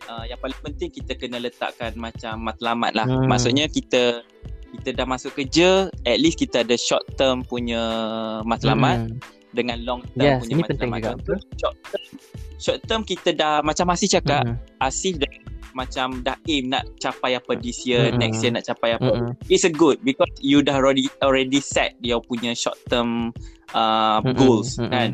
uh, 0.07 0.25
yang 0.27 0.39
paling 0.39 0.57
penting 0.63 0.89
kita 0.95 1.19
kena 1.19 1.43
letakkan 1.43 1.99
macam 1.99 2.47
matlamat 2.47 2.95
lah 2.95 3.07
hmm. 3.11 3.27
maksudnya 3.27 3.67
kita 3.67 4.23
kita 4.79 4.91
dah 5.03 5.07
masuk 5.07 5.35
kerja 5.35 5.91
at 6.07 6.19
least 6.19 6.39
kita 6.39 6.63
ada 6.63 6.79
short 6.79 7.03
term 7.19 7.43
punya 7.43 7.83
matlamat 8.47 9.11
hmm. 9.11 9.19
dengan 9.51 9.83
long 9.83 10.03
term 10.15 10.39
yes, 10.39 10.41
punya 10.47 10.55
matlamat 10.63 11.01
short 11.03 11.21
term, 11.91 12.03
short 12.59 12.81
term 12.87 13.03
kita 13.03 13.35
dah 13.35 13.63
macam 13.67 13.91
masih 13.91 14.07
cakap 14.07 14.47
hmm. 14.47 14.59
Asif 14.79 15.19
dah 15.19 15.31
macam 15.75 16.23
dah 16.23 16.39
aim 16.47 16.71
nak 16.71 16.87
capai 17.03 17.37
apa 17.37 17.59
this 17.59 17.83
year, 17.85 18.09
mm-hmm. 18.09 18.23
next 18.23 18.41
year 18.41 18.55
nak 18.55 18.65
capai 18.65 18.97
apa. 18.97 19.13
Mm-hmm. 19.13 19.53
It's 19.53 19.67
a 19.67 19.73
good 19.75 20.01
because 20.07 20.31
you 20.41 20.63
dah 20.63 20.79
already 20.79 21.11
already 21.21 21.59
set 21.59 21.99
your 22.01 22.23
punya 22.23 22.55
short 22.55 22.79
term 22.89 23.35
uh, 23.75 24.23
mm-hmm. 24.23 24.39
goals 24.39 24.79
mm-hmm. 24.79 24.95
kan. 24.95 25.11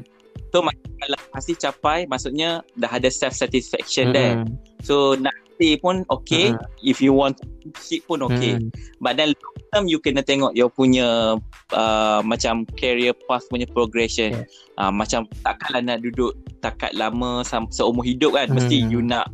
So 0.52 0.62
kalau 1.00 1.18
masih 1.32 1.54
capai 1.56 1.98
maksudnya 2.10 2.60
dah 2.76 2.90
ada 2.92 3.08
self 3.08 3.32
satisfaction 3.32 4.12
mm-hmm. 4.12 4.16
there. 4.16 4.36
So 4.84 5.16
nak 5.16 5.34
stay 5.56 5.76
pun 5.76 6.08
okay 6.08 6.56
mm-hmm. 6.56 6.88
if 6.88 7.04
you 7.04 7.12
want 7.12 7.36
keep 7.80 8.04
pun 8.08 8.24
okay. 8.24 8.56
Mm-hmm. 8.56 8.72
But 9.00 9.20
then 9.20 9.36
long 9.36 9.58
term 9.72 9.84
you 9.88 10.00
kena 10.00 10.24
tengok 10.24 10.52
your 10.56 10.72
punya 10.72 11.40
uh, 11.72 12.20
macam 12.24 12.68
career 12.76 13.16
path 13.28 13.44
punya 13.48 13.68
progression. 13.68 14.44
Yeah. 14.44 14.46
Uh, 14.80 14.92
macam 14.92 15.28
takkanlah 15.44 15.84
nak 15.84 15.98
duduk 16.00 16.32
takat 16.64 16.96
lama 16.96 17.44
seumur 17.44 18.04
hidup 18.04 18.36
kan. 18.36 18.48
Mm-hmm. 18.48 18.56
Mesti 18.56 18.76
you 18.88 19.00
nak 19.04 19.28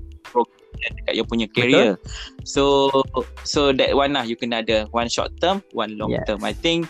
dekat 0.77 1.15
you 1.17 1.25
punya 1.27 1.47
career. 1.51 1.97
Betul? 1.97 2.45
So 2.45 2.63
so 3.43 3.61
that 3.75 3.97
one 3.97 4.15
lah 4.15 4.25
you 4.25 4.37
kena 4.39 4.63
ada 4.63 4.87
one 4.93 5.11
short 5.11 5.35
term, 5.41 5.65
one 5.73 5.97
long 5.99 6.13
yes. 6.13 6.25
term. 6.29 6.45
I 6.45 6.55
think 6.55 6.89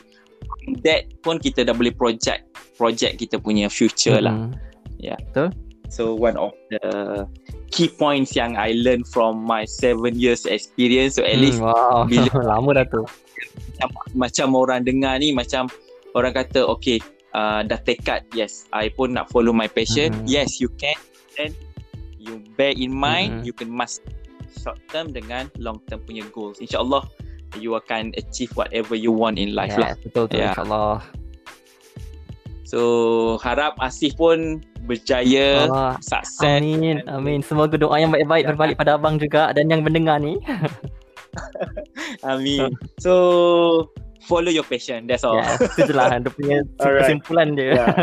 that 0.83 1.07
pun 1.22 1.38
kita 1.38 1.66
dah 1.66 1.75
boleh 1.75 1.94
project 1.94 2.46
project 2.77 3.22
kita 3.22 3.38
punya 3.40 3.70
future 3.70 4.18
mm-hmm. 4.18 4.53
lah. 4.53 4.96
Yeah. 5.01 5.18
Betul. 5.31 5.55
So 5.88 6.18
one 6.18 6.35
of 6.35 6.51
the 6.70 7.25
key 7.70 7.87
points 7.87 8.35
yang 8.35 8.59
I 8.59 8.75
learn 8.75 9.07
from 9.07 9.46
my 9.46 9.64
seven 9.66 10.18
years 10.18 10.44
experience. 10.46 11.18
So 11.18 11.22
at 11.22 11.38
mm, 11.38 11.42
least 11.42 11.59
wow. 11.62 12.05
bila 12.07 12.42
lama 12.57 12.83
dah 12.83 12.87
tu. 12.90 13.03
Macam, 13.77 13.88
macam 14.16 14.49
orang 14.57 14.81
dengar 14.83 15.20
ni 15.20 15.31
macam 15.31 15.68
orang 16.16 16.33
kata 16.35 16.64
okay 16.64 16.99
uh, 17.37 17.61
dah 17.61 17.77
tekad 17.85 18.25
yes 18.33 18.64
I 18.72 18.88
pun 18.90 19.14
nak 19.14 19.31
follow 19.31 19.55
my 19.55 19.70
passion. 19.70 20.11
Mm-hmm. 20.11 20.29
Yes 20.29 20.59
you 20.59 20.72
can. 20.81 20.99
Then 21.37 21.53
you 22.27 22.43
bear 22.59 22.75
in 22.75 22.91
mind 22.91 23.41
mm-hmm. 23.41 23.47
you 23.47 23.55
can 23.55 23.71
master 23.71 24.03
short 24.51 24.79
term 24.91 25.15
dengan 25.15 25.47
long 25.62 25.79
term 25.87 26.03
punya 26.03 26.27
goals. 26.35 26.59
Insyaallah 26.59 27.07
you 27.57 27.79
akan 27.79 28.12
achieve 28.19 28.53
whatever 28.59 28.99
you 28.99 29.15
want 29.15 29.39
in 29.39 29.55
life 29.55 29.73
yeah, 29.79 29.95
lah 29.95 30.03
betul 30.03 30.25
tu 30.29 30.37
yeah. 30.37 30.53
insyaallah. 30.53 30.99
So 32.67 32.81
harap 33.47 33.79
Asif 33.79 34.19
pun 34.19 34.59
berjaya 34.91 35.71
Allah. 35.71 35.95
sukses. 36.03 36.43
Amin 36.43 37.03
amin. 37.07 37.41
Semoga 37.41 37.79
doa 37.79 37.95
yang 37.97 38.11
baik-baik 38.11 38.51
berbalik 38.55 38.77
pada 38.77 38.99
abang 38.99 39.23
juga 39.23 39.55
dan 39.55 39.71
yang 39.71 39.87
mendengar 39.87 40.19
ni. 40.19 40.39
Amin. 42.33 42.73
So 42.99 43.93
follow 44.27 44.51
your 44.51 44.67
passion 44.67 45.07
that's 45.07 45.23
all. 45.23 45.39
Yeah, 45.39 45.55
itu 45.62 45.81
je 45.87 45.95
lah 45.95 46.19
dia 46.19 46.33
punya 46.33 46.59
kesimpulan 47.03 47.55
dia. 47.55 47.71
Yeah. 47.77 47.95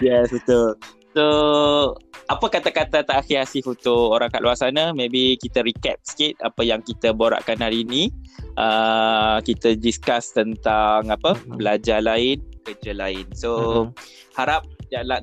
yes 0.00 0.32
betul 0.32 0.80
So 1.14 1.26
apa 2.30 2.46
kata-kata 2.46 3.02
terakhir 3.02 3.42
Asif 3.42 3.66
untuk 3.66 4.14
orang 4.14 4.30
kat 4.30 4.38
luar 4.38 4.54
sana 4.54 4.94
maybe 4.94 5.34
kita 5.34 5.66
recap 5.66 5.98
sikit 6.06 6.38
apa 6.46 6.62
yang 6.62 6.78
kita 6.78 7.10
borakkan 7.10 7.58
hari 7.58 7.82
ini 7.82 8.06
uh, 8.54 9.42
kita 9.42 9.74
discuss 9.74 10.30
tentang 10.30 11.10
apa 11.10 11.34
mm-hmm. 11.34 11.58
belajar 11.58 11.98
lain 11.98 12.38
kerja 12.62 12.94
lain 12.94 13.26
so 13.34 13.50
mm-hmm. 13.50 13.90
harap 14.38 14.62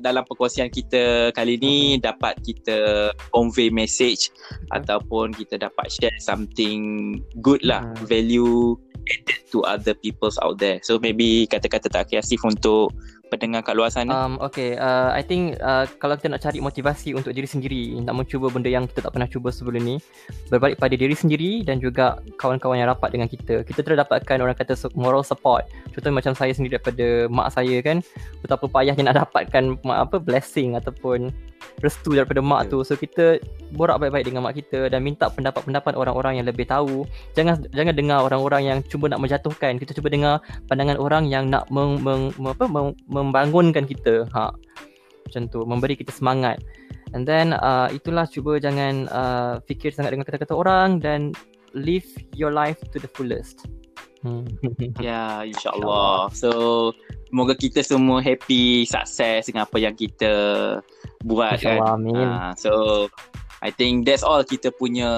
dalam 0.04 0.24
perkongsian 0.28 0.68
kita 0.68 1.32
kali 1.32 1.56
ini 1.56 1.96
mm-hmm. 1.96 2.04
dapat 2.04 2.36
kita 2.44 3.08
convey 3.32 3.72
message 3.72 4.28
mm-hmm. 4.28 4.76
ataupun 4.76 5.32
kita 5.32 5.56
dapat 5.56 5.88
share 5.88 6.20
something 6.20 7.16
good 7.40 7.64
lah 7.64 7.88
mm-hmm. 7.88 8.04
value 8.04 8.76
added 9.08 9.40
to 9.48 9.64
other 9.64 9.96
peoples 9.96 10.36
out 10.44 10.60
there 10.60 10.76
so 10.84 11.00
maybe 11.00 11.48
kata-kata 11.48 11.88
terakhir 11.88 12.20
Asif 12.20 12.44
untuk 12.44 12.92
pendengar 13.28 13.60
kat 13.62 13.76
luar 13.76 13.92
sana? 13.92 14.10
Um, 14.10 14.40
okay, 14.40 14.74
uh, 14.74 15.12
I 15.12 15.20
think 15.20 15.60
uh, 15.60 15.84
kalau 16.00 16.16
kita 16.16 16.32
nak 16.32 16.42
cari 16.42 16.58
motivasi 16.58 17.14
untuk 17.14 17.36
diri 17.36 17.46
sendiri, 17.48 18.00
nak 18.00 18.16
mencuba 18.16 18.48
benda 18.48 18.72
yang 18.72 18.88
kita 18.88 19.04
tak 19.04 19.12
pernah 19.14 19.28
cuba 19.28 19.52
sebelum 19.52 19.84
ni, 19.84 19.96
berbalik 20.48 20.80
pada 20.80 20.96
diri 20.96 21.12
sendiri 21.12 21.62
dan 21.62 21.78
juga 21.78 22.18
kawan-kawan 22.40 22.80
yang 22.80 22.88
rapat 22.88 23.12
dengan 23.14 23.28
kita. 23.28 23.62
Kita 23.62 23.84
telah 23.84 24.04
dapatkan 24.08 24.40
orang 24.40 24.56
kata 24.56 24.74
moral 24.96 25.22
support. 25.22 25.68
Contohnya 25.92 26.24
macam 26.24 26.32
saya 26.32 26.52
sendiri 26.56 26.80
daripada 26.80 27.28
mak 27.28 27.52
saya 27.52 27.78
kan, 27.84 28.00
betapa 28.40 28.64
payahnya 28.66 29.12
nak 29.12 29.16
dapatkan 29.28 29.76
apa 29.84 30.16
blessing 30.18 30.74
ataupun 30.74 31.30
restu 31.82 32.14
daripada 32.14 32.42
mak 32.42 32.70
tu. 32.70 32.82
So 32.82 32.98
kita 32.98 33.38
borak 33.74 34.02
baik-baik 34.02 34.26
dengan 34.26 34.46
mak 34.46 34.58
kita 34.58 34.90
dan 34.90 35.02
minta 35.04 35.30
pendapat-pendapat 35.30 35.94
orang-orang 35.94 36.42
yang 36.42 36.46
lebih 36.46 36.66
tahu. 36.66 37.06
Jangan 37.38 37.66
jangan 37.70 37.94
dengar 37.94 38.18
orang-orang 38.26 38.62
yang 38.66 38.78
cuba 38.86 39.10
nak 39.10 39.22
menjatuhkan. 39.22 39.78
Kita 39.78 39.94
cuba 39.94 40.10
dengar 40.10 40.42
pandangan 40.66 40.98
orang 40.98 41.30
yang 41.30 41.46
nak 41.50 41.70
meng, 41.70 42.02
meng, 42.02 42.34
apa, 42.42 42.66
meng, 42.66 42.94
membangunkan 43.22 43.84
kita. 43.84 44.26
Ha. 44.32 44.54
Macam 45.28 45.42
tu, 45.50 45.60
memberi 45.66 45.94
kita 45.98 46.14
semangat. 46.14 46.62
And 47.16 47.24
then 47.24 47.56
uh, 47.56 47.88
itulah 47.88 48.28
cuba 48.28 48.60
jangan 48.60 49.08
uh, 49.08 49.64
fikir 49.64 49.96
sangat 49.96 50.12
dengan 50.12 50.28
kata-kata 50.28 50.52
orang 50.52 51.00
dan 51.00 51.32
live 51.72 52.04
your 52.36 52.52
life 52.52 52.80
to 52.92 53.00
the 53.00 53.08
fullest. 53.16 53.64
Hmm. 54.20 54.44
ya, 55.04 55.46
insyaAllah. 55.46 56.32
So, 56.34 56.50
semoga 57.30 57.54
kita 57.54 57.80
semua 57.84 58.18
happy, 58.20 58.84
sukses 58.84 59.46
dengan 59.46 59.64
apa 59.68 59.76
yang 59.78 59.94
kita 59.94 60.32
buat 61.24 61.60
kan. 61.62 61.80
Amin. 61.84 62.16
Uh, 62.16 62.52
so 62.58 62.72
I 63.62 63.70
think 63.74 64.06
that's 64.06 64.22
all 64.22 64.42
kita 64.42 64.70
punya 64.74 65.10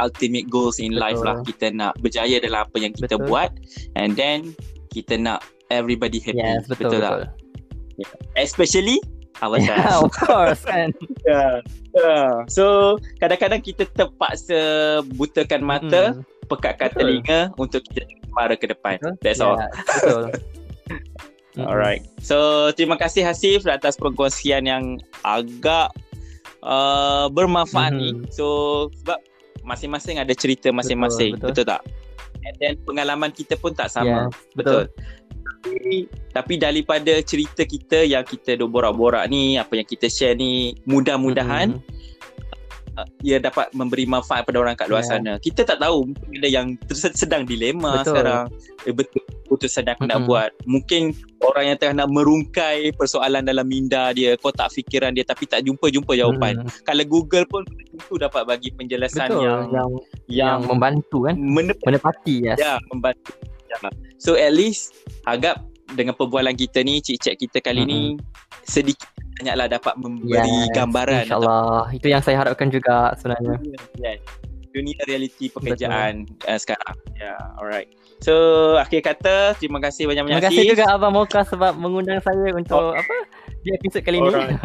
ultimate 0.00 0.48
goals 0.48 0.80
in 0.80 0.96
Betul. 0.96 1.02
life 1.02 1.20
lah. 1.24 1.36
Kita 1.44 1.72
nak 1.72 1.96
berjaya 2.00 2.40
dalam 2.40 2.64
apa 2.64 2.76
yang 2.80 2.92
kita 2.92 3.16
Betul. 3.16 3.28
buat 3.28 3.50
and 3.96 4.16
then 4.16 4.56
kita 4.92 5.16
nak 5.16 5.44
everybody 5.72 6.20
happy. 6.20 6.40
Yes, 6.40 6.68
betul, 6.68 6.92
betul. 6.92 7.00
betul. 7.00 7.20
tak? 7.24 7.41
Yeah. 8.02 8.42
Especially 8.42 8.98
ourselves. 9.42 9.68
Yeah, 9.82 9.98
of 10.02 10.12
course 10.12 10.62
kan. 10.66 10.90
yeah. 11.26 11.62
yeah. 11.98 12.46
So, 12.46 12.96
kadang-kadang 13.18 13.62
kita 13.64 13.88
terpaksa 13.94 14.60
butakan 15.18 15.62
mata, 15.66 16.16
mm. 16.16 16.22
pekatkan 16.46 16.90
betul. 16.94 17.00
telinga 17.00 17.40
untuk 17.58 17.82
kita 17.90 18.06
mara 18.34 18.54
ke 18.54 18.70
depan. 18.70 18.98
Betul. 19.02 19.14
That's 19.20 19.40
yeah, 19.40 19.46
all. 19.46 19.56
Betul. 19.58 20.24
Alright. 21.68 22.02
So, 22.24 22.70
terima 22.72 22.96
kasih 22.96 23.28
Hasif 23.28 23.68
atas 23.68 24.00
perkongsian 24.00 24.64
yang 24.64 24.96
agak 25.20 25.92
uh, 26.64 27.28
bermanfaat 27.28 27.92
mm-hmm. 27.92 28.24
ni. 28.24 28.32
So, 28.32 28.88
sebab 29.04 29.20
masing-masing 29.60 30.16
ada 30.16 30.32
cerita 30.32 30.72
masing-masing. 30.72 31.36
Betul, 31.36 31.52
betul. 31.52 31.64
betul 31.64 31.76
tak? 31.76 31.82
And 32.42 32.54
then 32.58 32.74
pengalaman 32.82 33.30
kita 33.30 33.54
pun 33.60 33.76
tak 33.76 33.92
sama. 33.92 34.26
Yeah, 34.26 34.26
betul. 34.58 34.88
betul. 34.88 35.21
Tapi, 35.62 36.10
tapi 36.34 36.54
daripada 36.58 37.14
cerita 37.22 37.62
kita 37.62 38.02
yang 38.02 38.26
kita 38.26 38.58
duk 38.58 38.74
borak-borak 38.74 39.30
ni, 39.30 39.54
apa 39.54 39.78
yang 39.78 39.86
kita 39.86 40.10
share 40.10 40.34
ni, 40.34 40.74
mudah-mudahan 40.84 41.78
mm-hmm. 41.78 42.10
Uh, 42.92 43.08
ia 43.24 43.40
dapat 43.40 43.72
memberi 43.72 44.04
manfaat 44.04 44.44
pada 44.44 44.60
orang 44.60 44.76
kat 44.76 44.84
luar 44.92 45.00
yeah. 45.00 45.16
sana. 45.16 45.32
Kita 45.40 45.64
tak 45.64 45.80
tahu 45.80 46.12
mungkin 46.12 46.44
ada 46.44 46.50
yang 46.52 46.76
sedang 46.92 47.48
dilema 47.48 48.04
betul. 48.04 48.12
sekarang. 48.12 48.44
Eh, 48.84 48.92
betul 48.92 49.24
keputusan 49.52 49.84
yang 49.84 50.00
aku 50.00 50.04
mm-hmm. 50.08 50.24
nak 50.24 50.28
buat. 50.28 50.50
Mungkin 50.64 51.02
orang 51.44 51.64
yang 51.68 51.76
tengah 51.76 51.96
nak 52.00 52.08
merungkai 52.08 52.88
persoalan 52.96 53.44
dalam 53.44 53.68
minda 53.68 54.08
dia, 54.16 54.32
kotak 54.40 54.72
fikiran 54.72 55.12
dia 55.12 55.28
tapi 55.28 55.44
tak 55.44 55.68
jumpa-jumpa 55.68 56.16
jawapan. 56.16 56.64
Mm-hmm. 56.64 56.88
Kalau 56.88 57.04
Google 57.04 57.44
pun 57.44 57.62
tentu 57.68 58.16
dapat 58.16 58.48
bagi 58.48 58.72
penjelasan 58.72 59.28
Betul. 59.28 59.44
yang, 59.44 59.60
yang 59.68 59.90
yang 60.32 60.58
membantu 60.64 61.28
kan. 61.28 61.36
Menep- 61.36 61.84
menepati 61.84 62.48
yes. 62.48 62.56
Ya, 62.56 62.80
membantu. 62.88 63.36
Ya. 63.68 63.76
So 64.16 64.40
at 64.40 64.56
least 64.56 64.96
agak 65.26 65.60
dengan 65.92 66.16
perbualan 66.16 66.56
kita 66.56 66.80
ni, 66.80 67.04
cik-cik 67.04 67.36
kita 67.36 67.58
kali 67.60 67.84
mm-hmm. 67.84 68.16
ni 68.16 68.20
sedikit 68.64 69.08
banyaklah 69.42 69.66
dapat 69.66 69.94
memberi 69.98 70.38
yes, 70.38 70.70
gambaran. 70.72 71.24
InsyaAllah. 71.26 71.82
Itu 71.90 72.06
yang 72.08 72.22
saya 72.22 72.36
harapkan 72.40 72.70
juga 72.70 73.12
sebenarnya. 73.18 73.56
Yes. 73.98 74.22
Dunia 74.72 74.96
realiti 75.04 75.52
pekerjaan 75.52 76.24
uh, 76.48 76.56
sekarang. 76.56 76.96
Ya, 77.18 77.36
yeah, 77.36 77.60
alright. 77.60 77.90
So 78.22 78.32
akhir 78.78 79.04
kata 79.04 79.58
terima 79.58 79.82
kasih 79.82 80.06
banyak-banyak 80.08 80.38
Terima 80.40 80.48
kasih 80.48 80.64
juga 80.64 80.84
Abang 80.94 81.12
Moka 81.12 81.42
sebab 81.42 81.74
mengundang 81.76 82.22
saya 82.22 82.54
untuk 82.54 82.78
oh. 82.78 82.94
apa 82.94 83.16
di 83.66 83.74
episod 83.74 84.00
kali 84.00 84.22
Alright. 84.22 84.54
ni. 84.54 84.56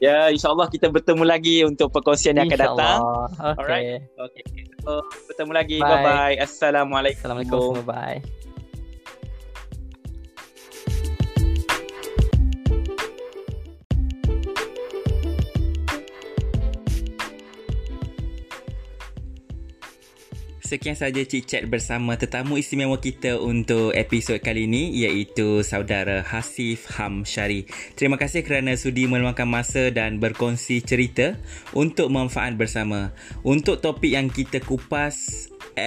ya 0.06 0.30
insyaAllah 0.30 0.70
kita 0.70 0.88
bertemu 0.88 1.24
lagi 1.26 1.66
untuk 1.66 1.90
perkongsian 1.90 2.38
yang 2.38 2.48
akan 2.48 2.60
datang. 2.72 2.98
Okay. 3.34 3.52
Alright. 3.60 4.00
Okay. 4.14 4.44
So, 4.86 5.02
bertemu 5.28 5.52
lagi. 5.52 5.78
Bye 5.82 5.98
bye. 6.06 6.36
Assalamualaikum. 6.38 7.18
Assalamualaikum. 7.20 7.82
Bye. 7.82 8.22
Sekian 20.66 20.98
saja 20.98 21.22
cik-chat 21.22 21.70
bersama 21.70 22.18
tetamu 22.18 22.58
istimewa 22.58 22.98
kita 22.98 23.38
untuk 23.38 23.94
episod 23.94 24.42
kali 24.42 24.66
ini 24.66 24.90
iaitu 24.98 25.62
saudara 25.62 26.26
Hasif 26.26 26.90
Hamshari. 26.90 27.70
Terima 27.94 28.18
kasih 28.18 28.42
kerana 28.42 28.74
sudi 28.74 29.06
meluangkan 29.06 29.46
masa 29.46 29.94
dan 29.94 30.18
berkongsi 30.18 30.82
cerita 30.82 31.38
untuk 31.70 32.10
manfaat 32.10 32.58
bersama. 32.58 33.14
Untuk 33.46 33.78
topik 33.78 34.10
yang 34.10 34.26
kita 34.26 34.58
kupas 34.58 35.45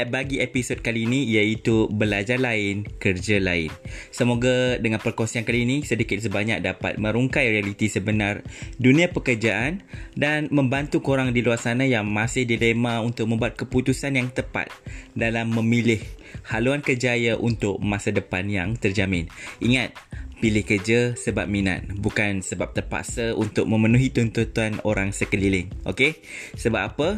bagi 0.09 0.43
episod 0.43 0.81
kali 0.83 1.07
ini 1.07 1.23
iaitu 1.29 1.87
belajar 1.89 2.35
lain, 2.41 2.83
kerja 2.99 3.39
lain. 3.39 3.71
Semoga 4.11 4.77
dengan 4.81 4.99
perkongsian 4.99 5.47
kali 5.47 5.63
ini 5.63 5.77
sedikit 5.87 6.19
sebanyak 6.19 6.59
dapat 6.61 6.99
merungkai 6.99 7.47
realiti 7.49 7.87
sebenar 7.87 8.43
dunia 8.77 9.09
pekerjaan 9.09 9.81
dan 10.13 10.51
membantu 10.51 10.99
korang 10.99 11.31
di 11.31 11.39
luar 11.39 11.61
sana 11.61 11.87
yang 11.87 12.05
masih 12.09 12.43
dilema 12.43 12.99
untuk 12.99 13.29
membuat 13.29 13.55
keputusan 13.55 14.19
yang 14.19 14.29
tepat 14.29 14.69
dalam 15.15 15.53
memilih 15.53 16.01
haluan 16.45 16.81
kejaya 16.81 17.37
untuk 17.37 17.81
masa 17.81 18.13
depan 18.13 18.45
yang 18.49 18.77
terjamin. 18.77 19.29
Ingat, 19.61 19.93
pilih 20.39 20.63
kerja 20.63 21.13
sebab 21.19 21.45
minat 21.45 21.83
bukan 21.99 22.39
sebab 22.39 22.71
terpaksa 22.71 23.35
untuk 23.35 23.67
memenuhi 23.67 24.09
tuntutan 24.09 24.79
orang 24.87 25.11
sekeliling 25.11 25.67
okey 25.85 26.19
sebab 26.55 26.81
apa? 26.95 27.09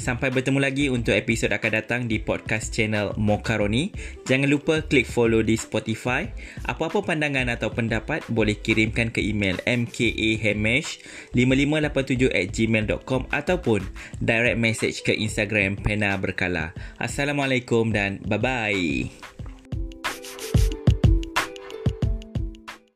Sampai 0.00 0.32
bertemu 0.32 0.64
lagi 0.64 0.88
untuk 0.88 1.12
episod 1.12 1.52
akan 1.52 1.84
datang 1.84 2.08
di 2.08 2.16
podcast 2.16 2.72
channel 2.72 3.12
Mokaroni. 3.20 3.92
Jangan 4.24 4.48
lupa 4.48 4.80
klik 4.80 5.04
follow 5.04 5.44
di 5.44 5.60
Spotify. 5.60 6.24
Apa-apa 6.64 7.04
pandangan 7.04 7.52
atau 7.52 7.68
pendapat 7.68 8.24
boleh 8.32 8.56
kirimkan 8.56 9.12
ke 9.12 9.20
email 9.20 9.60
mkahemesh5587 9.68 12.32
at 12.32 12.48
gmail.com 12.56 13.28
ataupun 13.28 13.84
direct 14.24 14.56
message 14.56 15.04
ke 15.04 15.12
Instagram 15.12 15.76
Pena 15.76 16.16
Berkala. 16.16 16.72
Assalamualaikum 16.96 17.92
dan 17.92 18.24
bye-bye. 18.24 19.33